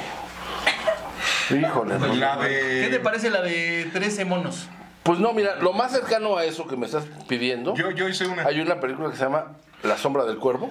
Híjole. 1.50 1.94
pues, 1.96 2.16
La 2.18 2.38
¿Qué 2.40 2.48
te 2.84 2.90
de. 2.90 3.00
parece 3.00 3.30
la 3.30 3.42
de 3.42 3.88
13 3.92 4.24
monos? 4.24 4.68
Pues 5.02 5.18
no, 5.18 5.32
mira, 5.32 5.56
lo 5.56 5.72
más 5.72 5.92
cercano 5.92 6.36
a 6.36 6.44
eso 6.44 6.66
que 6.66 6.76
me 6.76 6.84
estás 6.86 7.04
pidiendo, 7.26 7.74
Yo, 7.74 7.90
yo 7.92 8.08
hice 8.08 8.26
una. 8.26 8.42
hay 8.44 8.60
una 8.60 8.78
película 8.80 9.10
que 9.10 9.16
se 9.16 9.22
llama 9.24 9.52
La 9.82 9.96
sombra 9.96 10.24
del 10.24 10.36
cuervo, 10.36 10.70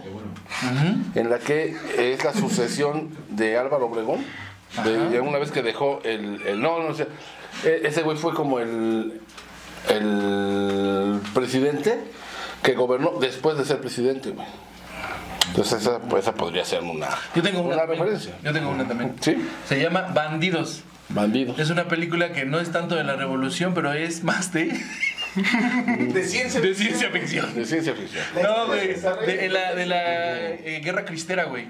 en 1.16 1.30
la 1.32 1.40
que 1.40 1.76
es 1.98 2.24
la 2.24 2.34
sucesión 2.34 3.10
de 3.30 3.58
Álvaro 3.58 3.88
Obregón, 3.88 4.24
de, 4.84 5.10
de 5.10 5.22
una 5.22 5.40
vez 5.40 5.50
que 5.52 5.64
dejó 5.64 6.02
el, 6.04 6.44
el- 6.46 6.62
no, 6.62 6.84
no 6.84 6.94
sé, 6.94 7.08
e- 7.64 7.82
ese 7.86 8.02
güey 8.04 8.18
fue 8.18 8.34
como 8.34 8.60
el, 8.60 9.22
el 9.90 11.20
presidente 11.34 11.98
que 12.64 12.74
gobernó 12.74 13.14
después 13.20 13.58
de 13.58 13.66
ser 13.66 13.80
presidente, 13.80 14.30
güey. 14.32 14.48
Entonces 15.50 15.82
esa, 15.82 16.00
pues, 16.00 16.24
esa 16.24 16.34
podría 16.34 16.66
ser 16.66 16.82
una, 16.84 17.08
Yo 17.34 17.42
tengo 17.42 17.62
una, 17.62 17.86
referencia. 17.86 18.36
Yo 18.44 18.52
tengo 18.52 18.70
una 18.70 18.86
también. 18.88 19.16
Sí, 19.22 19.38
Se 19.68 19.80
llama 19.82 20.02
Bandidos. 20.14 20.82
bandidos. 21.10 21.58
Es 21.58 21.70
una 21.70 21.88
película 21.88 22.34
que 22.34 22.46
no 22.46 22.60
es 22.60 22.72
tanto 22.72 22.96
de 22.96 23.04
la 23.06 23.16
revolución, 23.16 23.74
pero 23.74 23.94
es 23.94 24.24
más 24.24 24.52
de, 24.52 24.66
De 25.36 26.24
ciencia. 26.26 26.60
de 26.60 26.76
ciencia 26.76 27.10
ficción. 27.12 27.54
De 27.56 27.66
ciencia 27.66 27.94
ficción. 27.94 28.24
No, 28.44 28.68
de, 28.74 28.96
de 29.26 29.50
la, 29.50 29.74
de 29.76 29.86
la 29.86 30.38
eh, 30.50 30.82
guerra 30.84 31.06
cristera, 31.06 31.46
güey. 31.46 31.68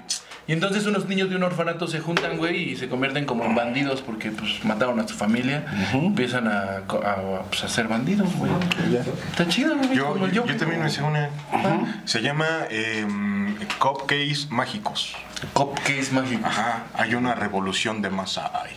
Y 0.48 0.54
entonces 0.54 0.86
unos 0.86 1.06
niños 1.06 1.28
de 1.28 1.36
un 1.36 1.42
orfanato 1.42 1.86
se 1.86 2.00
juntan, 2.00 2.38
güey, 2.38 2.70
y 2.70 2.76
se 2.76 2.88
convierten 2.88 3.26
como 3.26 3.44
en 3.44 3.54
bandidos 3.54 4.00
porque 4.00 4.30
pues 4.30 4.64
mataron 4.64 4.98
a 4.98 5.06
su 5.06 5.14
familia. 5.14 5.66
Empiezan 5.92 6.48
a, 6.48 6.80
pues, 7.50 7.62
a 7.64 7.68
ser 7.68 7.86
bandidos, 7.86 8.34
güey. 8.34 8.50
Está 9.30 9.46
chido, 9.46 9.76
güey. 9.76 9.94
Yo, 9.94 10.08
como 10.14 10.24
el 10.24 10.32
yo 10.32 10.40
Joker. 10.42 10.56
también 10.56 10.80
me 10.82 10.88
hice 10.88 11.02
una. 11.02 11.28
Se 12.06 12.22
llama 12.22 12.46
eh, 12.70 13.06
Cupcakes 13.78 14.48
Mágicos. 14.48 15.14
Cupcakes 15.52 16.12
mágicos. 16.12 16.46
Ajá, 16.46 16.86
hay 16.94 17.14
una 17.14 17.34
revolución 17.34 18.00
de 18.00 18.08
masa 18.10 18.50
ahí. 18.54 18.72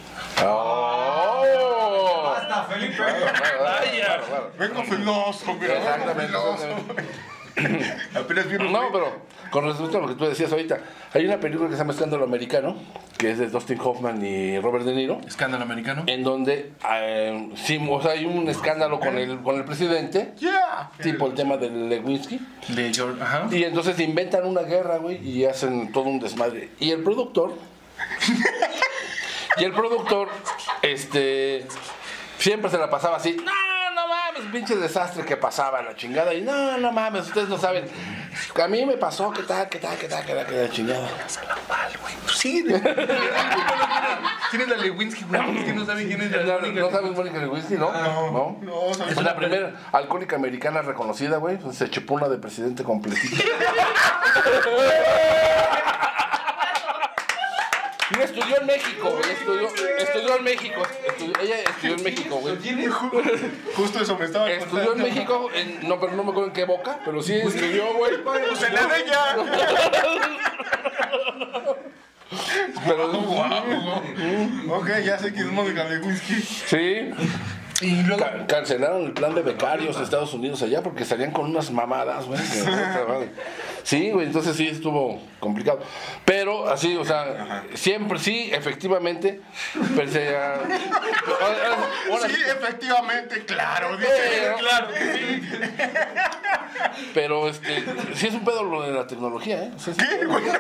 ¡Oh! 0.45 2.34
Hasta 2.38 2.63
Felipe. 2.63 3.01
Vaya. 3.01 4.19
Vengo 4.60 4.84
filoso, 4.84 5.53
mira. 5.60 5.77
Exactamente. 5.77 6.34
Apenas 8.16 8.48
vi 8.48 8.58
No, 8.58 8.92
pero 8.92 9.32
con 9.52 9.66
respecto 9.66 9.98
a 9.98 10.02
lo 10.02 10.08
que 10.08 10.16
tú 10.16 10.26
decías 10.26 10.52
ahorita, 10.52 10.80
hay 11.14 11.26
una 11.26 11.40
película 11.40 11.68
que 11.68 11.76
se 11.76 11.80
llama 11.80 11.92
Escándalo 11.94 12.24
Americano, 12.24 12.76
que 13.18 13.32
es 13.32 13.38
de 13.40 13.48
Dustin 13.50 13.78
Hoffman 13.82 14.26
y 14.26 14.58
Robert 14.60 14.86
De 14.86 14.93
Niro, 14.93 15.20
Escándalo 15.28 15.64
americano. 15.64 16.04
en 16.08 16.24
donde 16.24 16.72
eh, 16.89 17.49
sí, 17.56 17.86
o 17.89 18.02
sea, 18.02 18.12
hay 18.12 18.26
un 18.26 18.47
escándalo 18.47 18.99
con 18.99 19.18
el, 19.18 19.39
con 19.41 19.58
el 19.58 19.66
presidente, 19.66 20.34
Yeah. 20.39 20.91
tipo 21.04 21.28
el 21.28 21.34
tema 21.34 21.58
del 21.58 21.89
Lewinsky, 21.89 22.39
De 22.70 22.93
George. 22.93 23.22
Ajá. 23.22 23.47
y 23.52 23.64
entonces 23.64 23.99
inventan 23.99 24.45
una 24.45 24.62
guerra, 24.62 24.97
güey, 24.97 25.18
y 25.28 25.43
hacen 25.45 25.91
todo 25.91 26.06
un 26.06 26.20
desmadre. 26.20 26.70
Y 26.80 26.91
el 26.91 27.04
productor, 27.04 27.54
y 29.58 29.64
el 29.66 29.74
productor, 29.74 30.30
este, 30.82 31.66
siempre 32.38 32.72
se 32.72 32.78
la 32.78 32.89
pasaba 32.89 33.18
así, 33.18 33.36
no, 33.43 33.52
no 34.42 34.50
mames, 34.50 34.52
pinche 34.52 34.76
desastre 34.76 35.26
que 35.26 35.38
pasaba, 35.38 35.82
la 35.82 35.96
chingada. 35.96 36.34
Y 36.34 36.42
no, 36.42 36.78
no 36.78 36.92
mames, 36.92 37.28
ustedes 37.28 37.50
no 37.50 37.58
saben. 37.58 37.86
A 38.62 38.68
mí 38.68 38.86
me 38.86 38.98
pasó, 38.98 39.32
que 39.32 39.44
tal, 39.44 39.68
que 39.70 39.80
tal, 39.80 39.98
que 39.98 40.08
tal, 40.08 40.26
que 40.26 40.34
tal, 40.34 40.46
que 40.46 40.54
tal, 40.54 40.72
chingada. 40.72 41.08
Sí. 42.36 42.64
¿Quién 44.52 44.62
es 44.64 44.68
la 44.68 44.78
Lewinsky, 44.78 45.24
güey? 45.26 45.74
No 45.74 45.86
saben 45.86 46.08
quién 46.08 46.22
es 46.22 46.32
la 46.32 46.44
¿No, 46.44 46.60
Lewinsky. 46.60 46.80
no 46.80 46.92
sabes 46.92 47.12
Mónica 47.12 47.38
Lewinsky, 47.39 47.76
no? 47.76 47.92
No. 48.62 48.92
Es 49.10 49.22
la 49.22 49.36
primera 49.36 49.74
alcohólica 49.92 50.36
americana 50.36 50.82
reconocida, 50.82 51.38
güey. 51.38 51.60
Se 51.72 51.89
chupó 51.89 52.16
una 52.16 52.28
de 52.28 52.38
presidente 52.38 52.84
completita. 52.84 53.44
Y 58.18 58.22
estudió 58.22 58.59
en 58.59 58.66
México, 58.68 59.09
güey. 59.09 59.32
Estudió, 59.32 59.68
estudió 59.97 60.36
en 60.38 60.43
México. 60.43 60.82
Estudió- 61.07 61.39
ella 61.41 61.55
estudió 61.70 61.95
en 61.95 62.03
México, 62.03 62.36
güey. 62.39 62.57
Justo 63.76 63.99
eso 64.01 64.18
me 64.18 64.26
estaba 64.26 64.49
Estudió 64.51 64.93
en. 64.93 65.01
México, 65.03 65.49
en- 65.53 65.88
no, 65.88 65.99
pero 65.99 66.14
no 66.14 66.24
me 66.24 66.30
acuerdo 66.32 66.47
en 66.47 66.53
qué 66.53 66.66
boca, 66.66 66.99
pero 67.05 67.22
sí 67.22 67.34
estudió, 67.36 67.93
güey. 67.93 68.18
Pues 68.24 68.64
en 68.64 68.74
la 68.76 68.88
de 68.88 68.99
ella. 69.01 69.36
Pero, 72.86 73.12
Ok, 74.78 74.89
ya 75.03 75.20
sé 75.20 75.34
quién 75.34 75.47
es 75.47 75.53
Mónica 75.53 75.84
Lewinsky. 75.86 76.34
sí. 76.41 77.12
Y 77.82 78.03
luego. 78.03 78.22
Ca- 78.24 78.45
cancelaron 78.45 79.03
el 79.05 79.12
plan 79.14 79.34
de 79.34 79.41
becarios 79.41 79.97
de 79.97 80.03
Estados 80.03 80.34
Unidos 80.36 80.62
allá 80.62 80.84
porque 80.84 81.03
salían 81.03 81.32
con 81.32 81.45
unas 81.49 81.72
mamadas, 81.72 82.26
güey. 82.28 82.39
que. 82.39 83.30
Sí, 83.84 84.11
güey, 84.11 84.27
entonces 84.27 84.55
sí 84.55 84.67
estuvo 84.67 85.21
complicado. 85.39 85.79
Pero 86.25 86.69
así, 86.69 86.95
o 86.95 87.03
sea, 87.05 87.63
siempre 87.73 88.19
sí, 88.19 88.49
efectivamente, 88.53 89.41
ahora- 91.41 91.77
ahora- 92.11 92.29
Sí, 92.29 92.36
efectivamente, 92.45 93.45
claro. 93.45 93.89
Pero- 93.99 94.11
Dice, 94.11 94.55
claro 94.59 94.88
sí. 95.15 95.41
Pero 97.13 97.47
este, 97.49 97.84
sí 98.15 98.27
es 98.27 98.34
un 98.34 98.43
pedo 98.45 98.63
lo 98.63 98.84
de 98.84 98.91
la 98.91 99.07
tecnología, 99.07 99.63
¿eh? 99.63 99.71
Sí- 99.77 99.91
¿Qué, 99.97 100.25
güey? 100.25 100.43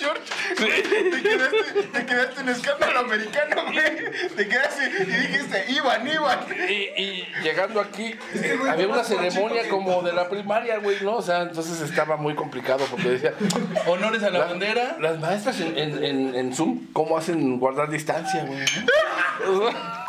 George. 0.00 0.22
Te, 0.56 1.22
quedaste, 1.22 1.82
te 1.92 2.06
quedaste 2.06 2.40
en 2.40 2.48
escándalo 2.48 3.00
americano, 3.00 3.56
güey. 3.72 4.30
Te 4.36 4.48
quedaste 4.48 4.84
y 5.02 5.04
dijiste, 5.04 5.64
Iván, 5.72 6.06
Iván. 6.08 6.38
Y, 6.68 7.02
y 7.02 7.28
llegando 7.42 7.80
aquí, 7.80 8.14
había 8.68 8.88
una 8.88 9.04
ceremonia 9.04 9.68
como 9.68 10.02
de 10.02 10.12
la 10.12 10.28
primaria, 10.28 10.78
güey, 10.78 10.96
¿no? 11.02 11.16
O 11.16 11.22
sea, 11.22 11.42
entonces 11.42 11.80
estaba 11.80 12.16
muy 12.16 12.34
complicado 12.34 12.84
porque 12.90 13.10
decía, 13.10 13.34
Honores 13.86 14.22
a 14.22 14.30
la 14.30 14.38
La- 14.40 14.44
bandera. 14.46 14.96
Las 15.00 15.18
maestras 15.20 15.60
en, 15.60 15.76
en, 15.78 16.02
en, 16.04 16.34
en 16.34 16.54
Zoom, 16.54 16.86
¿cómo 16.92 17.16
hacen 17.16 17.58
guardar 17.58 17.90
distancia, 17.90 18.44
güey? 18.44 18.60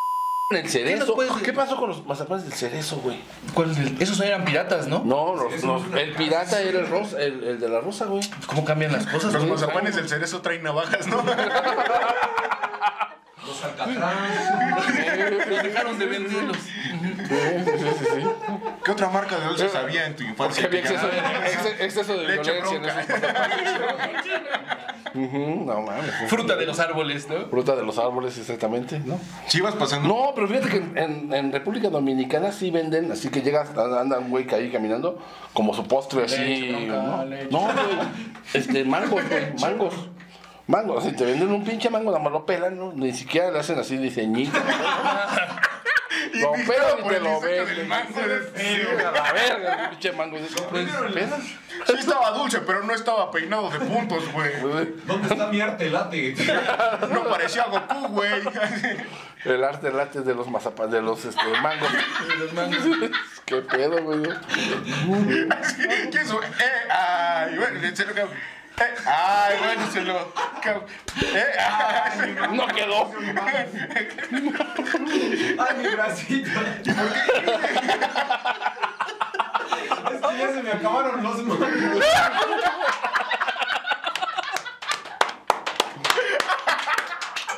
El 0.55 0.69
cerezo. 0.69 1.15
puedes- 1.15 1.31
¿Qué 1.43 1.53
pasó 1.53 1.75
con 1.77 1.89
los 1.89 2.05
mazapanes 2.05 2.43
del 2.43 2.53
cerezo, 2.53 2.97
güey? 2.97 3.19
¿Cuál 3.53 3.71
es 3.71 3.77
el- 3.77 4.01
Esos 4.01 4.19
eran 4.21 4.43
piratas, 4.45 4.87
¿no? 4.87 5.03
No, 5.05 5.35
los- 5.35 5.63
los- 5.63 5.83
el 5.99 6.13
pirata 6.13 6.61
era 6.61 6.79
el, 6.79 6.87
rosa, 6.87 7.19
el, 7.21 7.43
el 7.43 7.59
de 7.59 7.69
la 7.69 7.79
rosa, 7.81 8.05
güey. 8.05 8.23
¿Cómo 8.47 8.65
cambian 8.65 8.91
las 8.91 9.05
cosas? 9.07 9.33
Los 9.33 9.45
mazapanes 9.47 9.95
del 9.95 10.07
cerezo 10.09 10.41
traen 10.41 10.63
navajas, 10.63 11.07
¿no? 11.07 11.23
Los 13.45 13.63
alcatraz. 13.63 14.13
Pero 15.45 15.63
dejaron 15.63 15.99
de 15.99 16.05
venderlos. 16.05 16.57
¿Qué 18.83 18.91
otra 18.91 19.09
marca 19.09 19.37
de 19.39 19.47
dulces 19.47 19.73
había 19.75 20.05
en 20.07 20.15
tu 20.15 20.23
Porque 20.35 20.61
infancia? 20.61 20.65
había 20.65 20.79
exceso 20.81 21.07
de, 21.07 21.85
exceso 21.85 22.17
de 22.17 22.27
Leche 22.27 22.51
violencia 22.51 22.77
esos 22.79 23.19
mazapanes. 23.21 23.69
Ujú, 25.13 25.63
No 25.65 25.81
mames. 25.81 26.11
Fruta 26.27 26.55
de 26.55 26.65
los 26.65 26.79
árboles, 26.79 27.27
¿no? 27.29 27.47
Fruta 27.49 27.75
de 27.75 27.83
los 27.83 27.97
árboles, 27.97 28.37
exactamente, 28.37 28.99
¿no? 28.99 29.19
Sí, 29.47 29.57
ibas 29.57 29.75
pasando. 29.75 30.07
No, 30.07 30.31
pero 30.35 30.47
fíjate 30.47 30.69
que 30.69 30.77
en, 30.77 30.97
en- 30.97 31.33
en 31.33 31.51
República 31.51 31.89
Dominicana 31.89 32.51
sí 32.51 32.71
venden, 32.71 33.11
así 33.11 33.29
que 33.29 33.41
llegas, 33.41 33.69
anda 33.77 34.19
un 34.19 34.29
güey 34.29 34.45
que 34.47 34.55
ahí 34.55 34.71
caminando, 34.71 35.19
como 35.53 35.73
su 35.73 35.85
postre 35.87 36.23
así. 36.25 36.37
Leche, 36.41 36.71
bronca, 36.87 37.01
¿no? 37.17 37.25
leche. 37.25 37.47
No, 37.51 37.59
güey, 37.59 37.75
este, 38.53 38.83
mangos, 38.85 39.09
güey, 39.11 39.53
mangos. 39.59 39.93
Mangos, 40.67 41.05
así 41.05 41.15
te 41.15 41.25
venden 41.25 41.51
un 41.51 41.63
pinche 41.63 41.89
mango, 41.89 42.11
nada 42.11 42.23
más 42.23 42.31
lo 42.31 42.45
pelan, 42.45 42.77
¿no? 42.77 42.93
Ni 42.93 43.13
siquiera 43.13 43.51
le 43.51 43.59
hacen 43.59 43.79
así 43.79 43.97
diseñito. 43.97 44.57
Lo 46.33 46.51
pelan 46.53 46.99
y 47.03 47.09
te 47.09 47.19
lo 47.19 47.41
venden. 47.41 47.87
mango 47.87 48.21
de 48.21 49.05
a 49.05 49.11
la 49.11 49.33
verga, 49.33 49.83
el 49.83 49.89
pinche 49.89 50.11
mango. 50.13 50.37
Pues, 50.69 50.89
pelas. 51.13 51.41
Sí 51.87 51.93
estaba 51.97 52.31
dulce, 52.31 52.59
pero 52.59 52.83
no 52.83 52.93
estaba 52.93 53.31
peinado 53.31 53.69
de 53.69 53.79
puntos, 53.79 54.31
güey. 54.31 54.51
¿Dónde 55.05 55.27
está 55.29 55.47
mi 55.47 55.59
arte 55.61 55.89
late? 55.89 56.35
No 57.11 57.23
parecía 57.25 57.65
Goku, 57.65 58.07
güey. 58.09 58.41
El 59.45 59.63
arte, 59.63 59.87
el 59.87 59.99
arte 59.99 60.21
de 60.21 60.35
los 60.35 60.47
mazapanes, 60.49 60.93
de 60.93 61.01
los 61.01 61.25
este, 61.25 61.41
mangos. 61.61 61.89
Qué 63.45 63.61
pedo, 63.61 64.01
güey. 64.03 64.23
¿Qué 66.11 66.17
es 66.19 66.25
eso? 66.25 66.41
Eh, 66.43 66.89
ay, 66.89 67.57
bueno, 67.57 67.95
se 67.95 68.05
lo 68.05 68.13
cago. 68.13 68.29
Ay, 69.05 69.57
bueno, 69.59 69.91
se 69.91 70.01
lo. 70.01 70.19
Eh, 70.19 71.53
ay, 71.59 72.35
No 72.53 72.67
quedó. 72.67 73.11
Ay, 75.59 75.77
mi 75.77 75.87
bracito. 75.89 76.59
Es 80.11 80.21
que 80.21 80.37
ya 80.37 80.53
se 80.53 80.63
me 80.63 80.71
acabaron 80.71 81.23
los. 81.23 81.37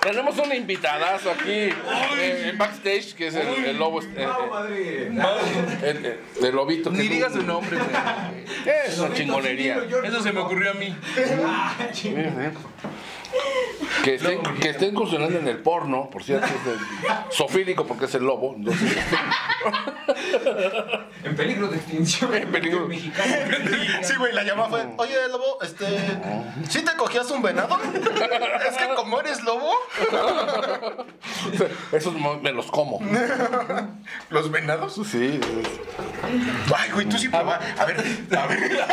Tenemos 0.03 0.37
un 0.37 0.53
invitadazo 0.53 1.31
aquí 1.31 1.49
eh, 1.51 2.49
en 2.49 2.57
backstage, 2.57 3.13
que 3.15 3.27
es 3.27 3.35
el, 3.35 3.47
el 3.65 3.77
lobo, 3.77 4.01
eh, 4.01 4.07
eh, 4.17 5.09
madre. 5.13 5.89
el, 5.89 6.05
el- 6.05 6.19
el 6.45 6.55
lobito. 6.55 6.91
que 6.91 6.97
Ni 6.97 7.07
digas 7.07 7.33
su 7.33 7.41
nombre, 7.43 7.77
güey. 7.77 8.45
Es 8.85 8.99
una 8.99 9.13
chingonería. 9.13 9.77
Eso 10.03 10.21
se 10.21 10.31
me 10.33 10.41
ocurrió 10.41 10.71
a 10.71 10.73
mí. 10.73 10.93
Que 14.03 14.15
esté, 14.15 14.39
que 14.61 14.85
incursionando 14.85 15.39
en 15.39 15.47
el 15.47 15.57
porno, 15.57 16.09
por 16.09 16.23
cierto, 16.23 16.45
es 16.47 16.65
del- 16.65 16.79
sofílico 17.29 17.85
porque 17.87 18.05
es 18.05 18.15
el 18.15 18.23
lobo. 18.23 18.53
entonces, 18.55 18.91
En 21.23 21.35
peligro 21.35 21.67
de 21.67 21.77
extinción. 21.77 22.33
En 22.33 22.51
peligro. 22.51 22.87
Mexicano. 22.87 23.33
Sí, 24.03 24.15
güey, 24.17 24.33
la 24.33 24.43
llamada 24.43 24.69
fue, 24.69 24.85
oye, 24.97 25.15
lobo, 25.29 25.61
este, 25.61 25.85
¿sí 26.69 26.83
te 26.83 26.93
cogías 26.95 27.29
un 27.31 27.41
venado? 27.41 27.79
Es 28.67 28.77
que 28.77 28.93
como 28.95 29.19
eres 29.19 29.41
lobo, 29.43 29.71
esos 31.91 32.13
me 32.41 32.51
los 32.51 32.67
como. 32.67 32.99
los 34.29 34.51
venados. 34.51 34.99
Sí, 35.09 35.39
Ay, 36.75 36.91
güey, 36.91 37.07
tú 37.07 37.17
sí 37.17 37.29
probas. 37.29 37.61
A 37.79 37.85
ver, 37.85 37.97
a 38.37 38.47
ver. 38.47 38.85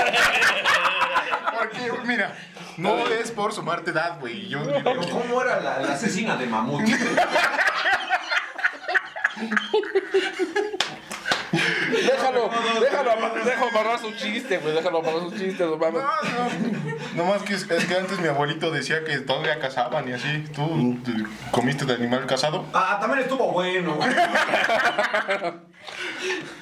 Porque, 1.59 1.93
mira, 2.07 2.35
no 2.77 2.97
es 3.09 3.31
por 3.31 3.53
sumarte 3.53 3.91
edad, 3.91 4.19
güey. 4.21 4.49
Yo, 4.49 4.61
Pero 4.65 5.01
¿cómo 5.11 5.43
era 5.43 5.61
la, 5.61 5.79
la 5.81 5.93
asesina 5.93 6.37
de 6.37 6.47
mamut? 6.47 6.83
Déjalo, 11.91 12.51
déjalo, 12.81 13.35
déjalo 13.45 13.69
amarrar 13.71 13.99
su 13.99 14.13
chiste, 14.13 14.59
güey. 14.59 14.75
Déjalo 14.75 14.99
amarrar 14.99 15.21
su 15.21 15.37
chiste, 15.37 15.65
no 15.65 15.77
mames. 15.77 16.03
No 17.15 17.25
más 17.25 17.43
que 17.43 17.55
es, 17.55 17.69
es 17.69 17.85
que 17.87 17.97
antes 17.97 18.19
mi 18.21 18.29
abuelito 18.29 18.71
decía 18.71 19.05
que 19.05 19.19
todavía 19.19 19.59
cazaban 19.59 20.09
y 20.09 20.13
así. 20.13 20.45
¿Tú 20.55 20.97
te 21.05 21.13
comiste 21.51 21.85
de 21.85 21.95
animal 21.95 22.27
cazado? 22.27 22.65
Ah, 22.73 22.99
también 23.01 23.23
estuvo 23.23 23.53
bueno. 23.53 23.99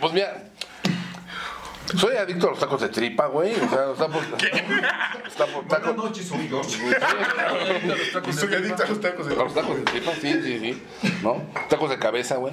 Pues 0.01 0.12
mira, 0.12 0.47
soy 1.97 2.16
adicto 2.16 2.49
a 2.49 2.51
los 2.51 2.59
tacos 2.59 2.80
de 2.80 2.89
tripa, 2.89 3.26
güey. 3.26 3.55
O 3.55 3.68
sea, 3.68 3.86
los 3.86 3.99
tacos. 3.99 4.24
Por 4.26 5.64
Buenas 5.64 5.68
tacos. 5.68 5.97
noches, 5.97 6.26
soy 6.28 6.49
George. 6.49 6.76
Soy 8.32 8.55
adicto 8.55 8.82
a 8.82 8.86
los 8.86 9.01
tacos 9.01 9.26
de 9.28 9.34
A 9.34 9.45
los 9.45 9.55
tacos 9.55 9.76
de 9.76 9.82
tripa, 9.82 10.12
sí, 10.20 10.32
sí, 10.43 10.59
sí. 10.59 10.82
¿No? 11.22 11.43
Tacos 11.68 11.91
de 11.91 11.99
cabeza, 11.99 12.36
güey. 12.36 12.53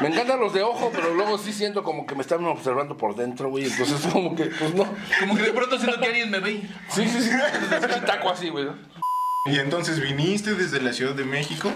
Me 0.00 0.08
encantan 0.08 0.40
los 0.40 0.52
de 0.52 0.62
ojo, 0.62 0.90
pero 0.94 1.14
luego 1.14 1.38
sí 1.38 1.52
siento 1.52 1.82
como 1.82 2.06
que 2.06 2.14
me 2.14 2.22
están 2.22 2.44
observando 2.44 2.96
por 2.96 3.14
dentro, 3.14 3.48
güey. 3.50 3.64
Entonces, 3.64 4.06
como 4.12 4.34
que, 4.34 4.46
pues 4.46 4.74
no. 4.74 4.86
Como 5.20 5.36
que 5.36 5.42
de 5.42 5.52
pronto 5.52 5.78
siento 5.78 6.00
que 6.00 6.06
alguien 6.06 6.30
me 6.30 6.40
ve. 6.40 6.62
Sí, 6.88 7.08
sí, 7.08 7.20
sí. 7.22 7.30
Un 7.30 8.04
taco 8.04 8.30
así, 8.30 8.48
güey. 8.48 8.68
Y 9.46 9.58
entonces 9.58 10.00
viniste 10.00 10.54
desde 10.54 10.80
la 10.80 10.94
Ciudad 10.94 11.14
de 11.14 11.26
México, 11.26 11.70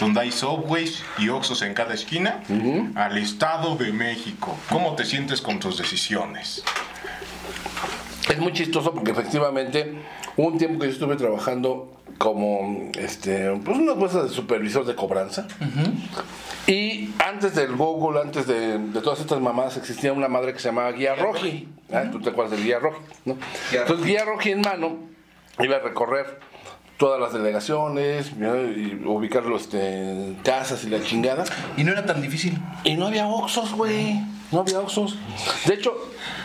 donde 0.00 0.22
hay 0.22 0.32
subways 0.32 1.04
y 1.18 1.28
oxos 1.28 1.62
en 1.62 1.72
cada 1.72 1.94
esquina, 1.94 2.42
al 2.96 3.16
Estado 3.16 3.76
de 3.76 3.92
México. 3.92 4.58
¿Cómo 4.68 4.96
te 4.96 5.04
sientes 5.04 5.40
con 5.40 5.60
tus 5.60 5.78
decisiones? 5.78 6.64
Es 8.28 8.38
muy 8.38 8.52
chistoso 8.52 8.92
porque 8.92 9.12
efectivamente 9.12 10.02
hubo 10.36 10.48
un 10.48 10.58
tiempo 10.58 10.80
que 10.80 10.86
yo 10.86 10.92
estuve 10.94 11.14
trabajando 11.14 11.96
como 12.18 12.90
este, 12.98 13.52
pues 13.64 13.78
una 13.78 13.94
cosa 13.94 14.24
de 14.24 14.28
supervisor 14.28 14.84
de 14.84 14.96
cobranza. 14.96 15.46
Y 16.66 17.10
antes 17.24 17.54
del 17.54 17.76
Google, 17.76 18.20
antes 18.20 18.48
de, 18.48 18.78
de 18.78 19.00
todas 19.00 19.20
estas 19.20 19.40
mamadas, 19.40 19.76
existía 19.76 20.12
una 20.12 20.26
madre 20.26 20.54
que 20.54 20.58
se 20.58 20.70
llamaba 20.70 20.90
Guía 20.90 21.14
Roji. 21.14 21.68
¿Ah? 21.92 22.02
¿Tú 22.10 22.20
te 22.20 22.30
acuerdas 22.30 22.56
del 22.56 22.64
Guía 22.64 22.80
Roji? 22.80 22.98
¿no? 23.26 23.36
Guía 23.70 23.82
Entonces, 23.82 24.06
Guía 24.06 24.24
Roji 24.24 24.50
en 24.50 24.60
mano 24.62 24.96
iba 25.60 25.76
a 25.76 25.80
recorrer 25.80 26.50
todas 26.96 27.20
las 27.20 27.32
delegaciones, 27.32 28.32
y 28.36 29.02
ubicarlo 29.04 29.56
este, 29.56 30.10
en 30.10 30.34
casas 30.42 30.84
y 30.84 30.88
la 30.88 31.02
chingada. 31.02 31.44
Y 31.76 31.84
no 31.84 31.92
era 31.92 32.06
tan 32.06 32.22
difícil. 32.22 32.58
Y 32.84 32.94
no 32.94 33.06
había 33.06 33.26
Oxos, 33.26 33.72
güey. 33.72 34.20
No 34.52 34.60
había 34.60 34.80
Oxos. 34.80 35.16
De 35.66 35.74
hecho, 35.74 35.96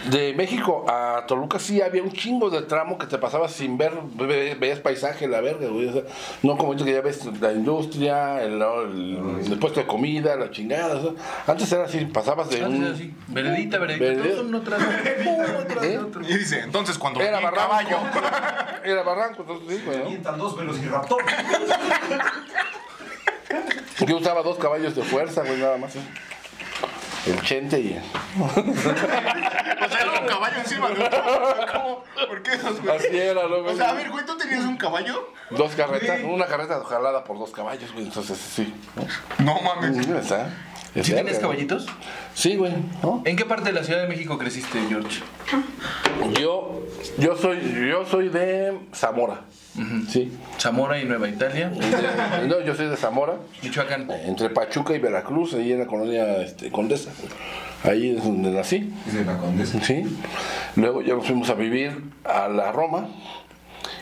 de 0.10 0.34
México 0.34 0.86
a 0.88 1.26
Toluca 1.28 1.60
sí 1.60 1.82
había 1.82 2.02
un 2.02 2.12
chingo 2.14 2.50
de 2.50 2.62
tramo 2.62 2.98
que 2.98 3.06
te 3.06 3.18
pasabas 3.18 3.52
sin 3.52 3.78
ver, 3.78 3.92
ve- 4.16 4.56
veías 4.58 4.80
paisaje, 4.80 5.28
la 5.28 5.42
verga, 5.42 5.68
güey. 5.68 5.88
O 5.90 5.92
sea, 5.94 6.04
no 6.42 6.56
como 6.56 6.70
ahorita 6.70 6.86
que 6.86 6.94
ya 6.94 7.02
ves 7.02 7.26
la 7.42 7.52
industria, 7.52 8.42
el, 8.42 8.62
el- 8.62 9.42
el 9.52 9.60
puesto 9.60 9.82
de 9.82 9.86
comida, 9.88 10.36
la 10.38 10.50
chingada. 10.52 10.96
o 10.96 11.02
sea. 11.02 11.12
Antes 11.48 11.70
era 11.72 11.84
así, 11.84 12.06
pasabas 12.06 12.50
de 12.50 12.64
Antes 12.64 12.80
un... 12.80 12.86
era 12.86 12.94
así. 12.96 13.14
Veredita, 13.28 13.78
veredita. 13.78 14.06
Veredita. 14.06 14.24
Todos 14.30 14.38
son 14.38 14.48
uno 14.48 14.62
tras 14.62 14.82
otro. 14.82 14.98
Uno 15.58 15.66
tras 15.68 15.84
¿Eh? 15.84 15.98
otro. 16.00 16.22
Y 16.22 16.38
dice, 16.38 16.60
entonces 16.62 16.98
cuando 16.98 17.20
Era 17.20 17.40
barranco. 17.42 17.56
caballo. 17.58 17.98
Era 18.86 19.04
barranco, 19.04 19.42
entonces 19.42 19.78
sí, 19.80 19.84
güey, 19.86 20.20
¿no? 20.22 20.38
Dos 20.38 20.56
velociraptor. 20.58 21.22
Yo 24.08 24.18
usaba 24.18 24.42
dos 24.44 24.58
caballos 24.58 24.96
de 24.96 25.04
fuerza, 25.04 25.42
güey, 25.44 25.58
nada 25.60 25.78
más. 25.78 25.96
¿eh? 25.96 26.00
El 27.28 27.42
Chente 27.42 27.80
y... 27.80 28.00
O 28.40 29.90
sea, 29.90 30.02
era 30.02 30.20
un 30.20 30.28
caballo 30.28 30.58
encima 30.60 30.90
de 30.90 31.04
otro. 31.04 31.24
¿Cómo? 31.72 32.04
¿Por 32.28 32.44
qué 32.44 32.54
esos, 32.54 32.82
güey? 32.82 32.98
Así 32.98 33.18
era, 33.18 33.44
¿no, 33.44 33.62
güey? 33.62 33.74
O 33.74 33.78
sea, 33.78 33.90
a 33.90 33.94
ver, 33.94 34.10
güey, 34.10 34.26
¿tú 34.26 34.38
tenías 34.38 34.66
un 34.66 34.76
caballo? 34.78 35.34
Dos 35.52 35.74
carretas, 35.76 36.22
una 36.24 36.46
carreta 36.46 36.84
jalada 36.84 37.24
por 37.24 37.38
dos 37.38 37.52
caballos, 37.52 37.94
güey, 37.94 38.06
entonces 38.06 38.38
sí. 38.38 38.74
No 39.40 39.62
mames. 39.62 40.06
¿Sí 40.06 40.12
verga, 40.12 40.50
tienes 41.04 41.40
caballitos? 41.40 41.86
Sí, 42.34 42.56
güey. 42.56 42.74
¿no? 43.04 43.22
¿En 43.26 43.36
qué 43.36 43.46
parte 43.46 43.66
de 43.66 43.74
la 43.74 43.84
Ciudad 43.84 44.02
de 44.02 44.08
México 44.08 44.38
creciste, 44.38 44.80
George? 44.90 45.22
Yo, 46.40 46.84
yo 47.18 47.38
soy, 47.38 47.88
yo 47.90 48.06
soy 48.06 48.30
de 48.30 48.80
Zamora. 48.94 49.42
Sí. 50.10 50.32
Zamora 50.60 51.00
y 51.00 51.06
Nueva 51.06 51.28
Italia. 51.30 51.70
De- 51.70 52.48
no, 52.48 52.60
yo 52.62 52.76
soy 52.76 52.88
de 52.88 52.98
Zamora, 52.98 53.36
Michoacán. 53.64 54.10
entre 54.26 54.50
Pachuca 54.50 54.94
y 54.96 55.00
Veracruz, 55.00 55.54
ahí 55.54 55.72
en 55.74 55.80
la 55.80 55.86
colonia 55.88 56.38
este, 56.42 56.72
Condesa. 56.72 57.12
Ahí 57.84 58.16
es 58.18 58.24
donde 58.24 58.50
nací. 58.52 58.92
Dice 59.06 59.24
la 59.24 59.38
condesa. 59.38 59.80
Sí. 59.84 60.04
Luego 60.76 61.02
ya 61.04 61.14
nos 61.14 61.26
fuimos 61.28 61.50
a 61.50 61.54
vivir 61.54 61.92
a 62.24 62.48
la 62.48 62.72
Roma. 62.72 63.08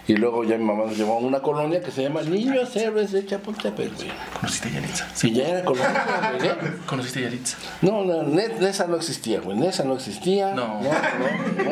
Y 0.08 0.16
luego 0.18 0.44
ya 0.44 0.56
mi 0.58 0.64
mamá 0.64 0.86
nos 0.86 0.96
llevó 0.98 1.16
a 1.16 1.18
una 1.18 1.40
colonia 1.40 1.82
que 1.82 1.90
se 1.90 2.04
llama 2.04 2.22
Niños 2.22 2.76
Héroes 2.76 3.12
de 3.12 3.26
Chapultepec. 3.26 3.92
¿Conociste 4.40 4.70
a 4.70 4.72
Yalitza? 4.74 5.08
Y 5.24 5.32
ya 5.34 5.48
era 5.48 5.64
colonia, 5.66 6.32
güey. 6.38 6.48
¿eh? 6.48 6.54
¿Conociste 6.86 7.20
a 7.20 7.24
Yalitza? 7.24 7.58
No, 7.82 8.04
no, 8.06 8.22
Ne- 8.22 8.50
Nesa 8.60 8.86
no 8.86 8.98
existía, 8.98 9.40
güey. 9.42 9.58
Nesa 9.58 9.84
no 9.84 9.96
existía. 9.96 10.54
No. 10.54 10.80
no, 10.80 10.92
no, 10.92 11.64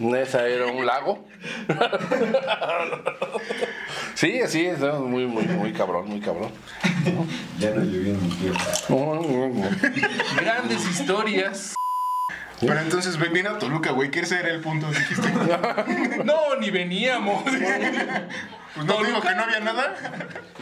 no. 0.00 0.10
Nesa 0.10 0.44
era 0.48 0.66
un 0.66 0.84
lago. 0.84 1.24
sí, 4.18 4.40
así 4.40 4.66
es, 4.66 4.80
¿no? 4.80 5.00
muy, 5.00 5.26
muy, 5.26 5.44
muy 5.44 5.72
cabrón, 5.72 6.08
muy 6.08 6.20
cabrón. 6.20 6.50
Ya 7.58 7.70
no 7.70 7.84
llovió 7.84 8.14
en 8.14 8.22
mi 8.22 8.30
tierra. 8.34 8.58
Grandes 10.40 10.84
historias. 10.90 11.74
Pero 12.60 12.80
entonces 12.80 13.16
ven 13.18 13.32
bien 13.32 13.46
a 13.46 13.58
Toluca, 13.58 13.92
güey, 13.92 14.10
que 14.10 14.20
ese 14.20 14.40
era 14.40 14.48
el 14.48 14.60
punto, 14.60 14.88
dijiste. 14.88 15.28
No, 16.24 16.56
ni 16.60 16.70
veníamos. 16.70 17.44
Pues 17.44 18.86
no 18.86 19.04
digo 19.04 19.20
que 19.20 19.34
no 19.34 19.44
había 19.44 19.60
nada. 19.60 19.94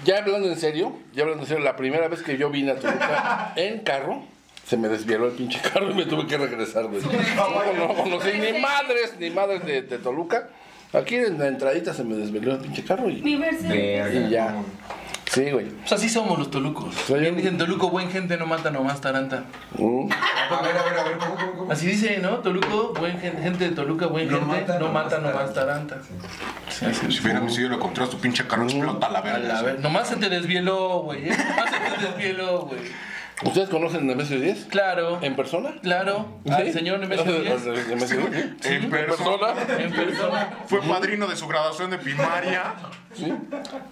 Ya 0.04 0.18
hablando 0.18 0.48
en 0.48 0.58
serio, 0.58 0.96
ya 1.14 1.22
hablando 1.22 1.44
en 1.44 1.48
serio, 1.48 1.64
la 1.64 1.76
primera 1.76 2.08
vez 2.08 2.22
que 2.22 2.36
yo 2.36 2.50
vine 2.50 2.72
a 2.72 2.76
Toluca 2.76 3.52
en 3.56 3.80
carro, 3.80 4.24
se 4.66 4.76
me 4.76 4.88
desvieló 4.88 5.26
el 5.28 5.32
pinche 5.32 5.60
carro 5.60 5.90
y 5.90 5.94
me 5.94 6.04
tuve 6.04 6.26
que 6.26 6.36
regresar, 6.36 6.86
güey. 6.86 7.00
No, 7.02 7.72
no 7.72 7.94
conocí 7.94 8.32
ni 8.38 8.58
madres, 8.60 9.14
ni 9.18 9.30
madres 9.30 9.64
de, 9.64 9.82
de 9.82 9.98
Toluca. 9.98 10.50
Aquí 10.92 11.16
en 11.16 11.38
la 11.38 11.48
entradita 11.48 11.92
se 11.92 12.04
me 12.04 12.14
desveló 12.16 12.52
el 12.52 12.58
pinche 12.58 12.84
carro 12.84 13.08
y, 13.10 13.20
Mi 13.22 13.36
versión. 13.36 13.72
y 13.76 14.30
ya. 14.30 14.54
Sí, 15.30 15.50
güey. 15.50 15.66
Pues 15.66 15.92
así 15.92 16.08
somos 16.08 16.38
los 16.38 16.50
tolucos. 16.50 16.94
Soy 16.94 17.20
Bien 17.20 17.32
un- 17.34 17.38
dicen, 17.38 17.58
Toluco, 17.58 17.90
buen 17.90 18.08
gente, 18.10 18.36
no 18.38 18.46
mata 18.46 18.70
nomás 18.70 19.00
taranta. 19.00 19.42
Mm. 19.76 20.08
A 20.10 20.62
ver, 20.62 20.76
a 20.76 20.82
ver, 20.84 20.98
a 20.98 21.04
ver, 21.04 21.18
¿cómo, 21.18 21.34
cómo, 21.34 21.52
cómo? 21.58 21.72
Así 21.72 21.86
dice, 21.86 22.18
¿no? 22.18 22.38
Toluco, 22.38 22.94
buen 22.98 23.18
gen- 23.20 23.42
gente 23.42 23.68
de 23.68 23.74
Toluca, 23.74 24.06
buen 24.06 24.30
No 24.30 24.38
gente, 24.38 24.46
mata 24.60 24.78
no 24.78 24.86
nomás 24.86 25.04
mata 25.04 25.18
nomás 25.18 25.52
taranta. 25.52 25.96
taranta. 25.96 25.98
Sí, 26.70 26.86
así 26.86 27.12
Si 27.12 27.22
hubiéramos 27.22 27.54
sido 27.54 27.68
lo 27.70 27.80
contrario, 27.80 28.10
tu 28.12 28.18
pinche 28.18 28.46
carro 28.46 28.62
explota 28.64 29.08
a 29.08 29.10
la 29.10 29.18
A 29.18 29.38
la 29.38 29.62
ver- 29.62 29.80
Nomás 29.80 30.08
se 30.08 30.16
te 30.16 30.28
desvieló, 30.30 31.00
güey. 31.00 31.28
¿eh? 31.28 31.36
Nomás 31.36 31.70
se 31.70 31.76
te 32.00 32.06
desvieló, 32.06 32.60
güey. 32.60 32.80
¿Ustedes 33.42 33.68
conocen 33.68 34.06
Nemesio 34.06 34.40
10? 34.40 34.64
Claro. 34.70 35.18
¿En 35.20 35.36
persona? 35.36 35.74
Claro. 35.82 36.26
Al 36.50 36.64
¿Sí? 36.66 36.72
señor 36.72 36.98
Nemesio 37.00 37.38
Díaz. 37.40 37.64
Nemesio 37.64 38.16
Díaz, 38.28 38.46
sí. 38.60 38.68
En 38.72 38.88
persona. 38.90 39.54
En 39.78 39.92
persona. 39.92 40.50
Fue 40.66 40.80
padrino 40.80 41.26
de 41.26 41.36
su 41.36 41.46
graduación 41.46 41.90
de 41.90 41.98
primaria. 41.98 42.74
Sí. 43.14 43.30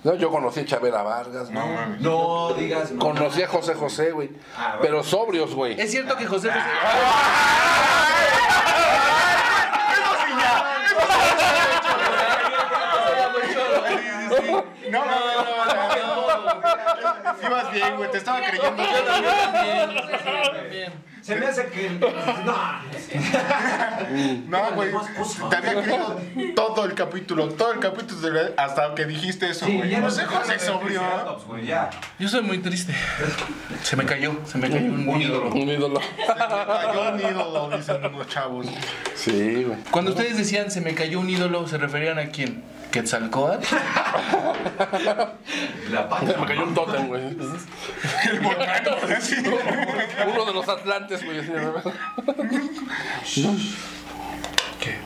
No, 0.03 0.15
yo 0.15 0.31
conocí 0.31 0.61
a 0.61 0.65
Chabela 0.65 1.03
Vargas, 1.03 1.51
No 1.51 1.61
¿no? 1.67 1.75
mames. 1.75 2.01
No 2.01 2.55
digas. 2.55 2.91
no. 2.93 2.99
Conocí 3.01 3.43
a 3.43 3.49
José 3.49 3.75
José, 3.75 4.13
güey. 4.13 4.31
Ah, 4.57 4.77
bueno. 4.79 4.81
Pero 4.81 5.05
sobrios, 5.05 5.55
güey. 5.55 5.79
Es 5.79 5.91
cierto 5.91 6.17
que 6.17 6.25
José 6.25 6.49
José. 6.49 6.61
No, 14.91 15.05
no, 15.05 15.11
no, 15.11 15.57
no. 15.57 15.64
Ibas 17.47 17.73
bien, 17.73 17.97
güey, 17.97 18.11
te 18.11 18.19
estaba 18.19 18.41
creyendo. 18.41 18.83
Se 21.23 21.37
me 21.37 21.47
hace 21.47 21.67
que. 21.69 21.89
No. 21.91 22.07
No, 24.49 24.73
güey. 24.75 24.91
Te 25.51 25.57
había 25.57 25.83
creído 25.83 26.21
todo 26.55 26.85
el 26.85 26.93
capítulo, 26.95 27.49
todo 27.49 27.73
el 27.73 27.81
capítulo 27.81 28.21
de- 28.31 28.53
hasta 28.59 28.95
que 28.95 29.07
dijiste 29.07 29.49
eso, 29.49 29.67
güey. 29.67 29.89
ya 29.89 30.01
no 30.01 30.11
se 30.11 30.25
José 30.27 30.59
sobrio. 30.59 31.01
Yo 32.19 32.29
soy 32.29 32.43
muy 32.43 32.59
triste. 32.59 32.95
Se 33.83 33.97
me 33.97 34.05
cayó, 34.05 34.37
se 34.45 34.59
me 34.59 34.69
cayó 34.69 34.85
un 34.87 35.21
ídolo. 35.21 35.49
Un 35.49 35.69
ídolo. 35.69 36.01
Cayó 36.27 37.13
un 37.13 37.21
ídolo, 37.21 37.71
dicen 37.77 38.05
unos 38.05 38.29
chavos. 38.29 38.67
Sí, 39.15 39.65
güey. 39.65 39.79
Cuando 39.91 40.11
ustedes 40.11 40.37
decían 40.37 40.71
se 40.71 40.83
me 40.83 40.95
cayó 40.95 41.21
un 41.21 41.31
ídolo, 41.31 41.67
¿se 41.67 41.79
referían 41.79 42.19
a 42.19 42.27
quién? 42.27 42.63
¿Quetzalcóatl? 42.95 43.75
La 45.91 46.09
pacha. 46.09 46.39
Me 46.39 46.47
cayó 46.47 46.63
un 46.63 46.75
tótem, 46.75 47.09
güey. 47.09 47.25
El 47.25 48.39
volcán. 48.39 48.85
Uno 50.33 50.45
de 50.45 50.53
los 50.53 50.69
atlantes, 50.69 51.25
güey. 51.25 51.41
así, 51.41 51.51
¿no? 51.51 51.73
¿Qué? 54.79 54.99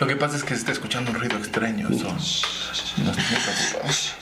Lo 0.00 0.06
que 0.06 0.16
pasa 0.16 0.36
es 0.36 0.44
que 0.44 0.54
se 0.54 0.60
está 0.60 0.72
escuchando 0.72 1.10
un 1.10 1.18
ruido 1.20 1.36
extraño. 1.36 1.90
Eso 1.90 2.08
nos 2.08 2.42
tiene 2.94 3.12
preocupados. 3.12 4.14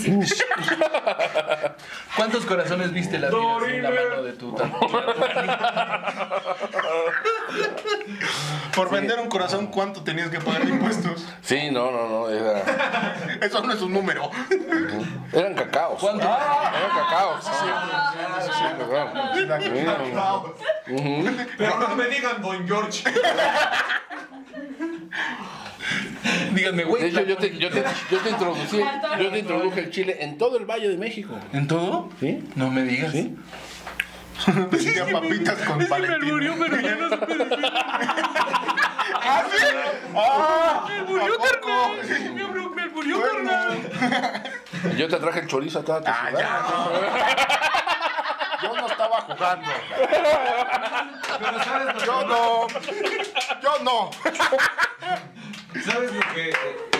¿Cuántos 2.16 2.46
corazones 2.46 2.92
viste 2.92 3.18
la 3.18 3.28
en 3.28 3.82
la 3.82 3.90
mano 3.90 4.22
de 4.22 4.32
tu? 4.32 4.56
Por 8.74 8.90
vender 8.90 9.18
un 9.18 9.28
corazón, 9.28 9.66
¿cuánto 9.68 10.02
tenías 10.02 10.30
que 10.30 10.40
pagar 10.40 10.64
de 10.64 10.70
impuestos? 10.70 11.26
Sí, 11.42 11.70
no, 11.70 11.90
no, 11.90 12.08
no. 12.08 12.28
Era, 12.28 12.62
Eso 13.40 13.62
no 13.62 13.72
es 13.72 13.82
un 13.82 13.92
número. 13.92 14.30
eran 15.32 15.54
cacaos. 15.54 16.00
¿Cuánto? 16.00 16.24
Eran 16.24 16.90
cacaos. 16.96 17.44
Sí, 17.44 17.50
claro. 20.12 20.54
Pero 21.58 21.78
no 21.78 21.96
me 21.96 22.06
digan 22.06 22.42
Don 22.42 22.66
George. 22.66 23.04
Díganme, 26.54 26.82
De 26.84 26.88
güey. 26.88 27.04
hecho, 27.06 27.22
yo 27.22 27.36
te, 27.36 27.56
yo, 27.58 27.70
te, 27.70 27.82
yo 28.10 28.18
te 28.18 28.30
introducí, 28.30 28.80
yo 29.20 29.30
te 29.30 29.38
introduje 29.38 29.80
el 29.80 29.90
chile 29.90 30.16
en 30.20 30.36
todo 30.38 30.56
el 30.58 30.64
Valle 30.66 30.88
de 30.88 30.96
México. 30.98 31.38
¿En 31.52 31.66
todo? 31.66 32.10
¿Sí? 32.20 32.48
No 32.56 32.70
me 32.70 32.82
digas. 32.82 33.12
¿Sí? 33.12 33.36
Decía 34.70 35.06
papitas 35.10 35.58
con 35.62 35.86
Valentín. 35.88 36.54
pero 36.58 36.80
ya 36.80 36.94
no 36.96 37.08
supe 37.10 37.34
decir. 37.36 37.58
¿Ah, 39.22 39.44
sí? 39.50 39.64
¡Ah! 40.16 40.86
Me 40.88 41.02
murió, 41.04 41.24
¿A 41.24 41.36
poco? 41.36 41.68
carnal. 41.68 42.34
Me 42.34 42.44
murió, 42.44 42.70
me 42.70 43.20
carnal. 43.22 44.42
Yo 44.96 45.08
te 45.08 45.16
traje 45.18 45.40
el 45.40 45.46
chorizo 45.46 45.80
a 45.80 45.84
toda 45.84 46.00
tu 46.02 46.10
Ah, 46.10 46.26
ciudad. 46.28 46.40
ya, 46.40 46.60
no. 46.70 47.99
Yo 48.62 48.76
no 48.76 48.86
estaba 48.86 49.20
jugando. 49.22 49.70
Pero 51.38 51.64
¿sabes 51.64 51.86
lo 51.86 51.94
que 51.94 52.06
Yo 52.06 52.26
no. 52.26 52.66
Yo 53.62 53.84
no. 53.84 54.10
¿Sabes 55.84 56.12
lo 56.12 56.20
que 56.34 56.52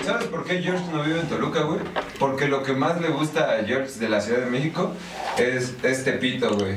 ¿Sabes 0.05 0.29
por 0.29 0.45
qué 0.45 0.63
George 0.63 0.85
no 0.93 1.03
vive 1.03 1.21
en 1.21 1.29
Toluca, 1.29 1.61
güey? 1.63 1.81
Porque 2.19 2.49
lo 2.49 2.63
que 2.63 2.73
más 2.73 3.01
le 3.01 3.09
gusta 3.09 3.53
a 3.53 3.65
George 3.65 3.99
de 3.99 4.09
la 4.09 4.21
Ciudad 4.21 4.41
de 4.41 4.47
México 4.47 4.93
es 5.37 5.77
este 5.83 6.13
pito, 6.15 6.55
güey. 6.57 6.77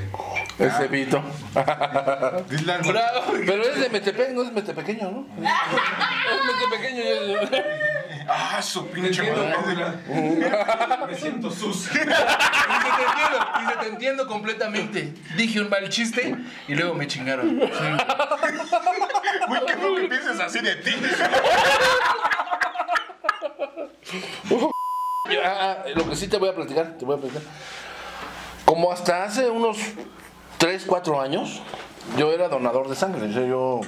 Ese 0.59 0.89
pito. 0.89 1.23
Dile 2.49 2.73
algo. 2.73 2.93
Pero 3.45 3.63
es 3.63 3.79
de 3.79 3.89
Metepec, 3.89 4.31
no 4.31 4.43
es 4.43 4.51
Metepequeño, 4.51 5.11
¿no? 5.11 5.25
Es 5.37 6.39
Metepequeño. 6.69 7.03
Ah, 8.27 8.61
su 8.61 8.87
pinche 8.87 9.23
madre. 9.31 9.85
Me 11.07 11.15
siento 11.15 11.49
te 11.49 11.99
entiendo, 13.05 13.37
dice, 13.59 13.73
te 13.79 13.87
entiendo 13.87 14.27
completamente. 14.27 15.13
Dije 15.35 15.59
un 15.61 15.69
mal 15.69 15.89
chiste 15.89 16.35
y 16.67 16.75
luego 16.75 16.93
me 16.93 17.07
chingaron. 17.07 17.59
Sí. 17.59 17.67
Güey, 19.47 19.65
qué 19.65 19.73
feo 19.73 19.95
que 19.95 20.07
pienses 20.07 20.39
así 20.39 20.59
de 20.59 20.75
ti. 20.77 20.91
Ah, 25.43 25.77
ah, 25.83 25.89
lo 25.95 26.09
que 26.09 26.15
sí 26.15 26.27
te 26.27 26.37
voy 26.37 26.49
a 26.49 26.55
platicar, 26.55 26.97
te 26.97 27.05
voy 27.05 27.17
a 27.17 27.19
platicar. 27.19 27.43
Como 28.65 28.91
hasta 28.91 29.23
hace 29.23 29.49
unos 29.49 29.77
3, 30.57 30.85
4 30.87 31.21
años, 31.21 31.61
yo 32.17 32.31
era 32.31 32.47
donador 32.47 32.87
de 32.89 32.95
sangre. 32.95 33.29
O 33.29 33.33
sea, 33.33 33.45
yo. 33.45 33.81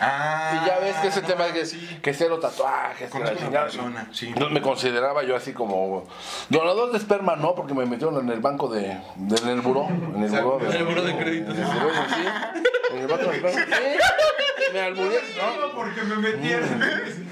Ah, 0.00 0.60
Y 0.62 0.66
ya 0.66 0.78
ves 0.78 0.96
que 0.96 1.08
ese 1.08 1.20
no 1.22 1.26
tema 1.28 1.44
que, 1.46 1.50
mames, 1.52 1.70
sí. 1.70 1.98
que 2.02 2.14
cero 2.14 2.38
tatuajes, 2.40 3.10
que 3.10 3.18
la 3.18 3.30
una 3.30 3.36
chingada. 3.36 3.64
persona, 3.66 4.08
sí. 4.12 4.32
No, 4.38 4.48
me 4.50 4.60
consideraba 4.62 5.22
yo 5.24 5.36
así 5.36 5.52
como 5.52 6.04
donador 6.48 6.90
de 6.92 6.98
esperma, 6.98 7.36
no, 7.36 7.54
porque 7.54 7.74
me 7.74 7.84
metieron 7.86 8.18
en 8.18 8.28
el 8.30 8.40
banco 8.40 8.68
de, 8.68 8.98
de- 9.16 9.42
en 9.42 9.48
el 9.48 9.60
buró, 9.60 9.86
en 9.88 10.22
el 10.24 10.30
buró, 10.42 10.60
el 10.70 10.84
buró 10.84 11.02
de 11.02 11.16
crédito. 11.16 11.50
en 11.52 11.58
el 11.58 11.64
buró, 11.66 11.90
sí, 12.08 12.62
en 12.92 12.98
el 12.98 13.06
banco 13.06 13.24
de 13.30 13.36
esperma, 13.36 13.60
sí, 13.76 14.72
me 14.72 14.80
alburé, 14.80 15.16
¿no? 15.36 15.74
Porque 15.74 16.02
me 16.02 16.16
metieron. 16.16 16.80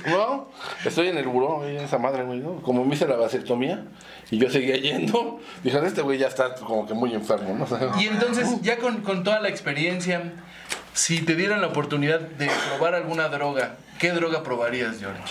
No, 0.07 0.49
estoy 0.85 1.09
en 1.09 1.19
el 1.19 1.27
buró, 1.29 1.65
esa 1.67 1.97
madre, 1.99 2.25
güey, 2.25 2.41
¿no? 2.41 2.57
Como 2.63 2.85
me 2.85 2.95
hice 2.95 3.07
la 3.07 3.17
vasectomía 3.17 3.85
y 4.31 4.39
yo 4.39 4.51
seguía 4.51 4.77
yendo, 4.77 5.39
dijeron, 5.63 5.87
este 5.87 6.03
güey 6.03 6.19
ya 6.19 6.27
está 6.29 6.55
como 6.57 6.87
que 6.87 6.95
muy 6.95 7.15
enfermo, 7.15 7.55
¿no? 7.69 8.01
Y 8.01 8.07
entonces, 8.09 8.61
ya 8.63 8.77
con, 8.79 9.03
con 9.03 9.23
toda 9.23 9.41
la 9.41 9.49
experiencia, 9.49 10.33
si 10.99 11.21
te 11.23 11.37
dieran 11.37 11.61
la 11.61 11.69
oportunidad 11.69 12.19
de 12.21 12.51
probar 12.71 12.95
alguna 12.97 13.29
droga, 13.29 13.77
¿qué 14.01 14.11
droga 14.11 14.43
probarías, 14.43 14.99
George? 14.99 15.23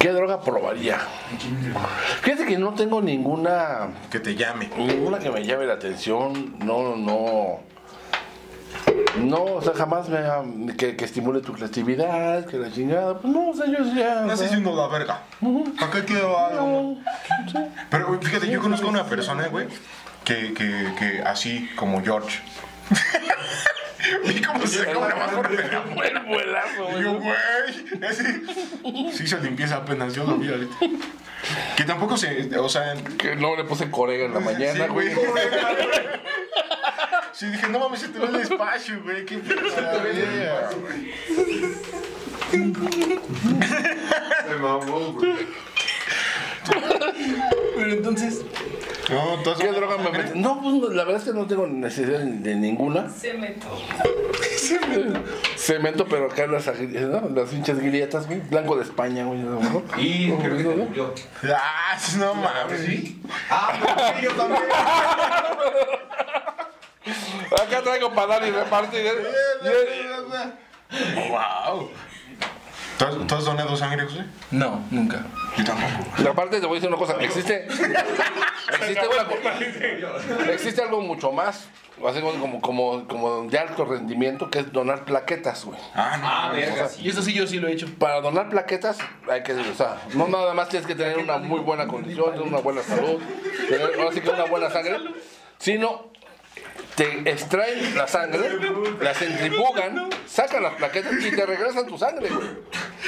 ¿Qué 0.00 0.08
droga 0.08 0.40
probaría? 0.40 0.98
Fíjate 2.22 2.44
que 2.46 2.58
no 2.58 2.74
tengo 2.74 3.00
ninguna, 3.00 3.90
Que 4.10 4.18
te 4.18 4.34
llame. 4.34 4.68
ninguna 4.76 5.20
que 5.20 5.30
me 5.30 5.44
llame 5.44 5.64
la 5.66 5.74
atención, 5.74 6.56
no, 6.58 6.96
no. 6.96 7.60
No, 9.18 9.44
o 9.44 9.62
sea, 9.62 9.74
jamás 9.74 10.08
me 10.08 10.18
ha- 10.18 10.42
que, 10.76 10.96
que 10.96 11.04
estimule 11.04 11.40
tu 11.40 11.52
creatividad, 11.52 12.44
que 12.46 12.56
la 12.58 12.72
chingada, 12.72 13.18
pues 13.18 13.32
no, 13.32 13.50
o 13.50 13.54
sea, 13.54 13.66
yo 13.66 13.84
ya. 13.94 14.22
No 14.22 14.32
o 14.32 14.36
sé 14.36 14.48
si 14.48 14.56
uno 14.56 14.74
la 14.74 14.88
verga. 14.88 15.22
¿Para 15.78 15.92
qué 15.92 16.04
quiero 16.04 16.36
algo? 16.36 16.96
Pero 17.88 18.08
güey, 18.08 18.18
fíjate, 18.20 18.48
yo 18.50 18.60
conozco 18.60 18.88
a 18.88 18.90
una 18.90 19.04
persona, 19.04 19.46
güey, 19.46 19.68
que, 20.24 20.52
que, 20.52 20.92
que 20.98 21.22
así 21.24 21.70
como 21.76 22.02
George. 22.02 22.40
Vi 24.24 24.40
cómo 24.42 24.66
se 24.66 24.78
saca 24.84 24.98
una 24.98 25.14
más 25.14 25.30
fuerte 25.32 25.56
de 25.56 25.68
la 25.68 25.80
Buen 25.80 26.26
vuelazo, 26.26 26.84
güey. 26.90 27.02
yo, 27.02 27.14
güey, 27.14 27.36
así. 28.08 28.24
Sí 29.16 29.26
se 29.26 29.40
limpieza 29.40 29.76
apenas, 29.76 30.14
yo 30.14 30.24
lo 30.24 30.36
vi 30.36 30.48
ahorita. 30.48 30.76
Que 31.76 31.84
tampoco 31.84 32.16
se, 32.16 32.48
o 32.58 32.68
sea, 32.68 32.94
Que 33.18 33.36
no 33.36 33.56
le 33.56 33.64
puse 33.64 33.90
corega 33.90 34.26
en 34.26 34.34
la 34.34 34.40
mañana, 34.40 34.86
güey. 34.88 35.08
Sí, 37.32 37.46
dije, 37.46 37.68
no 37.68 37.78
mames, 37.78 38.00
se 38.00 38.08
te 38.08 38.18
ve 38.18 38.26
el 38.26 38.36
espacio, 38.36 39.02
güey, 39.02 39.24
qué 39.24 39.38
pesadilla, 39.38 40.70
güey. 40.80 41.12
Se 44.46 44.54
mamó, 44.56 45.12
güey. 45.12 45.32
Pero 47.76 47.92
entonces, 47.92 48.42
No, 49.10 49.34
entonces. 49.34 49.64
¿Qué 49.66 49.72
droga 49.72 49.96
me 49.98 50.10
metí? 50.10 50.38
No, 50.38 50.60
pues 50.60 50.74
no, 50.74 50.88
la 50.90 51.04
verdad 51.04 51.22
es 51.22 51.28
que 51.28 51.38
no 51.38 51.46
tengo 51.46 51.66
necesidad 51.66 52.20
de 52.20 52.54
ninguna. 52.54 53.10
Metió. 53.38 53.68
Cemento, 55.56 56.06
pero 56.06 56.26
acá 56.26 56.46
las, 56.46 56.66
¿no? 56.66 57.28
las 57.28 57.48
pinches 57.48 57.78
grietas, 57.78 58.26
güey. 58.26 58.40
Blanco 58.40 58.76
de 58.76 58.82
España, 58.82 59.24
güey. 59.24 59.40
¿no? 59.40 59.82
Y 59.98 60.30
creo 60.32 60.56
que. 60.56 61.52
Ah, 61.52 61.98
no 62.18 62.34
mames. 62.34 63.12
Ah, 63.50 63.72
pero 64.14 64.20
yo 64.20 64.36
también. 64.36 64.62
Acá 67.52 67.82
traigo 67.82 68.12
para 68.12 68.26
dar 68.38 68.46
y 68.46 68.50
repartir. 68.50 69.00
¿eh? 69.00 69.12
Wow. 71.28 71.90
¿Tú 72.98 73.04
has, 73.04 73.26
tú 73.26 73.34
has 73.34 73.44
donado 73.44 73.76
sangre, 73.76 74.04
José? 74.04 74.24
no, 74.50 74.80
nunca. 74.90 75.24
Yo 75.56 75.64
tampoco. 75.64 76.22
Y 76.22 76.26
aparte 76.26 76.60
te 76.60 76.66
voy 76.66 76.76
a 76.76 76.80
decir 76.80 76.88
una 76.88 76.98
cosa, 76.98 77.16
existe, 77.20 77.66
existe, 77.66 79.00
una 79.08 80.52
existe 80.52 80.82
algo 80.82 81.00
mucho 81.00 81.32
más, 81.32 81.68
así 82.06 82.20
como, 82.20 82.60
como, 82.60 83.08
como 83.08 83.42
de 83.44 83.58
alto 83.58 83.84
rendimiento, 83.84 84.50
que 84.50 84.60
es 84.60 84.72
donar 84.72 85.04
plaquetas, 85.04 85.64
güey. 85.64 85.78
Ah, 85.94 86.16
no. 86.18 86.28
Ah, 86.28 86.50
verga, 86.54 86.86
Y 86.98 87.02
sí. 87.02 87.08
eso 87.08 87.22
sí, 87.22 87.32
yo 87.32 87.46
sí 87.46 87.58
lo 87.58 87.68
he 87.68 87.72
hecho. 87.72 87.86
Para 87.98 88.20
donar 88.20 88.48
plaquetas 88.48 88.98
hay 89.30 89.42
que, 89.42 89.52
o 89.52 89.74
sea, 89.74 90.00
no 90.14 90.28
nada 90.28 90.54
más 90.54 90.68
tienes 90.68 90.86
que 90.86 90.94
tener 90.94 91.18
una 91.18 91.38
muy 91.38 91.60
buena 91.60 91.86
condición, 91.86 92.40
una 92.40 92.58
buena 92.58 92.82
salud, 92.82 93.20
tener 93.68 93.90
ahora 93.98 94.12
sí 94.12 94.20
que 94.20 94.30
una 94.30 94.44
buena 94.44 94.70
sangre, 94.70 94.98
sino 95.58 96.11
te 96.96 97.30
extraen 97.30 97.94
la 97.96 98.06
sangre, 98.06 98.58
la 99.00 99.14
centrifugan, 99.14 100.10
sacan 100.26 100.62
las 100.62 100.74
plaquetas 100.74 101.14
y 101.24 101.30
te 101.30 101.46
regresan 101.46 101.86
tu 101.86 101.98
sangre, 101.98 102.28
güey. 102.28 102.48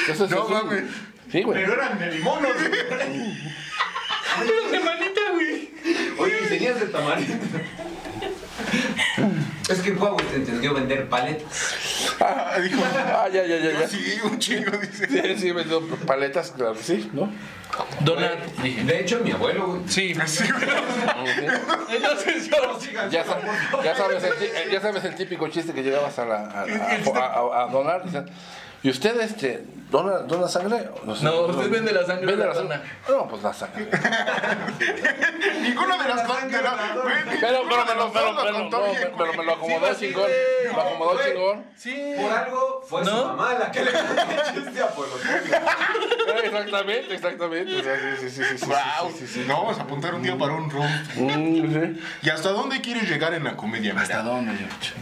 Eso 0.08 0.24
es 0.24 0.30
No 0.30 0.48
mames. 0.48 0.84
Sí, 1.30 1.42
güey. 1.42 1.62
eran 1.62 1.98
de 1.98 2.12
limonos. 2.12 2.52
Oye, 6.18 6.40
¿y 6.44 6.48
tenías 6.48 6.80
de 6.80 6.86
tamarindo? 6.86 7.34
Es 9.74 9.80
que 9.80 9.90
Huawei 9.92 10.24
te 10.26 10.36
entendió 10.36 10.72
vender 10.74 11.08
paletas. 11.08 12.16
Ah, 12.20 12.56
dijo. 12.62 12.80
Ah, 12.96 13.28
ya, 13.32 13.44
ya, 13.44 13.56
ya, 13.58 13.80
ya. 13.80 13.88
Sí, 13.88 13.98
un 14.24 14.38
chingo, 14.38 14.70
dice. 14.78 15.06
Sí, 15.08 15.36
sí, 15.40 15.52
vendió 15.52 15.80
paletas, 16.06 16.52
claro 16.52 16.76
sí, 16.80 17.10
¿no? 17.12 17.30
Donar, 18.00 18.38
dije. 18.62 18.84
De 18.84 19.00
hecho, 19.00 19.20
mi 19.24 19.32
abuelo, 19.32 19.66
güey. 19.66 19.80
Sí. 19.88 20.14
Sí, 20.26 20.44
güey. 20.50 20.64
Entonces 21.96 22.48
yo... 22.48 22.78
Ya, 23.10 23.24
sa- 23.24 23.40
ya 23.82 23.96
sabes 23.96 24.22
el, 24.22 24.34
ti- 24.34 24.70
ya 24.72 24.80
sabes 24.80 25.04
el 25.04 25.14
típico 25.16 25.48
chiste 25.48 25.72
que 25.72 25.82
llegabas 25.82 26.18
a, 26.18 26.24
la, 26.24 26.36
a, 26.36 26.62
a- 26.62 27.26
a- 27.26 27.64
a 27.64 27.66
donar. 27.72 28.02
y 28.06 28.10
¿Y 28.84 28.90
usted 28.90 29.18
este, 29.22 29.64
dona, 29.90 30.18
dona 30.18 30.46
sangre? 30.46 30.90
No, 31.04 31.12
usted 31.46 31.70
vende 31.70 31.90
la 31.90 32.04
sangre 32.04 32.26
¿Vende 32.26 32.42
de 32.42 32.48
la 32.48 32.54
la 32.54 32.54
sangre? 32.54 32.80
No, 33.08 33.26
pues 33.28 33.42
la 33.42 33.54
sangre. 33.54 33.88
Ninguno 35.62 35.96
de 36.02 36.08
las 36.10 36.20
cosas. 36.22 36.44
Pero, 36.50 36.70
pero, 36.76 37.04
de 37.08 37.36
pero, 37.40 37.64
los 37.64 38.12
pero, 38.12 38.36
pero, 38.36 38.52
no, 38.68 39.32
me 39.38 39.44
lo 39.44 39.52
acomodó 39.54 39.94
Sí, 39.94 40.08
chingón. 40.08 40.26
sí, 40.26 40.68
Lo 40.74 40.80
acomodó 40.82 41.18
chingón. 41.24 41.64
Sí. 41.76 42.12
Por 42.20 42.30
algo 42.32 42.82
fue 42.86 43.04
su 43.06 43.10
¿No? 43.10 43.24
mamá 43.28 43.54
la 43.58 43.70
que 43.72 43.84
le 43.84 43.90
chiste 44.54 44.82
a 44.82 44.88
Polo 44.88 45.08
Polo. 45.08 46.40
Exactamente, 46.44 47.14
exactamente. 47.14 47.76
O 47.78 47.82
sea, 47.82 47.96
sí, 48.20 48.28
sí, 48.28 48.30
sí, 48.44 48.58
sí, 48.58 48.66
Wow. 48.66 49.10
sí, 49.12 49.18
sí, 49.20 49.26
sí. 49.26 49.44
No, 49.48 49.62
vamos 49.62 49.78
a 49.78 49.82
apuntar 49.82 50.14
un 50.14 50.22
día 50.22 50.36
para 50.36 50.52
un 50.52 50.70
room. 50.70 50.86
Mm. 51.16 51.98
¿Y 52.22 52.28
hasta 52.28 52.50
dónde 52.50 52.82
quieres 52.82 53.08
llegar 53.08 53.32
en 53.32 53.44
la 53.44 53.56
comedia? 53.56 53.94
¿Hasta 53.96 54.22
dónde, 54.22 54.52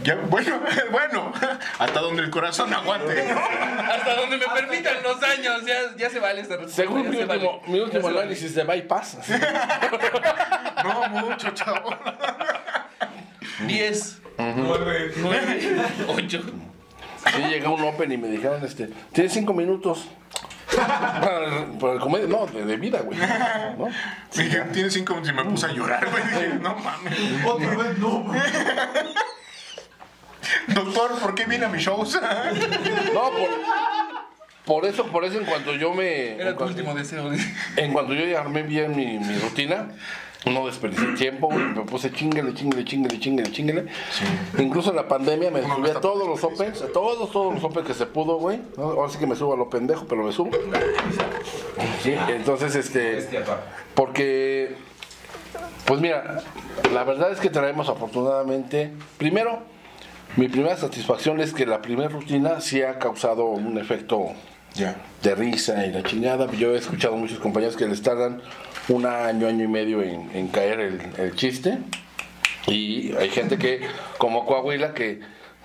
George? 0.03 0.25
Bueno, 0.29 0.61
bueno, 0.91 1.33
hasta 1.79 1.99
donde 1.99 2.23
el 2.23 2.29
corazón 2.29 2.73
aguante. 2.73 3.33
Hasta 3.79 4.15
donde 4.15 4.37
me 4.37 4.45
permitan 4.47 4.95
los 5.03 5.21
años. 5.23 5.65
Ya, 5.65 5.95
ya 5.97 6.09
se 6.09 6.19
vale 6.19 6.41
esta 6.41 6.55
respuesta. 6.57 6.81
Según 6.83 7.09
mi 7.09 7.17
se 7.17 7.25
vale. 7.25 7.45
último, 7.47 7.61
mi 7.67 7.77
Ya 7.77 7.83
último 7.83 8.01
se 8.01 8.07
vale. 8.07 8.19
análisis 8.19 8.55
de 8.55 8.63
bypass. 8.63 9.17
No 10.83 11.07
mucho, 11.09 11.49
chavo. 11.51 11.95
10, 13.67 14.21
Nueve. 14.57 15.13
9, 15.17 15.77
8. 16.07 16.41
Sí, 17.33 17.41
llegué 17.41 17.65
a 17.65 17.69
un 17.69 17.81
open 17.81 18.11
y 18.11 18.17
me 18.17 18.27
dijeron, 18.27 18.61
este, 18.65 18.89
tienes 19.13 19.31
cinco 19.31 19.53
minutos. 19.53 20.09
Para, 20.75 21.67
para 21.79 21.93
el 21.93 21.99
comedia, 22.01 22.27
no, 22.27 22.45
de, 22.47 22.65
de 22.65 22.75
vida, 22.75 22.99
güey. 22.99 23.17
¿No? 23.17 23.87
Dije, 24.35 24.59
tiene 24.73 24.89
cinco 24.89 25.13
minutos 25.13 25.31
y 25.31 25.35
me 25.37 25.45
puse 25.49 25.65
a 25.67 25.69
llorar, 25.71 26.05
güey. 26.09 26.21
Dije, 26.23 26.59
no 26.59 26.75
mames. 26.75 27.17
Otra 27.45 27.69
vez 27.77 27.97
no, 27.97 28.09
güey. 28.23 28.41
Doctor, 30.67 31.19
¿por 31.19 31.35
qué 31.35 31.45
viene 31.45 31.65
a 31.65 31.69
mis 31.69 31.81
shows? 31.83 32.19
No, 33.13 33.21
por, 33.31 33.49
por 34.65 34.85
eso, 34.85 35.05
por 35.07 35.25
eso 35.25 35.39
en 35.39 35.45
cuanto 35.45 35.73
yo 35.73 35.93
me. 35.93 36.35
Era 36.35 36.49
en 36.49 36.55
tu 36.55 36.57
cuanto, 36.57 36.75
último 36.77 36.95
deseo. 36.95 37.29
dice. 37.29 37.53
en 37.77 37.91
cuanto 37.93 38.13
yo 38.13 38.25
ya 38.25 38.39
armé 38.41 38.63
bien 38.63 38.95
mi, 38.95 39.19
mi 39.19 39.37
rutina, 39.39 39.89
no 40.45 40.65
desperdicié 40.65 41.13
tiempo, 41.15 41.47
güey, 41.47 41.63
me 41.63 41.81
puse 41.83 42.11
chingale, 42.11 42.53
chingale, 42.53 42.83
chingale, 42.85 43.19
chingale, 43.19 43.51
chingale. 43.51 43.85
Incluso 44.57 44.89
en 44.91 44.95
la 44.97 45.07
pandemia 45.07 45.51
me 45.51 45.61
subí 45.61 45.89
a 45.89 45.99
todos 45.99 46.27
los 46.27 46.43
opens, 46.43 46.81
a 46.81 46.87
todos, 46.87 47.31
todos 47.31 47.53
los 47.53 47.63
opens 47.63 47.87
que 47.87 47.93
se 47.93 48.05
pudo, 48.05 48.37
güey. 48.37 48.59
¿no? 48.77 48.83
Ahora 48.83 49.09
sí 49.09 49.17
que 49.17 49.27
me 49.27 49.35
subo 49.35 49.53
a 49.53 49.57
lo 49.57 49.69
pendejo, 49.69 50.05
pero 50.07 50.23
me 50.23 50.31
subo. 50.31 50.51
Sí, 52.01 52.13
entonces, 52.29 52.75
este. 52.75 53.27
Porque, 53.95 54.75
pues 55.85 55.99
mira, 56.01 56.41
la 56.93 57.03
verdad 57.03 57.31
es 57.31 57.39
que 57.39 57.49
traemos 57.49 57.89
afortunadamente, 57.89 58.91
primero, 59.17 59.61
mi 60.35 60.47
primera 60.47 60.75
satisfacción 60.77 61.39
es 61.39 61.53
que 61.53 61.65
la 61.65 61.81
primera 61.81 62.09
rutina 62.09 62.61
sí 62.61 62.81
ha 62.81 62.99
causado 62.99 63.45
un 63.45 63.77
efecto 63.77 64.33
de 65.21 65.35
risa 65.35 65.85
y 65.85 65.91
la 65.91 66.03
chingada. 66.03 66.51
Yo 66.51 66.73
he 66.73 66.77
escuchado 66.77 67.15
muchos 67.15 67.39
compañeros 67.39 67.77
que 67.77 67.87
les 67.87 68.01
tardan 68.01 68.41
un 68.89 69.05
año, 69.05 69.47
año 69.47 69.63
y 69.63 69.67
medio 69.67 70.01
en, 70.01 70.29
en 70.33 70.47
caer 70.47 70.79
el, 70.79 71.01
el 71.17 71.35
chiste. 71.35 71.77
Y 72.67 73.13
hay 73.15 73.29
gente 73.29 73.57
que, 73.57 73.81
como 74.17 74.45
Coahuila, 74.45 74.93
que 74.93 75.19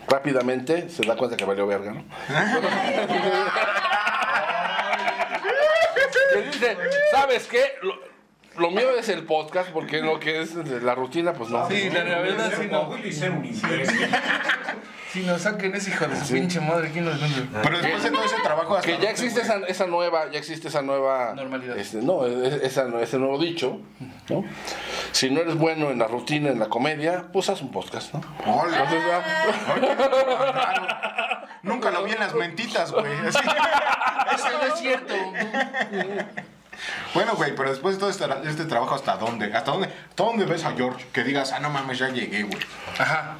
rápidamente 0.08 0.88
se 0.90 1.04
da 1.04 1.16
cuenta 1.16 1.36
que 1.36 1.44
valió 1.44 1.66
verga, 1.66 1.92
¿no? 1.92 2.04
dice, 6.52 6.76
¿sabes 7.10 7.46
qué? 7.46 7.64
Lo, 8.58 8.70
mío 8.70 8.90
es 8.98 9.08
el 9.08 9.24
podcast, 9.24 9.70
porque 9.70 10.00
lo 10.00 10.18
que 10.20 10.40
es 10.42 10.54
la 10.54 10.94
rutina, 10.94 11.32
pues 11.32 11.50
no. 11.50 11.68
Sí, 11.68 11.90
la, 11.90 12.04
la 12.04 12.18
verdad, 12.20 12.52
sí, 12.58 12.68
no. 12.70 12.90
Si 15.12 15.20
nos 15.22 15.40
saquen 15.40 15.74
ese 15.74 15.90
hijo 15.90 16.06
de 16.06 16.16
su 16.20 16.34
pinche 16.34 16.60
madre, 16.60 16.90
¿quién 16.92 17.06
nos 17.06 17.18
vende? 17.18 17.46
Pero 17.62 17.78
después 17.80 18.02
de 18.02 18.10
todo 18.10 18.22
ese 18.24 18.36
trabajo 18.42 18.76
hasta 18.76 18.86
Que 18.86 18.98
ya 19.02 19.08
existe 19.10 19.40
esa, 19.40 19.56
esa 19.66 19.86
nueva, 19.86 20.30
ya 20.30 20.38
existe 20.38 20.68
esa 20.68 20.82
nueva 20.82 21.32
Normalidad. 21.34 21.78
este, 21.78 22.02
no, 22.02 22.26
es- 22.26 22.62
esa, 22.62 22.86
ese 23.00 23.18
nuevo 23.18 23.38
dicho, 23.38 23.80
¿no? 24.28 24.44
Si 25.12 25.30
no 25.30 25.40
eres 25.40 25.54
bueno 25.56 25.90
en 25.90 25.98
la 25.98 26.08
rutina, 26.08 26.50
en 26.50 26.58
la 26.58 26.68
comedia, 26.68 27.24
pues 27.32 27.48
haz 27.48 27.62
un 27.62 27.70
podcast, 27.70 28.12
¿no? 28.12 28.20
Hola. 28.44 28.76
Entonces, 28.82 29.02
ya- 29.08 30.28
Nunca 31.62 31.90
lo 31.90 32.04
vi 32.04 32.12
en 32.12 32.20
las 32.20 32.34
mentitas, 32.34 32.92
güey. 32.92 33.06
Así. 33.26 33.38
Eso 34.34 34.48
no 34.60 34.74
es 34.74 34.78
cierto. 34.80 35.14
Bueno, 37.14 37.34
güey, 37.36 37.54
pero 37.54 37.70
después 37.70 37.96
de 37.96 38.00
todo 38.00 38.10
este, 38.10 38.24
este 38.48 38.64
trabajo, 38.64 38.94
¿hasta 38.94 39.16
dónde? 39.16 39.46
¿Hasta 39.54 39.72
dónde? 39.72 39.88
¿Hasta 39.88 40.24
dónde 40.24 40.44
ves 40.44 40.64
a 40.64 40.72
George? 40.72 41.04
Que 41.12 41.24
digas, 41.24 41.52
ah, 41.52 41.60
no 41.60 41.70
mames, 41.70 41.98
ya 41.98 42.08
llegué, 42.08 42.42
güey. 42.44 42.58
Ajá. 42.98 43.36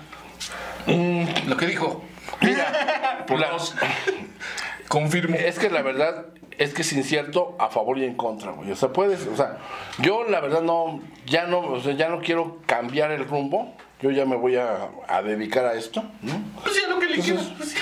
Lo 1.46 1.56
que 1.56 1.66
dijo. 1.66 2.04
Mira, 2.40 3.24
la- 3.28 3.58
Confirmo. 4.88 5.36
es 5.36 5.58
que 5.58 5.68
la 5.70 5.82
verdad 5.82 6.26
es 6.56 6.72
que 6.74 6.82
es 6.82 6.92
incierto 6.92 7.56
a 7.60 7.68
favor 7.68 7.98
y 7.98 8.04
en 8.04 8.14
contra, 8.16 8.52
güey. 8.52 8.70
O 8.72 8.76
sea, 8.76 8.88
puedes, 8.92 9.26
o 9.26 9.36
sea, 9.36 9.58
yo 9.98 10.24
la 10.24 10.40
verdad 10.40 10.62
no, 10.62 11.00
ya 11.26 11.46
no, 11.46 11.60
o 11.60 11.80
sea, 11.80 11.92
ya 11.94 12.08
no 12.08 12.20
quiero 12.20 12.58
cambiar 12.66 13.10
el 13.12 13.26
rumbo. 13.28 13.74
Yo 14.00 14.10
ya 14.12 14.24
me 14.24 14.36
voy 14.36 14.54
a, 14.56 14.88
a 15.08 15.22
dedicar 15.22 15.66
a 15.66 15.74
esto, 15.74 16.02
¿no? 16.22 16.40
Pues 16.62 16.80
ya 16.80 16.88
lo 16.88 17.00
que 17.00 17.06
le 17.06 17.18
quiero. 17.18 17.40
pues 17.56 17.74
ya, 17.74 17.80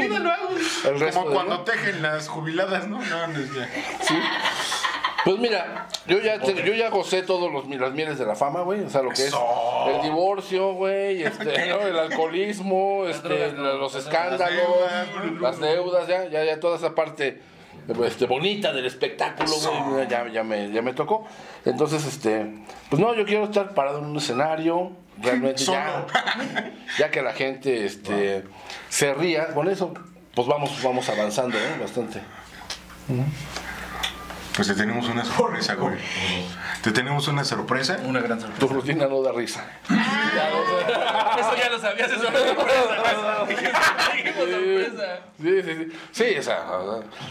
hago. 0.00 0.48
El 0.84 1.00
resto 1.00 1.20
Como 1.20 1.30
de- 1.30 1.34
cuando 1.36 1.60
tejen 1.62 2.02
las 2.02 2.28
jubiladas, 2.28 2.88
¿no? 2.88 2.98
No, 3.00 3.26
no, 3.28 3.38
ya. 3.54 3.68
Pues 5.24 5.38
mira, 5.38 5.86
yo 6.08 6.18
ya, 6.18 6.40
te- 6.40 6.64
yo 6.64 6.74
ya 6.74 6.90
gocé 6.90 7.22
todos 7.22 7.52
los 7.52 7.68
las 7.68 7.92
mieles 7.92 8.18
de 8.18 8.26
la 8.26 8.34
fama, 8.34 8.62
güey. 8.62 8.80
O 8.82 8.90
sea, 8.90 9.02
lo 9.02 9.10
que 9.10 9.26
es 9.26 9.32
el 9.86 10.02
divorcio, 10.02 10.72
güey, 10.72 11.22
este, 11.22 11.68
¿no? 11.68 11.80
el 11.86 11.96
alcoholismo, 11.96 13.04
este, 13.06 13.52
los 13.52 13.94
escándalos, 13.94 14.66
las 15.40 15.60
deudas, 15.60 16.08
ya, 16.08 16.24
ya, 16.28 16.44
ya 16.44 16.58
toda 16.58 16.76
esa 16.76 16.94
parte 16.96 17.40
este, 18.04 18.26
bonita 18.26 18.72
del 18.72 18.84
espectáculo, 18.86 19.52
güey, 19.90 20.08
ya, 20.08 20.26
ya 20.28 20.42
me, 20.42 20.72
ya 20.72 20.82
me 20.82 20.92
tocó. 20.92 21.24
Entonces, 21.64 22.04
este, 22.04 22.64
pues 22.90 23.00
no, 23.00 23.14
yo 23.14 23.24
quiero 23.24 23.44
estar 23.44 23.74
parado 23.74 23.98
en 23.98 24.06
un 24.06 24.16
escenario, 24.16 24.90
realmente 25.20 25.64
ya, 25.64 26.06
ya 26.98 27.10
que 27.10 27.22
la 27.22 27.32
gente, 27.32 27.84
este, 27.84 28.44
se 28.88 29.14
ría 29.14 29.48
con 29.48 29.68
eso, 29.68 29.94
pues 30.34 30.46
vamos, 30.48 30.82
vamos 30.82 31.08
avanzando, 31.08 31.58
¿eh? 31.58 31.76
Bastante. 31.80 32.20
Pues 34.54 34.68
te 34.68 34.74
tenemos 34.74 35.08
una 35.08 35.24
sorpresa, 35.24 35.74
güey. 35.74 35.96
Te 36.82 36.92
tenemos 36.92 37.26
una 37.28 37.42
sorpresa. 37.44 37.98
Una 38.04 38.20
gran 38.20 38.38
Tu 38.38 38.44
sorpresa. 38.46 38.74
rutina 38.74 39.06
no 39.06 39.22
da 39.22 39.32
risa. 39.32 39.64
Eso 39.88 41.56
ya 41.56 41.70
lo 41.70 41.78
sabías, 41.78 42.10
eso 42.10 42.28
era 42.28 42.38
sorpresa. 42.38 43.46
Sí, 45.40 45.62
sí, 45.62 45.74
sí. 45.74 45.92
Sí, 46.12 46.38
o 46.38 46.42
sea, 46.42 46.64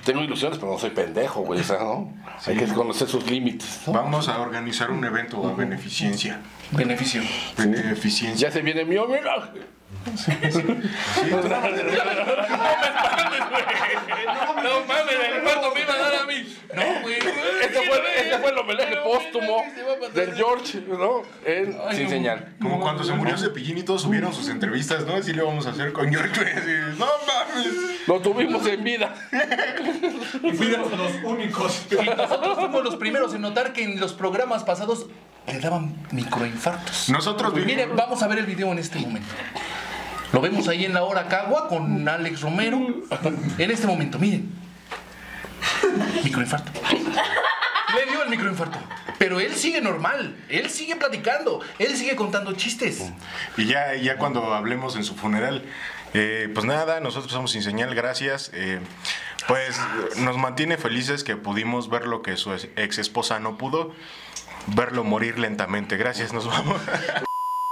tengo 0.03 0.21
ilusiones, 0.21 0.57
pero 0.57 0.71
no 0.73 0.79
soy 0.79 0.89
pendejo, 0.91 1.41
güey. 1.41 1.59
O 1.61 1.63
sea, 1.63 1.79
¿no? 1.79 2.11
Hay 2.45 2.57
que 2.57 2.67
conocer 2.67 3.07
sus 3.07 3.25
límites. 3.29 3.81
¿no? 3.87 3.93
Vamos 3.93 4.27
a 4.27 4.39
organizar 4.39 4.89
un 4.91 5.03
evento 5.05 5.47
a 5.47 5.53
beneficencia. 5.53 6.39
Beneficio. 6.71 7.21
Beneficencia. 7.57 8.47
Ya 8.47 8.51
se 8.51 8.61
viene 8.61 8.83
mi 8.85 8.97
homenaje. 8.97 9.61
No 14.63 14.85
mames, 14.87 15.15
el 15.35 15.43
cuarto 15.43 15.73
me 15.73 15.81
iba 15.81 15.93
a 15.93 15.97
dar 15.97 16.15
a 16.15 16.25
mí. 16.25 16.57
No, 16.73 17.01
güey. 17.01 17.15
Este 17.61 17.81
fue, 17.87 18.01
este 18.17 18.37
fue 18.39 18.49
el 18.51 18.57
homenaje 18.57 18.95
póstumo 18.97 19.63
del 20.13 20.33
George, 20.33 20.81
¿no? 20.87 21.23
En 21.45 21.77
Sin 21.95 22.09
Señal. 22.09 22.55
Como 22.61 22.79
cuando 22.79 23.03
se 23.03 23.13
murió 23.13 23.37
Cepillín 23.37 23.77
y 23.77 23.83
todos 23.83 24.01
subieron 24.03 24.33
sus 24.33 24.49
entrevistas, 24.49 25.05
¿no? 25.05 25.15
Así 25.15 25.33
le 25.33 25.43
vamos 25.43 25.67
a 25.67 25.71
hacer 25.71 25.91
con 25.91 26.09
George. 26.09 26.41
no 26.97 27.05
mames. 27.27 28.07
Lo 28.07 28.19
tuvimos 28.19 28.65
en 28.67 28.83
vida. 28.83 29.13
Y 30.43 30.51
fuimos 30.51 30.91
los 30.91 31.11
únicos. 31.23 31.85
Y 31.91 32.05
nosotros 32.09 32.57
fuimos 32.59 32.83
los 32.83 32.95
primeros 32.95 33.33
en 33.33 33.41
notar 33.41 33.73
que 33.73 33.83
en 33.83 33.99
los 33.99 34.13
programas 34.13 34.63
pasados 34.63 35.07
le 35.47 35.59
daban 35.59 35.95
microinfartos. 36.11 37.09
Nosotros 37.09 37.53
vimos. 37.53 37.67
Miren, 37.67 37.95
vamos 37.95 38.21
a 38.23 38.27
ver 38.27 38.39
el 38.39 38.45
video 38.45 38.71
en 38.71 38.79
este 38.79 38.99
momento. 38.99 39.33
Lo 40.33 40.41
vemos 40.41 40.67
ahí 40.67 40.85
en 40.85 40.93
la 40.93 41.03
hora 41.03 41.27
Cagua 41.27 41.67
con 41.67 42.07
Alex 42.07 42.41
Romero. 42.41 42.79
En 43.57 43.71
este 43.71 43.87
momento, 43.87 44.17
miren. 44.17 44.51
Microinfarto. 46.23 46.71
Le 46.91 48.11
dio 48.11 48.23
el 48.23 48.29
microinfarto. 48.29 48.77
Pero 49.17 49.39
él 49.39 49.53
sigue 49.55 49.81
normal. 49.81 50.37
Él 50.47 50.69
sigue 50.69 50.95
platicando. 50.95 51.59
Él 51.79 51.95
sigue 51.97 52.15
contando 52.15 52.53
chistes. 52.53 53.11
Y 53.57 53.65
ya, 53.65 53.95
ya 53.95 54.17
cuando 54.17 54.53
hablemos 54.53 54.95
en 54.95 55.03
su 55.03 55.15
funeral, 55.15 55.65
eh, 56.13 56.49
pues 56.53 56.65
nada, 56.65 56.99
nosotros 56.99 57.31
somos 57.31 57.51
sin 57.51 57.61
señal, 57.61 57.93
gracias. 57.93 58.51
Eh, 58.53 58.79
pues 59.47 59.79
nos 60.17 60.37
mantiene 60.37 60.77
felices 60.77 61.23
que 61.23 61.35
pudimos 61.35 61.89
ver 61.89 62.05
lo 62.05 62.21
que 62.21 62.37
su 62.37 62.53
ex 62.53 62.97
esposa 62.97 63.39
no 63.39 63.57
pudo, 63.57 63.93
verlo 64.67 65.03
morir 65.03 65.39
lentamente. 65.39 65.97
Gracias, 65.97 66.33
nos 66.33 66.47
vamos. 66.47 66.81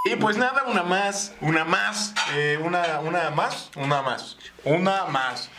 Y 0.06 0.16
pues 0.16 0.38
nada, 0.38 0.64
una 0.66 0.82
más, 0.82 1.34
una 1.42 1.66
más, 1.66 2.14
eh, 2.34 2.58
una, 2.64 3.02
una 3.02 3.32
más, 3.32 3.70
una 3.76 4.02
más, 4.02 4.38
una 4.64 5.06
más. 5.06 5.50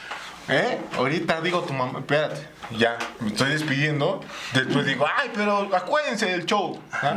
¿Eh? 0.49 0.79
Ahorita 0.97 1.43
digo 1.43 1.61
tu 1.61 1.75
mamá, 1.75 1.99
espérate, 1.99 2.49
ya, 2.71 2.99
me 3.21 3.29
estoy 3.29 3.51
despidiendo. 3.51 4.25
Después 4.55 4.87
digo, 4.87 5.07
ay, 5.15 5.31
pero 5.35 5.69
acuérdense 5.77 6.27
del 6.27 6.47
show. 6.47 6.81
¿ah? 6.91 7.15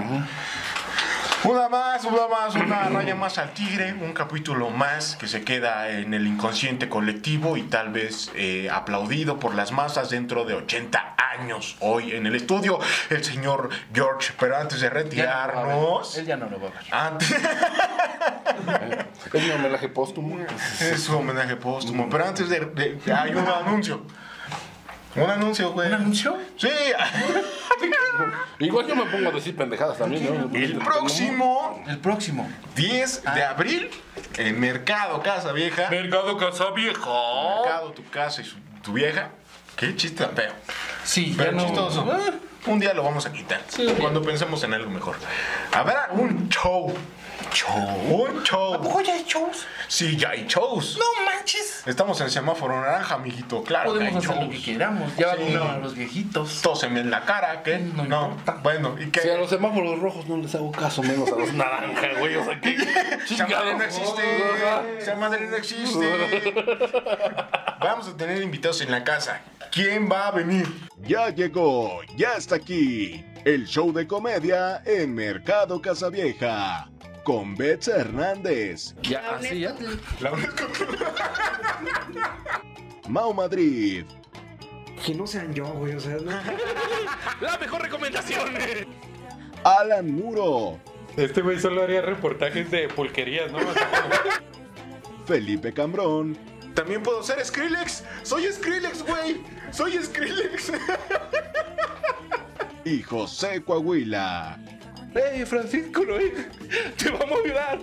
Una 1.46 1.68
más, 1.68 2.06
una 2.06 2.28
más, 2.28 2.56
una 2.56 2.84
raya 2.90 3.16
más 3.16 3.38
al 3.38 3.54
tigre, 3.54 3.94
un 3.94 4.14
capítulo 4.14 4.70
más 4.70 5.18
que 5.18 5.28
se 5.28 5.44
queda 5.44 5.90
en 5.90 6.14
el 6.14 6.26
inconsciente 6.26 6.88
colectivo 6.88 7.58
y 7.58 7.64
tal 7.64 7.90
vez 7.90 8.32
eh, 8.36 8.70
aplaudido 8.72 9.40
por 9.40 9.54
las 9.54 9.74
masas 9.74 10.10
dentro 10.10 10.46
de 10.46 10.54
80 10.54 11.16
años. 11.38 11.76
Hoy 11.82 12.14
en 12.14 12.26
el 12.28 12.36
estudio, 12.36 12.80
el 13.10 13.24
señor 13.26 13.70
George. 13.94 14.32
Pero 14.40 14.56
antes 14.58 14.80
de 14.80 14.88
Ya 14.88 14.94
no 14.94 15.00
retirarnos, 15.04 16.18
Él 16.18 16.26
ya 16.26 16.38
no 16.38 16.50
lo 16.50 16.62
va 16.62 16.70
a 16.70 16.72
ver. 16.72 16.84
antes, 16.92 17.32
Es 19.34 19.44
mi 19.44 19.50
homenaje 19.52 19.90
póstumo. 19.90 20.38
es 20.80 21.04
su 21.04 21.18
homenaje 21.18 21.58
póstumo. 21.58 22.08
Pero 22.10 22.26
antes 22.26 22.48
de, 22.48 22.60
de- 22.62 23.14
hay 23.14 23.32
un 23.36 23.46
anuncio. 23.48 24.06
Un 25.16 25.30
anuncio, 25.30 25.72
güey. 25.72 25.88
¿Un 25.90 25.94
anuncio? 25.96 26.38
Sí. 26.58 26.70
Igual 28.60 28.88
yo 28.88 28.96
me 28.96 29.06
pongo 29.06 29.30
a 29.30 29.32
decir 29.32 29.56
pendejadas 29.56 29.98
también, 29.98 30.24
¿no? 30.26 30.56
El 30.58 30.76
próximo 30.78 31.84
El 31.88 31.98
próximo. 32.00 32.50
10 32.76 33.24
de 33.36 33.44
abril 33.44 33.90
en 34.38 34.60
Mercado 34.60 35.22
Casa 35.22 35.52
Vieja. 35.52 35.90
Mercado 35.90 36.38
Casa 36.38 36.72
Vieja. 36.72 37.00
Mercado, 37.00 37.92
tu 37.92 38.04
casa 38.10 38.42
y 38.42 38.46
su- 38.46 38.58
tu 38.82 38.94
vieja. 38.94 39.30
Qué 39.76 39.96
chiste 39.96 40.24
tan 40.24 40.36
feo. 40.36 40.52
Sí, 41.04 41.32
ya 41.32 41.38
Pero 41.38 41.52
no. 41.54 41.66
chistoso. 41.66 42.08
Ah, 42.12 42.32
Un 42.66 42.80
día 42.80 42.94
lo 42.94 43.04
vamos 43.04 43.26
a 43.26 43.32
quitar. 43.34 43.62
Cuando 44.00 44.22
pensemos 44.22 44.64
en 44.64 44.74
algo 44.74 44.90
mejor. 44.90 45.16
Habrá 45.74 46.10
un 46.12 46.48
show. 46.50 46.94
Show. 47.54 47.72
Un 48.10 48.44
show. 48.44 48.74
¿Oye, 48.96 49.12
hay 49.12 49.24
shows? 49.26 49.66
Sí, 49.88 50.18
ya 50.18 50.30
hay 50.32 50.46
shows. 50.48 50.98
No 50.98 51.06
manches. 51.26 51.84
Estamos 51.86 52.20
en 52.22 52.30
semáforo 52.32 52.80
naranja, 52.82 53.16
amiguito. 53.16 53.64
Claro 53.64 53.94
que 53.94 54.00
Podemos 54.00 54.24
hay 54.24 54.30
hacer 54.32 54.36
lo 54.44 54.52
shows. 54.52 54.56
que 54.66 54.72
queramos. 54.74 55.16
Ya 55.18 55.36
Sí. 55.36 55.56
a 55.56 55.78
los 55.78 55.94
viejitos. 55.96 56.62
Tóseme 56.62 57.02
en 57.02 57.12
la 57.12 57.22
cara, 57.26 57.62
¿qué? 57.64 57.78
No 57.80 58.04
No. 58.06 58.26
importa. 58.30 58.60
Bueno, 58.64 58.96
¿y 59.00 59.12
qué? 59.12 59.22
Si 59.22 59.30
a 59.30 59.38
los 59.38 59.50
semáforos 59.50 60.00
rojos 60.00 60.26
no 60.28 60.38
les 60.38 60.54
hago 60.56 60.72
caso, 60.72 61.04
menos 61.04 61.32
a 61.32 61.36
los 61.36 61.54
naranjas, 61.54 62.18
güey. 62.20 62.36
O 62.38 62.44
sea, 62.46 62.60
¿qué 62.60 62.76
Esa 63.30 63.48
madre 63.48 63.76
no 63.76 63.84
existe. 63.84 64.22
Esa 65.00 65.16
madre 65.16 65.48
no 65.48 65.56
existe. 65.56 66.54
Vamos 67.80 68.08
a 68.08 68.18
tener 68.18 68.42
invitados 68.42 68.82
en 68.82 68.92
la 68.92 69.04
casa. 69.04 69.42
¿Quién 69.72 70.10
va 70.12 70.28
a 70.28 70.32
venir? 70.32 70.68
Ya 71.02 71.30
llegó, 71.30 72.02
ya 72.16 72.34
está 72.34 72.56
aquí. 72.56 73.26
El 73.46 73.66
show 73.68 73.92
de 73.92 74.08
comedia 74.08 74.82
en 74.86 75.14
Mercado 75.14 75.82
Casavieja. 75.82 76.88
Con 77.24 77.56
Betsa 77.56 77.98
Hernández, 77.98 78.96
Ya, 79.02 79.36
así 79.36 79.62
ya. 79.62 79.74
La 80.20 80.32
UNESCO. 80.34 80.68
Mau 83.08 83.34
Madrid, 83.34 84.06
Que 85.06 85.14
no 85.16 85.26
sean 85.28 85.54
yo, 85.54 85.66
güey, 85.66 85.96
o 85.96 86.00
sea, 86.00 86.16
no. 86.16 86.32
La 87.42 87.58
mejor 87.60 87.82
recomendación. 87.82 88.54
Alan 89.64 90.12
Muro, 90.12 90.80
Este 91.16 91.42
güey 91.42 91.60
solo 91.60 91.84
haría 91.84 92.02
reportajes 92.02 92.70
de 92.72 92.88
pulquerías, 92.90 93.52
¿no? 93.52 93.60
Felipe 95.26 95.72
Cambrón 95.74 96.38
También 96.74 97.02
puedo 97.04 97.24
ser 97.24 97.44
Skrillex. 97.46 98.04
Soy 98.24 98.44
Skrillex, 98.52 99.04
güey. 99.04 99.42
Soy 99.72 99.94
Skrillex. 100.04 100.72
y 102.84 103.02
José 103.02 103.64
Coahuila. 103.64 104.60
¡Ey, 105.16 105.46
Francisco 105.46 106.04
Noé! 106.06 106.34
¡Te 106.98 107.10
vamos 107.12 107.40
a 107.40 107.46
ayudar! 107.46 107.80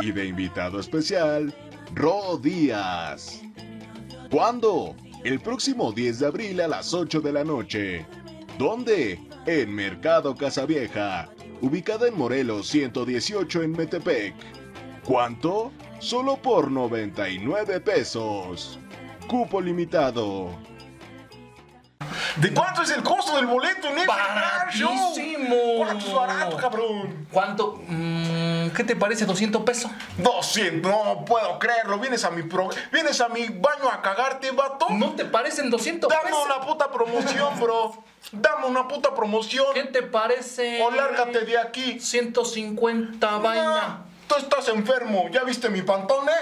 Y 0.00 0.12
de 0.12 0.26
invitado 0.26 0.80
especial, 0.80 1.54
Ro 1.94 2.38
Díaz. 2.38 3.42
¿Cuándo? 4.30 4.96
el 5.24 5.40
próximo 5.40 5.92
10 5.92 6.18
de 6.18 6.26
abril 6.26 6.60
a 6.60 6.68
las 6.68 6.92
8 6.92 7.20
de 7.20 7.32
la 7.32 7.44
noche. 7.44 8.06
¿Dónde? 8.58 9.20
En 9.46 9.74
Mercado 9.74 10.34
Casavieja, 10.34 11.28
ubicada 11.60 12.08
en 12.08 12.16
Morelos 12.16 12.68
118 12.68 13.62
en 13.62 13.72
Metepec. 13.72 14.34
¿Cuánto? 15.04 15.72
Solo 16.00 16.36
por 16.36 16.70
99 16.70 17.80
pesos. 17.80 18.78
Cupo 19.28 19.60
limitado. 19.60 20.50
¿De 22.36 22.52
cuánto 22.54 22.82
es 22.82 22.90
el 22.90 23.02
costo 23.02 23.36
del 23.36 23.46
boleto 23.46 23.88
en? 23.88 24.06
¡Baratísimo! 24.06 25.84
Barato, 26.14 26.56
cabrón. 26.56 27.26
¿Cuánto? 27.30 27.82
Mm, 27.86 28.70
¿Qué 28.70 28.84
te 28.84 28.96
parece? 28.96 29.26
¿200 29.26 29.64
pesos? 29.64 29.90
200, 30.18 30.90
no 30.90 31.24
puedo 31.26 31.58
creerlo. 31.58 31.98
Vienes 31.98 32.24
a 32.24 32.30
mi 32.30 32.42
pro... 32.42 32.70
vienes 32.90 33.20
a 33.20 33.28
mi 33.28 33.48
baño 33.48 33.90
a 33.92 34.00
cagarte, 34.00 34.50
vato. 34.52 34.86
¿No 34.90 35.10
te 35.12 35.24
parecen 35.26 35.68
200 35.68 36.08
Dame 36.08 36.22
pesos? 36.24 36.46
una 36.46 36.60
puta 36.66 36.90
promoción, 36.90 37.60
bro. 37.60 38.02
Dame 38.32 38.66
una 38.66 38.88
puta 38.88 39.14
promoción. 39.14 39.66
¿Qué 39.74 39.84
te 39.84 40.02
parece? 40.02 40.82
O 40.82 40.90
lárgate 40.90 41.40
de 41.40 41.58
aquí. 41.58 42.00
150 42.00 43.38
vaina. 43.38 44.04
Tú 44.26 44.36
estás 44.36 44.68
enfermo. 44.68 45.28
¿Ya 45.30 45.44
viste 45.44 45.68
mi 45.68 45.82
pantone? 45.82 46.32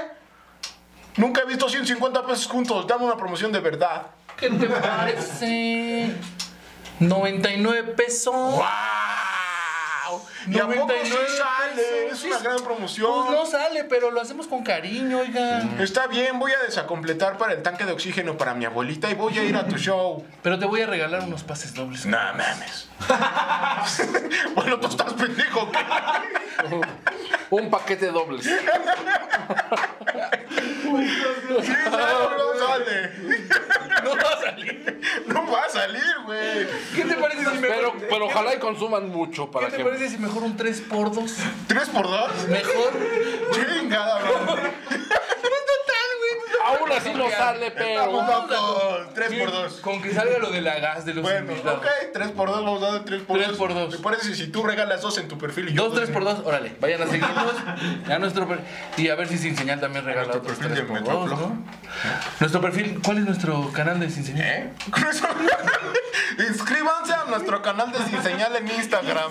Nunca 1.16 1.40
he 1.40 1.46
visto 1.46 1.68
150 1.68 2.24
pesos 2.26 2.46
juntos. 2.46 2.86
Dame 2.86 3.04
una 3.04 3.16
promoción 3.16 3.50
de 3.50 3.58
verdad. 3.58 4.06
¿Qué 4.40 4.48
te 4.50 4.66
parece? 4.66 6.10
99 6.98 7.92
pesos. 7.94 8.34
¡Wow! 8.34 8.64
¿Y 10.48 10.58
a 10.58 10.66
poco 10.66 10.72
sí 11.04 11.10
99 11.10 11.26
sale? 11.36 11.82
pesos. 11.82 12.18
Es 12.18 12.24
una 12.24 12.38
Sí, 12.38 12.44
gran 12.44 12.58
promoción. 12.64 13.26
Pues 13.26 13.38
no 13.38 13.46
sale, 13.46 13.84
pero 13.84 14.10
lo 14.10 14.20
hacemos 14.20 14.46
con 14.46 14.62
cariño, 14.64 15.18
oiga. 15.18 15.62
Está 15.78 16.06
bien, 16.06 16.38
voy 16.38 16.52
a 16.52 16.62
desacompletar 16.64 17.36
para 17.36 17.52
el 17.52 17.62
tanque 17.62 17.84
de 17.84 17.92
oxígeno 17.92 18.36
para 18.38 18.54
mi 18.54 18.64
abuelita 18.64 19.10
y 19.10 19.14
voy 19.14 19.38
a 19.38 19.44
ir 19.44 19.56
a 19.56 19.66
tu 19.66 19.76
show. 19.76 20.24
Pero 20.42 20.58
te 20.58 20.64
voy 20.66 20.80
a 20.80 20.86
regalar 20.86 21.22
unos 21.22 21.42
pases 21.44 21.74
dobles. 21.74 22.06
No 22.06 22.16
mames. 22.18 22.88
bueno, 24.54 24.80
tú 24.80 24.88
estás 24.88 25.12
pendejo. 25.12 25.70
¿qué? 25.70 25.78
Un 27.50 27.68
paquete 27.68 28.06
doble. 28.12 28.42
Sí, 28.42 28.50
no, 30.90 31.58
no 31.58 32.58
sale. 32.58 33.12
No 33.22 33.32
a 33.32 33.39
salir. 34.50 35.00
No 35.26 35.46
va 35.50 35.62
a 35.62 35.68
salir, 35.70 36.02
güey. 36.24 36.66
¿Qué 36.94 37.04
te 37.04 37.14
parece 37.14 37.44
si 37.44 37.58
mejor, 37.58 37.60
Pero, 37.60 37.94
pero 38.08 38.26
ojalá 38.26 38.54
y 38.54 38.58
consuman 38.58 39.08
mucho 39.08 39.50
para 39.50 39.66
¿qué 39.66 39.72
te 39.72 39.78
que. 39.78 39.84
parece 39.84 40.08
si 40.10 40.18
mejor 40.18 40.42
un 40.42 40.56
3x2? 40.56 41.32
¿Tres 41.66 41.88
por 41.88 42.08
dos? 42.08 42.30
Mejor. 42.48 42.92
Chingada, 43.52 44.20
bro. 44.20 44.56
Aún 46.90 46.98
así 46.98 47.12
no 47.14 47.30
sale, 47.30 47.70
pero. 47.70 48.12
Vamos 48.12 48.46
por 49.38 49.50
dos. 49.52 49.74
Con 49.80 50.02
que 50.02 50.12
salga 50.12 50.38
lo 50.38 50.50
de 50.50 50.60
la 50.60 50.78
gas 50.78 51.04
de 51.04 51.14
los 51.14 51.22
Bueno, 51.22 51.52
invitados. 51.52 51.78
ok, 51.80 51.86
3 52.12 52.28
por 52.32 52.48
2 52.50 52.64
vamos 52.64 52.82
a 52.82 52.92
dar 52.92 53.04
3 53.04 53.22
por 53.22 53.36
2. 53.38 53.46
Tres 53.46 53.56
por 53.58 53.74
dos. 53.74 53.90
¿Te 53.96 53.98
parece 54.02 54.34
si 54.34 54.46
tú 54.48 54.62
regalas 54.62 55.00
dos 55.02 55.16
en 55.18 55.28
tu 55.28 55.38
perfil 55.38 55.68
y 55.70 55.74
yo 55.74 55.84
Dos, 55.88 55.94
tres 55.94 56.10
por 56.10 56.24
dos, 56.24 56.40
órale, 56.44 56.74
vayan 56.80 57.02
a 57.02 57.06
seguirnos 57.06 57.54
a 58.10 58.18
nuestro 58.18 58.48
per- 58.48 58.60
y 58.96 59.08
a 59.08 59.14
ver 59.14 59.28
si 59.28 59.38
Sin 59.38 59.56
Señal 59.56 59.80
también 59.80 60.04
regala 60.04 60.28
nuestro 60.28 60.42
otros 60.52 60.58
perfil 60.58 60.86
tres 60.86 60.88
de 61.04 61.10
por 61.10 61.28
dos. 61.28 61.38
¿no? 61.40 61.64
Nuestro 62.40 62.60
perfil, 62.60 63.00
¿cuál 63.04 63.18
es 63.18 63.24
nuestro 63.24 63.70
canal 63.72 64.00
de 64.00 64.10
Sin 64.10 64.24
Señal? 64.24 64.46
¿Eh? 64.46 64.70
Con 64.90 65.06
eso- 65.08 65.26
Inscríbanse 66.38 67.12
a 67.12 67.24
nuestro 67.24 67.62
canal 67.62 67.92
de 67.92 67.98
Sin 67.98 68.22
Señal 68.22 68.54
en 68.56 68.68
Instagram. 68.68 69.30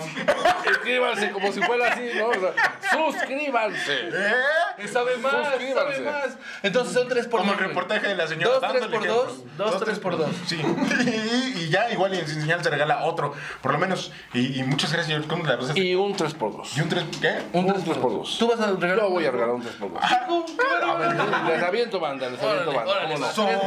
Inscríbanse 0.68 1.30
como 1.32 1.52
si 1.52 1.60
fuera 1.62 1.92
así, 1.92 2.08
¿no? 2.16 2.28
O 2.28 2.32
sea, 2.34 2.52
suscríbanse. 2.92 4.08
¿Eh? 4.12 4.88
Sabe 4.92 5.16
más, 5.18 5.32
Suscríbanse. 5.48 5.74
sabe 5.96 6.00
más. 6.00 6.36
Entonces 6.62 6.94
son 6.94 7.08
tres 7.08 7.26
por 7.26 7.40
Como 7.40 7.52
dos. 7.52 7.60
el 7.60 7.68
reportaje 7.68 8.08
de 8.08 8.14
la 8.14 8.26
señora. 8.26 8.54
Dos, 8.54 8.60
tres 8.60 8.72
dándole 8.80 8.96
por 8.96 9.06
ejemplo. 9.06 9.34
dos, 9.56 9.72
dos, 9.72 9.84
tres 9.84 9.98
por 9.98 10.16
dos. 10.18 10.30
Sí. 10.46 10.60
Y, 11.06 11.58
y 11.64 11.68
ya, 11.70 11.90
igual 11.90 12.14
y 12.14 12.18
en 12.18 12.26
Sin 12.26 12.40
Señal 12.40 12.62
se 12.62 12.70
regala 12.70 13.04
otro. 13.04 13.32
Por 13.60 13.72
lo 13.72 13.78
menos. 13.78 14.12
Y, 14.32 14.58
y 14.58 14.62
muchas 14.64 14.92
gracias. 14.92 15.22
¿Cómo 15.26 15.44
la 15.44 15.56
verdad? 15.56 15.74
Y 15.76 15.94
un 15.94 16.14
3x2. 16.16 16.76
¿Y 16.76 16.80
un 16.80 16.88
3 16.88 17.04
qué? 17.20 17.38
Un 17.52 17.64
Un 17.66 17.72
tres 17.82 17.96
por 17.98 18.10
3x2. 18.12 18.16
dos. 18.18 18.38
¿Tú 18.38 18.48
vas 18.48 18.60
a 18.60 18.66
regalar? 18.72 18.96
Yo 18.98 19.10
voy 19.10 19.26
a 19.26 19.30
regalar 19.30 19.54
un 19.54 19.62
3x2. 19.62 19.90
A 20.00 20.94
ver, 20.94 21.14
les 21.46 21.62
aviento 21.62 22.00
banda, 22.00 22.28
les 22.28 22.40
aviento 22.40 22.70
Órale, 22.70 22.76
banda. 22.76 22.92
órale, 22.92 23.14
¿Cómo 23.36 23.52
va. 23.52 23.60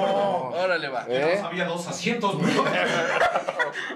por. 0.52 0.58
Órale, 0.60 0.90
va. 0.90 1.06
¿Eh? 1.10 1.42
Había 1.44 1.66
dos 1.66 1.88
asientos, 1.88 2.36
güey. 2.38 2.52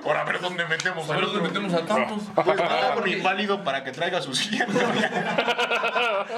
Ahora 0.06 0.22
a 0.22 0.24
ver 0.26 0.40
dónde 0.40 0.66
metemos. 0.68 1.10
A 1.10 1.14
ver 1.16 1.26
dónde 1.26 1.42
metemos 1.42 1.74
a 1.74 1.86
tantos. 1.86 2.24
Pues 2.34 2.48
Ah, 2.48 2.54
nada, 2.64 2.96
por 2.96 3.08
inválido 3.08 3.64
para 3.64 3.84
que 3.84 3.92
traiga 3.92 4.22
su 4.22 4.34
silla. 4.34 4.66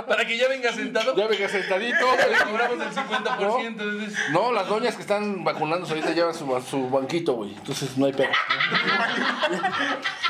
Para 0.08 0.26
que 0.26 0.38
ya 0.38 0.48
venga 0.48 0.72
sentado. 0.72 1.16
Ya 1.16 1.28
venga 1.28 1.48
sentadito. 1.50 1.98
Le 2.30 2.38
cobramos 2.46 2.80
el 2.86 2.92
50%. 2.94 3.66
entonces- 3.66 4.18
No, 4.32 4.52
las 4.52 4.68
doñas 4.68 4.96
que 4.96 5.02
están 5.02 5.44
vacunándose 5.44 5.94
ahorita 5.94 6.12
llevan 6.14 6.34
su, 6.34 6.46
su 6.70 6.90
banquito, 6.90 7.34
güey. 7.34 7.54
Entonces 7.56 7.98
no 7.98 8.06
hay 8.06 8.14
pedo. 8.14 8.30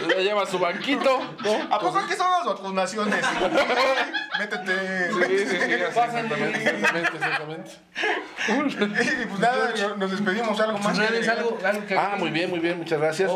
Ya 0.09 0.15
llevan 0.17 0.47
su 0.47 0.59
banquito, 0.59 1.19
¿no? 1.43 1.75
¿A 1.75 1.79
poco 1.79 2.05
que 2.07 2.15
son 2.15 2.27
las 2.31 2.45
vacunaciones? 2.45 3.25
Métete. 4.39 5.11
Sí, 5.11 5.37
sí, 5.39 5.47
sí, 5.49 5.73
exactamente, 5.73 6.45
exactamente, 6.53 7.17
exactamente. 7.17 7.71
Y 8.47 9.25
pues 9.25 9.39
nada, 9.39 9.73
nos 9.97 10.11
despedimos. 10.11 10.59
¿Algo 10.59 10.77
más? 10.79 10.97
Algo, 10.99 11.57
algo 11.65 11.85
que 11.85 11.97
Ah, 11.97 12.15
muy 12.17 12.29
bien, 12.29 12.38
muy 12.47 12.59
bien, 12.59 12.77
muchas 12.77 12.99
gracias. 12.99 13.31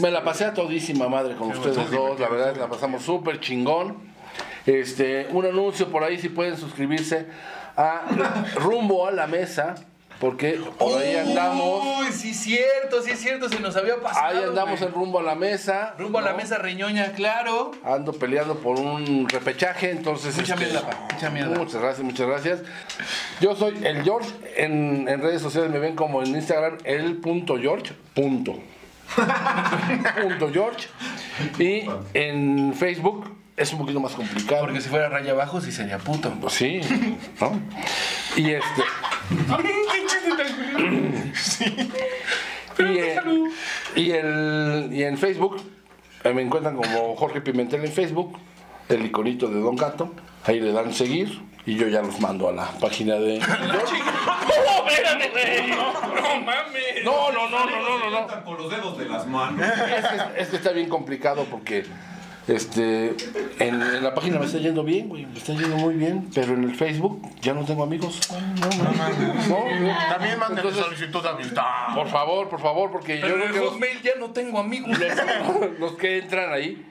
Me 0.00 0.10
la 0.10 0.24
pasé 0.24 0.44
a 0.44 0.54
todísima 0.54 1.08
madre 1.08 1.36
con 1.36 1.50
ustedes 1.50 1.90
dos, 1.90 2.18
la 2.20 2.28
verdad 2.28 2.56
la 2.56 2.68
pasamos 2.68 3.02
súper 3.02 3.40
chingón. 3.40 4.14
Este, 4.66 5.28
un 5.30 5.44
anuncio 5.44 5.90
por 5.90 6.04
ahí 6.04 6.18
si 6.18 6.30
pueden 6.30 6.56
suscribirse 6.56 7.26
a 7.76 8.06
Rumbo 8.56 9.06
a 9.06 9.10
la 9.10 9.26
Mesa, 9.26 9.74
porque 10.20 10.60
por 10.78 11.00
ahí 11.00 11.16
andamos, 11.16 12.00
Uy, 12.00 12.12
sí 12.12 12.30
es 12.30 12.40
cierto, 12.40 13.02
sí 13.02 13.10
es 13.10 13.20
cierto, 13.20 13.48
se 13.48 13.60
nos 13.60 13.76
había 13.76 13.96
pasado. 13.96 14.26
ahí 14.26 14.44
andamos 14.44 14.78
güey. 14.78 14.88
en 14.88 14.94
Rumbo 14.94 15.18
a 15.18 15.22
la 15.22 15.34
Mesa. 15.34 15.94
Rumbo 15.98 16.18
a 16.18 16.22
la 16.22 16.34
mesa 16.34 16.58
reñoña, 16.58 17.12
claro. 17.12 17.72
Ando 17.84 18.12
peleando 18.12 18.56
por 18.58 18.78
un 18.78 19.28
repechaje, 19.28 19.90
entonces. 19.90 20.36
Mucha 20.36 20.54
este, 20.54 20.66
mierda, 20.66 20.88
pa, 20.88 21.08
mucha 21.12 21.30
mierda. 21.30 21.58
Muchas 21.58 21.80
gracias, 21.80 22.04
muchas 22.04 22.26
gracias. 22.26 22.62
Yo 23.40 23.56
soy 23.56 23.78
el 23.84 24.02
George. 24.02 24.30
En, 24.56 25.08
en 25.08 25.20
redes 25.20 25.42
sociales 25.42 25.70
me 25.70 25.78
ven 25.78 25.96
como 25.96 26.22
en 26.22 26.28
Instagram 26.28 26.78
el 26.84 27.16
punto 27.16 27.58
George. 27.58 27.92
Punto. 28.14 28.58
punto 30.22 30.50
George. 30.52 30.88
Y 31.58 31.88
en 32.14 32.74
Facebook 32.74 33.30
es 33.56 33.72
un 33.72 33.78
poquito 33.78 34.00
más 34.00 34.12
complicado. 34.12 34.62
Porque 34.62 34.80
si 34.80 34.88
fuera 34.88 35.08
raya 35.08 35.32
abajo, 35.32 35.60
sí 35.60 35.72
sería 35.72 35.98
puto. 35.98 36.32
Pues 36.40 36.54
sí, 36.54 36.80
¿no? 37.40 37.60
Y 38.36 38.50
este. 38.50 38.82
Y, 42.78 42.82
eh, 42.82 43.20
y, 43.94 44.10
el, 44.10 44.88
y 44.90 45.04
en 45.04 45.16
Facebook 45.16 45.62
eh, 46.24 46.32
me 46.32 46.42
encuentran 46.42 46.76
como 46.76 47.14
Jorge 47.14 47.40
Pimentel 47.40 47.84
en 47.84 47.92
Facebook, 47.92 48.36
el 48.88 49.06
iconito 49.06 49.48
de 49.48 49.60
Don 49.60 49.76
Gato. 49.76 50.12
Ahí 50.44 50.60
le 50.60 50.72
dan 50.72 50.92
seguir 50.92 51.40
y 51.66 51.76
yo 51.76 51.86
ya 51.88 52.02
los 52.02 52.20
mando 52.20 52.48
a 52.48 52.52
la 52.52 52.66
página 52.80 53.14
de. 53.14 53.38
¡No, 53.38 54.88
espérate, 54.88 55.30
güey! 55.30 55.70
¡No 55.70 56.40
mames! 56.40 57.04
No, 57.04 57.30
no, 57.30 57.48
no, 57.48 57.64
no, 57.64 58.10
no. 58.10 58.44
Con 58.44 58.56
los 58.58 58.70
dedos 58.70 58.98
de 58.98 59.04
las 59.06 59.26
manos. 59.26 59.64
Es 60.36 60.48
que 60.48 60.56
está 60.56 60.72
bien 60.72 60.88
complicado 60.88 61.46
porque 61.50 61.84
este 62.46 63.14
en, 63.58 63.80
en 63.80 64.02
la 64.02 64.14
página 64.14 64.38
me 64.38 64.46
está 64.46 64.58
yendo 64.58 64.84
bien, 64.84 65.08
güey, 65.08 65.24
me 65.26 65.38
está 65.38 65.52
yendo 65.54 65.76
muy 65.76 65.94
bien, 65.94 66.28
pero 66.34 66.54
en 66.54 66.64
el 66.64 66.74
Facebook 66.74 67.22
ya 67.40 67.54
no 67.54 67.64
tengo 67.64 67.82
amigos. 67.82 68.20
No, 68.30 68.68
no, 68.84 68.92
no. 69.48 69.98
También 70.10 70.38
manden 70.38 70.58
Entonces- 70.58 70.84
solicitud 70.84 71.22
de 71.22 71.28
amistad. 71.30 71.94
Por 71.94 72.08
favor, 72.08 72.48
por 72.48 72.60
favor, 72.60 72.90
porque 72.90 73.18
yo 73.18 73.22
Pero 73.26 73.34
en 73.36 73.40
creo 73.40 73.48
el 73.48 73.54
que 73.54 73.60
los, 73.64 73.72
Hotmail 73.74 74.02
ya 74.02 74.12
no 74.18 74.30
tengo 74.30 74.58
amigos. 74.58 74.90
los- 74.98 75.78
los 75.78 75.92
que 75.92 76.18
entran 76.18 76.52
ahí 76.52 76.86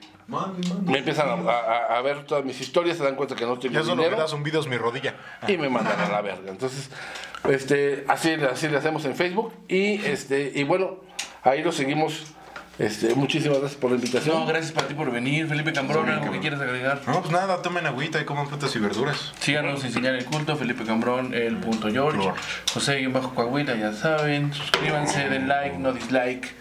me 0.86 0.98
empiezan 0.98 1.28
a, 1.28 1.50
a- 1.52 1.98
a 1.98 2.02
ver 2.02 2.24
todas 2.24 2.44
mis 2.44 2.58
historias, 2.60 2.96
se 2.96 3.04
dan 3.04 3.14
cuenta 3.14 3.36
que 3.36 3.44
no 3.44 3.58
tengo 3.58 3.74
Ya 3.74 3.82
solo 3.82 3.96
me 3.96 4.02
dinero 4.04 4.20
das 4.22 4.30
zumbidos 4.30 4.66
mi 4.66 4.76
rodilla. 4.78 5.14
y 5.46 5.56
me 5.58 5.68
mandan 5.68 6.00
a 6.00 6.08
la 6.08 6.20
verga. 6.22 6.50
Entonces, 6.50 6.90
este, 7.48 8.04
así, 8.08 8.32
así 8.50 8.68
le 8.68 8.78
hacemos 8.78 9.04
en 9.04 9.14
Facebook 9.14 9.52
y 9.68 9.96
este 10.06 10.50
y 10.54 10.64
bueno, 10.64 10.96
ahí 11.42 11.62
lo 11.62 11.70
seguimos. 11.72 12.33
Este, 12.78 13.14
muchísimas 13.14 13.60
gracias 13.60 13.80
por 13.80 13.90
la 13.90 13.96
invitación. 13.96 14.36
No, 14.36 14.46
gracias 14.46 14.72
para 14.72 14.88
ti 14.88 14.94
por 14.94 15.10
venir, 15.12 15.46
Felipe 15.46 15.72
Cambrón, 15.72 16.08
algo 16.08 16.32
que 16.32 16.40
quieras 16.40 16.60
agregar. 16.60 17.02
No, 17.06 17.20
pues 17.20 17.30
nada, 17.30 17.62
tomen 17.62 17.86
agüita 17.86 18.20
y 18.20 18.24
coman 18.24 18.48
frutas 18.48 18.74
y 18.74 18.80
verduras. 18.80 19.32
Síganos 19.38 19.84
en 19.84 19.92
Señal 19.92 20.16
el 20.16 20.24
Culto, 20.24 20.56
Felipe 20.56 20.84
Cambrón, 20.84 21.34
el 21.34 21.56
punto 21.58 21.88
George. 21.90 22.32
José 22.72 23.00
y 23.00 23.06
bajo 23.06 23.32
Coahuila, 23.34 23.76
ya 23.76 23.92
saben. 23.92 24.52
Suscríbanse, 24.52 25.28
den 25.28 25.46
like, 25.46 25.78
no 25.78 25.92
dislike. 25.92 26.52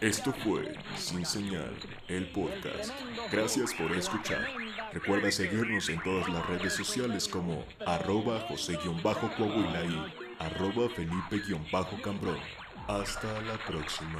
Esto 0.00 0.32
fue 0.44 0.76
Sin 0.96 1.26
Señal, 1.26 1.74
el 2.06 2.28
podcast. 2.28 2.92
Gracias 3.32 3.74
por 3.74 3.90
escuchar. 3.96 4.46
Recuerda 4.92 5.32
seguirnos 5.32 5.88
en 5.88 6.00
todas 6.04 6.28
las 6.28 6.46
redes 6.46 6.72
sociales 6.72 7.26
como 7.26 7.64
arroba 7.84 8.38
José-Coahuila 8.48 9.84
y 9.84 10.27
arroba 10.38 10.88
Felipe-Cambrón. 10.94 12.38
Hasta 12.88 13.40
la 13.42 13.58
próxima. 13.66 14.18